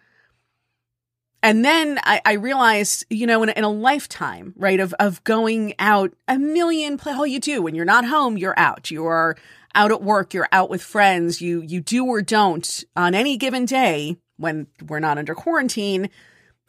And 1.44 1.64
then 1.64 1.98
I, 2.04 2.20
I 2.24 2.32
realized, 2.34 3.04
you 3.08 3.26
know, 3.26 3.42
in 3.42 3.48
a, 3.48 3.52
in 3.52 3.64
a 3.64 3.68
lifetime, 3.68 4.54
right, 4.56 4.78
of, 4.78 4.94
of 5.00 5.22
going 5.24 5.74
out 5.78 6.12
a 6.28 6.38
million, 6.38 6.96
play 6.96 7.12
all 7.12 7.26
you 7.26 7.40
do 7.40 7.62
when 7.62 7.74
you're 7.74 7.84
not 7.84 8.04
home, 8.04 8.36
you're 8.36 8.58
out. 8.58 8.90
You 8.90 9.06
are 9.06 9.36
out 9.74 9.90
at 9.90 10.02
work, 10.02 10.34
you're 10.34 10.48
out 10.52 10.70
with 10.70 10.82
friends, 10.82 11.40
you, 11.40 11.62
you 11.62 11.80
do 11.80 12.04
or 12.06 12.20
don't 12.20 12.84
on 12.94 13.14
any 13.14 13.36
given 13.36 13.64
day 13.64 14.18
when 14.36 14.66
we're 14.88 15.00
not 15.00 15.18
under 15.18 15.34
quarantine, 15.34 16.10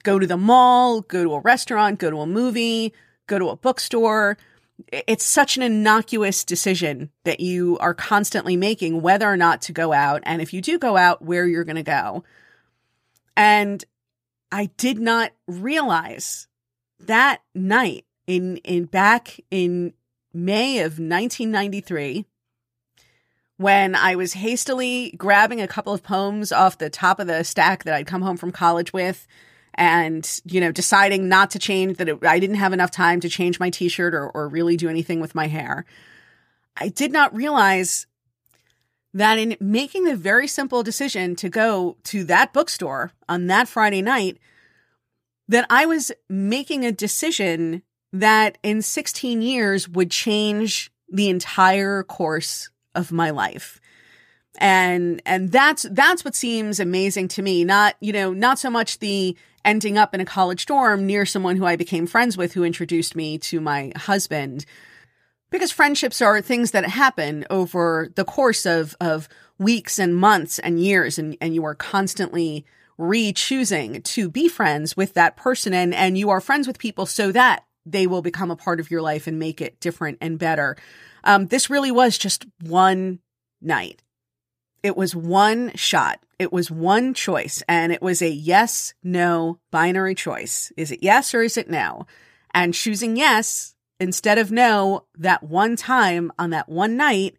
go 0.04 0.20
to 0.20 0.28
the 0.28 0.38
mall, 0.38 1.02
go 1.02 1.24
to 1.24 1.34
a 1.34 1.40
restaurant, 1.40 2.00
go 2.00 2.10
to 2.10 2.22
a 2.22 2.28
movie, 2.28 2.94
go 3.28 3.40
to 3.40 3.50
a 3.50 3.56
bookstore. 3.56 4.38
It's 4.92 5.24
such 5.24 5.58
an 5.58 5.64
innocuous 5.64 6.44
decision 6.44 7.10
that 7.24 7.40
you 7.40 7.78
are 7.80 7.94
constantly 7.94 8.58
making 8.58 9.02
whether 9.02 9.28
or 9.28 9.38
not 9.38 9.62
to 9.64 9.72
go 9.72 9.94
out. 9.94 10.22
And 10.26 10.42
if 10.42 10.54
you 10.54 10.62
do 10.62 10.78
go 10.78 10.98
out, 10.98 11.22
where 11.22 11.46
you're 11.46 11.64
going 11.64 11.78
to 11.78 11.84
go. 11.84 12.24
And 13.36 13.84
I 14.52 14.70
did 14.78 15.00
not 15.00 15.32
realize 15.48 16.48
that 17.00 17.42
night 17.56 18.06
in, 18.28 18.58
in 18.58 18.86
back 18.86 19.40
in 19.50 19.94
May 20.34 20.80
of 20.80 20.94
1993 21.00 22.26
when 23.58 23.96
I 23.96 24.16
was 24.16 24.34
hastily 24.34 25.14
grabbing 25.18 25.62
a 25.62 25.68
couple 25.68 25.94
of 25.94 26.04
poems 26.04 26.52
off 26.52 26.78
the 26.78 26.90
top 26.90 27.20
of 27.20 27.28
the 27.28 27.44
stack 27.44 27.84
that 27.84 27.94
I'd 27.94 28.08
come 28.08 28.22
home 28.22 28.38
from 28.38 28.52
college 28.52 28.92
with 28.94 29.28
and, 29.76 30.42
you 30.46 30.60
know, 30.60 30.72
deciding 30.72 31.30
not 31.30 31.52
to 31.52 31.60
change 31.60 31.98
that 31.98 32.10
it, 32.10 32.26
I 32.26 32.40
didn't 32.40 32.58
have 32.58 32.74
enough 32.74 32.92
time 32.92 33.20
to 33.22 33.30
change 33.30 33.60
my 33.60 33.70
t-shirt 33.70 34.14
or, 34.14 34.30
or 34.30 34.48
really 34.48 34.78
do 34.78 34.90
anything 34.90 35.20
with 35.20 35.36
my 35.36 35.48
hair. 35.48 35.86
I 36.78 36.90
did 36.90 37.12
not 37.12 37.36
realize 37.36 38.08
that 39.14 39.38
in 39.38 39.56
making 39.60 40.06
the 40.06 40.16
very 40.16 40.48
simple 40.48 40.82
decision 40.82 41.36
to 41.38 41.50
go 41.50 41.98
to 42.06 42.24
that 42.26 42.54
bookstore 42.54 43.12
on 43.30 43.48
that 43.48 43.68
Friday 43.68 44.02
night, 44.02 44.40
that 45.48 45.68
I 45.70 45.86
was 45.86 46.12
making 46.30 46.86
a 46.86 46.92
decision 46.92 47.84
that 48.12 48.58
in 48.64 48.82
16 48.82 49.42
years 49.42 49.88
would 49.90 50.10
change 50.10 50.92
the 51.10 51.30
entire 51.30 52.04
course 52.04 52.70
of 52.96 53.12
my 53.12 53.30
life. 53.30 53.80
And, 54.60 55.22
and 55.26 55.52
that's, 55.52 55.84
that's 55.92 56.24
what 56.24 56.36
seems 56.36 56.80
amazing 56.80 57.28
to 57.30 57.42
me. 57.42 57.64
Not, 57.64 57.96
you 58.00 58.14
know, 58.14 58.34
not 58.34 58.60
so 58.60 58.70
much 58.70 59.00
the 59.00 59.36
ending 59.66 59.98
up 59.98 60.14
in 60.14 60.22
a 60.22 60.26
college 60.26 60.66
dorm 60.66 61.06
near 61.06 61.26
someone 61.26 61.56
who 61.56 61.66
I 61.66 61.76
became 61.76 62.06
friends 62.06 62.38
with 62.38 62.54
who 62.54 62.64
introduced 62.64 63.16
me 63.16 63.38
to 63.40 63.60
my 63.62 63.92
husband. 63.96 64.66
Because 65.50 65.72
friendships 65.72 66.22
are 66.22 66.42
things 66.42 66.72
that 66.72 66.86
happen 66.86 67.46
over 67.50 68.12
the 68.16 68.26
course 68.26 68.66
of, 68.66 68.96
of 69.00 69.30
weeks 69.60 70.00
and 70.00 70.16
months 70.16 70.60
and 70.60 70.80
years, 70.80 71.20
and, 71.20 71.38
and 71.40 71.54
you 71.54 71.64
are 71.64 71.76
constantly 71.76 72.66
re 72.98 73.34
choosing 73.34 74.02
to 74.02 74.30
be 74.30 74.48
friends 74.48 74.98
with 74.98 75.14
that 75.14 75.36
person. 75.36 75.74
And, 75.74 75.94
and 75.94 76.18
you 76.18 76.30
are 76.30 76.42
friends 76.42 76.68
with 76.68 76.80
people 76.80 77.06
so 77.06 77.32
that 77.32 77.66
they 77.86 78.08
will 78.08 78.22
become 78.22 78.52
a 78.52 78.56
part 78.56 78.80
of 78.80 78.90
your 78.90 79.02
life 79.02 79.28
and 79.28 79.40
make 79.40 79.62
it 79.62 79.80
different 79.80 80.18
and 80.22 80.40
better. 80.40 80.76
Um, 81.24 81.48
this 81.48 81.70
really 81.70 81.92
was 81.92 82.18
just 82.18 82.46
one 82.62 83.20
night. 83.62 84.04
It 84.82 84.98
was 84.98 85.16
one 85.16 85.72
shot. 85.76 86.20
It 86.40 86.52
was 86.52 86.70
one 86.70 87.14
choice 87.14 87.64
and 87.70 87.94
it 87.94 88.02
was 88.02 88.22
a 88.22 88.30
yes, 88.30 88.94
no 89.02 89.60
binary 89.72 90.16
choice. 90.16 90.74
Is 90.76 90.92
it 90.92 91.02
yes 91.02 91.34
or 91.34 91.42
is 91.42 91.58
it 91.58 91.70
no? 91.70 92.06
And 92.54 92.74
choosing 92.74 93.16
yes 93.16 93.76
instead 94.00 94.38
of 94.38 94.52
no 94.52 95.06
that 95.18 95.44
one 95.44 95.78
time 95.78 96.32
on 96.38 96.50
that 96.50 96.68
one 96.68 96.98
night 96.98 97.38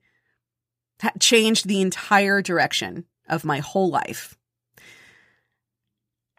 changed 1.20 1.68
the 1.68 1.82
entire 1.82 2.41
direction 2.41 3.05
of 3.28 3.45
my 3.45 3.59
whole 3.59 3.91
life. 3.91 4.39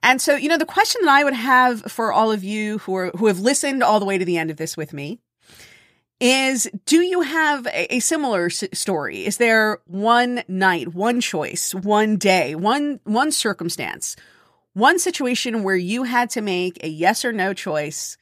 And 0.02 0.22
so, 0.22 0.36
you 0.36 0.50
know, 0.50 0.58
the 0.58 0.66
question 0.66 1.02
that 1.04 1.12
I 1.12 1.24
would 1.24 1.34
have 1.34 1.84
for 1.92 2.12
all 2.12 2.32
of 2.32 2.44
you 2.44 2.80
who 2.80 2.96
are, 2.96 3.12
who 3.18 3.28
have 3.28 3.40
listened 3.40 3.84
all 3.84 4.00
the 4.00 4.06
way 4.06 4.18
to 4.18 4.26
the 4.26 4.38
end 4.38 4.52
of 4.52 4.58
this 4.58 4.78
with 4.78 4.94
me 4.94 5.20
is 6.20 6.70
do 6.86 7.02
you 7.02 7.22
have 7.22 7.66
a, 7.68 7.96
a 7.96 8.00
similar 8.00 8.46
s- 8.46 8.64
story? 8.74 9.26
Is 9.26 9.38
there 9.38 9.80
one 9.86 10.44
night, 10.48 10.94
one 10.94 11.22
choice, 11.22 11.74
one 11.76 12.18
day, 12.18 12.56
one 12.56 13.00
one 13.04 13.32
circumstance, 13.32 14.16
one 14.74 15.00
situation 15.00 15.64
where 15.64 15.76
you 15.76 16.04
had 16.04 16.30
to 16.32 16.42
make 16.42 16.84
a 16.84 16.88
yes 16.88 17.26
or 17.26 17.34
no 17.34 17.54
choice? 17.54 18.18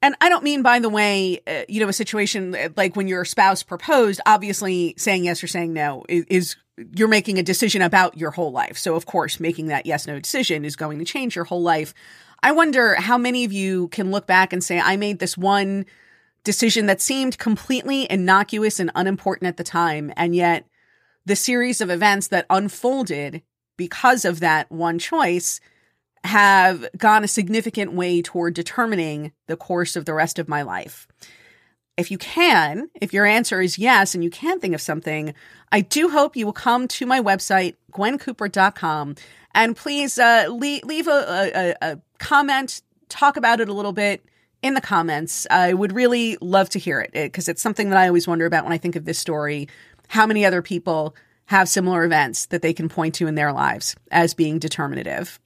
And 0.00 0.14
I 0.20 0.28
don't 0.28 0.44
mean, 0.44 0.62
by 0.62 0.80
the 0.80 0.90
way, 0.90 1.40
uh, 1.46 1.62
you 1.68 1.80
know, 1.80 1.88
a 1.88 1.92
situation 1.92 2.54
uh, 2.54 2.68
like 2.76 2.94
when 2.94 3.08
your 3.08 3.24
spouse 3.24 3.62
proposed, 3.62 4.20
obviously 4.26 4.94
saying 4.98 5.24
yes 5.24 5.42
or 5.42 5.46
saying 5.46 5.72
no 5.72 6.04
is, 6.08 6.24
is 6.28 6.56
you're 6.94 7.08
making 7.08 7.38
a 7.38 7.42
decision 7.42 7.82
about 7.82 8.18
your 8.18 8.30
whole 8.30 8.52
life. 8.52 8.76
So, 8.76 8.96
of 8.96 9.06
course, 9.06 9.38
making 9.38 9.68
that 9.68 9.86
yes 9.86 10.06
no 10.06 10.18
decision 10.18 10.64
is 10.64 10.76
going 10.76 10.98
to 10.98 11.04
change 11.04 11.36
your 11.36 11.44
whole 11.44 11.62
life. 11.62 11.94
I 12.42 12.52
wonder 12.52 12.94
how 12.96 13.16
many 13.16 13.44
of 13.44 13.52
you 13.52 13.88
can 13.88 14.10
look 14.10 14.26
back 14.26 14.52
and 14.52 14.62
say, 14.62 14.78
I 14.78 14.96
made 14.96 15.18
this 15.18 15.38
one 15.38 15.86
decision 16.44 16.86
that 16.86 17.00
seemed 17.00 17.38
completely 17.38 18.10
innocuous 18.10 18.78
and 18.78 18.90
unimportant 18.94 19.48
at 19.48 19.56
the 19.56 19.64
time. 19.64 20.12
And 20.16 20.36
yet 20.36 20.66
the 21.26 21.36
series 21.36 21.80
of 21.80 21.90
events 21.90 22.28
that 22.28 22.46
unfolded 22.50 23.42
because 23.76 24.24
of 24.24 24.40
that 24.40 24.70
one 24.70 24.98
choice 24.98 25.60
have 26.22 26.86
gone 26.96 27.24
a 27.24 27.28
significant 27.28 27.92
way 27.92 28.22
toward 28.22 28.54
determining 28.54 29.32
the 29.46 29.56
course 29.56 29.96
of 29.96 30.04
the 30.04 30.14
rest 30.14 30.38
of 30.38 30.48
my 30.48 30.62
life. 30.62 31.06
If 31.96 32.10
you 32.10 32.18
can, 32.18 32.88
if 33.00 33.12
your 33.12 33.24
answer 33.24 33.60
is 33.60 33.78
yes 33.78 34.14
and 34.14 34.24
you 34.24 34.30
can 34.30 34.58
think 34.58 34.74
of 34.74 34.80
something, 34.80 35.34
I 35.70 35.80
do 35.80 36.08
hope 36.08 36.36
you 36.36 36.46
will 36.46 36.52
come 36.52 36.88
to 36.88 37.06
my 37.06 37.20
website, 37.20 37.76
gwencooper.com, 37.92 39.14
and 39.54 39.76
please 39.76 40.18
uh, 40.18 40.46
leave, 40.50 40.82
leave 40.84 41.06
a, 41.06 41.76
a, 41.82 41.90
a 41.90 41.98
comment, 42.18 42.82
talk 43.08 43.36
about 43.36 43.60
it 43.60 43.68
a 43.68 43.72
little 43.72 43.92
bit 43.92 44.24
in 44.64 44.72
the 44.72 44.80
comments. 44.80 45.46
I 45.50 45.74
would 45.74 45.92
really 45.92 46.38
love 46.40 46.70
to 46.70 46.78
hear 46.78 47.02
it 47.02 47.12
because 47.12 47.48
it's 47.48 47.60
something 47.60 47.90
that 47.90 47.98
I 47.98 48.08
always 48.08 48.26
wonder 48.26 48.46
about 48.46 48.64
when 48.64 48.72
I 48.72 48.78
think 48.78 48.96
of 48.96 49.04
this 49.04 49.18
story. 49.18 49.68
How 50.08 50.26
many 50.26 50.46
other 50.46 50.62
people 50.62 51.14
have 51.44 51.68
similar 51.68 52.02
events 52.02 52.46
that 52.46 52.62
they 52.62 52.72
can 52.72 52.88
point 52.88 53.14
to 53.16 53.26
in 53.26 53.34
their 53.34 53.52
lives 53.52 53.94
as 54.10 54.32
being 54.32 54.58
determinative? 54.58 55.38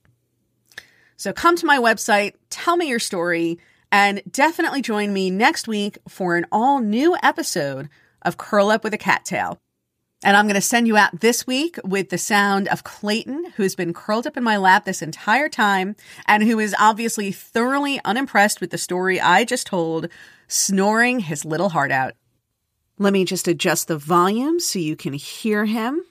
So 1.16 1.33
come 1.33 1.57
to 1.57 1.66
my 1.66 1.79
website, 1.79 2.35
tell 2.49 2.77
me 2.77 2.89
your 2.89 3.01
story, 3.01 3.59
and 3.91 4.23
definitely 4.31 4.83
join 4.83 5.12
me 5.12 5.33
next 5.33 5.66
week 5.66 5.99
for 6.07 6.37
an 6.37 6.47
all 6.53 6.79
new 6.79 7.16
episode 7.21 7.89
of 8.23 8.37
Curl 8.37 8.71
Up 8.71 8.85
with 8.85 8.95
a 8.95 8.99
Cat 8.99 9.25
Tale. 9.25 9.59
And 10.25 10.37
I'm 10.37 10.47
going 10.47 10.57
to 10.57 10.61
send 10.61 10.89
you 10.89 10.97
out 10.97 11.21
this 11.21 11.47
week 11.47 11.79
with 11.85 12.11
the 12.11 12.19
sound 12.19 12.66
of 12.69 12.83
Clayton, 12.83 13.53
who's 13.57 13.77
been 13.77 13.95
curled 13.95 14.27
up 14.27 14.37
in 14.37 14.43
my 14.43 14.57
lap 14.57 14.85
this 14.85 15.01
entire 15.01 15.49
time 15.49 15.95
and 16.27 16.43
who 16.43 16.59
is 16.59 16.75
obviously 16.79 17.31
thoroughly 17.31 18.01
unimpressed 18.05 18.61
with 18.61 18.71
the 18.71 18.79
story 18.79 19.21
I 19.21 19.45
just 19.45 19.69
told, 19.69 20.09
snoring 20.49 21.21
his 21.21 21.45
little 21.45 21.69
heart 21.69 21.93
out. 21.93 22.14
Let 22.99 23.12
me 23.12 23.25
just 23.25 23.47
adjust 23.47 23.87
the 23.87 23.97
volume 23.97 24.59
so 24.59 24.81
you 24.81 24.97
can 24.97 25.12
hear 25.12 25.66
him. 25.66 26.03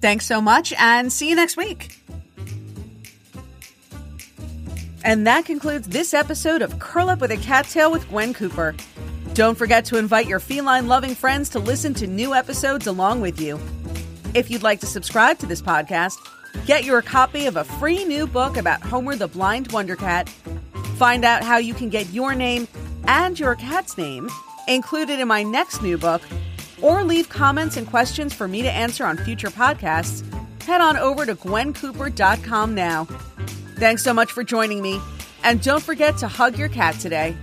Thanks 0.00 0.24
so 0.24 0.40
much 0.40 0.72
and 0.78 1.12
see 1.12 1.28
you 1.28 1.36
next 1.36 1.58
week. 1.58 2.03
And 5.04 5.26
that 5.26 5.44
concludes 5.44 5.86
this 5.88 6.14
episode 6.14 6.62
of 6.62 6.78
Curl 6.78 7.10
Up 7.10 7.20
with 7.20 7.30
a 7.30 7.36
Cat 7.36 7.66
Tale 7.68 7.92
with 7.92 8.08
Gwen 8.08 8.32
Cooper. 8.32 8.74
Don't 9.34 9.56
forget 9.56 9.84
to 9.86 9.98
invite 9.98 10.26
your 10.26 10.40
feline 10.40 10.88
loving 10.88 11.14
friends 11.14 11.50
to 11.50 11.58
listen 11.58 11.92
to 11.94 12.06
new 12.06 12.32
episodes 12.32 12.86
along 12.86 13.20
with 13.20 13.38
you. 13.38 13.60
If 14.34 14.50
you'd 14.50 14.62
like 14.62 14.80
to 14.80 14.86
subscribe 14.86 15.38
to 15.40 15.46
this 15.46 15.60
podcast, 15.60 16.16
get 16.64 16.84
your 16.84 17.02
copy 17.02 17.44
of 17.44 17.56
a 17.56 17.64
free 17.64 18.06
new 18.06 18.26
book 18.26 18.56
about 18.56 18.80
Homer 18.80 19.14
the 19.14 19.28
Blind 19.28 19.70
Wonder 19.72 19.94
Cat, 19.94 20.30
find 20.96 21.22
out 21.22 21.42
how 21.42 21.58
you 21.58 21.74
can 21.74 21.90
get 21.90 22.10
your 22.10 22.34
name 22.34 22.66
and 23.06 23.38
your 23.38 23.56
cat's 23.56 23.98
name 23.98 24.30
included 24.68 25.20
in 25.20 25.28
my 25.28 25.42
next 25.42 25.82
new 25.82 25.98
book, 25.98 26.22
or 26.80 27.04
leave 27.04 27.28
comments 27.28 27.76
and 27.76 27.86
questions 27.86 28.32
for 28.32 28.48
me 28.48 28.62
to 28.62 28.70
answer 28.70 29.04
on 29.04 29.18
future 29.18 29.50
podcasts, 29.50 30.24
head 30.62 30.80
on 30.80 30.96
over 30.96 31.26
to 31.26 31.34
gwencooper.com 31.34 32.74
now. 32.74 33.06
Thanks 33.76 34.02
so 34.02 34.14
much 34.14 34.32
for 34.32 34.44
joining 34.44 34.80
me. 34.80 35.00
And 35.42 35.60
don't 35.62 35.82
forget 35.82 36.16
to 36.18 36.28
hug 36.28 36.58
your 36.58 36.68
cat 36.68 36.94
today. 36.98 37.36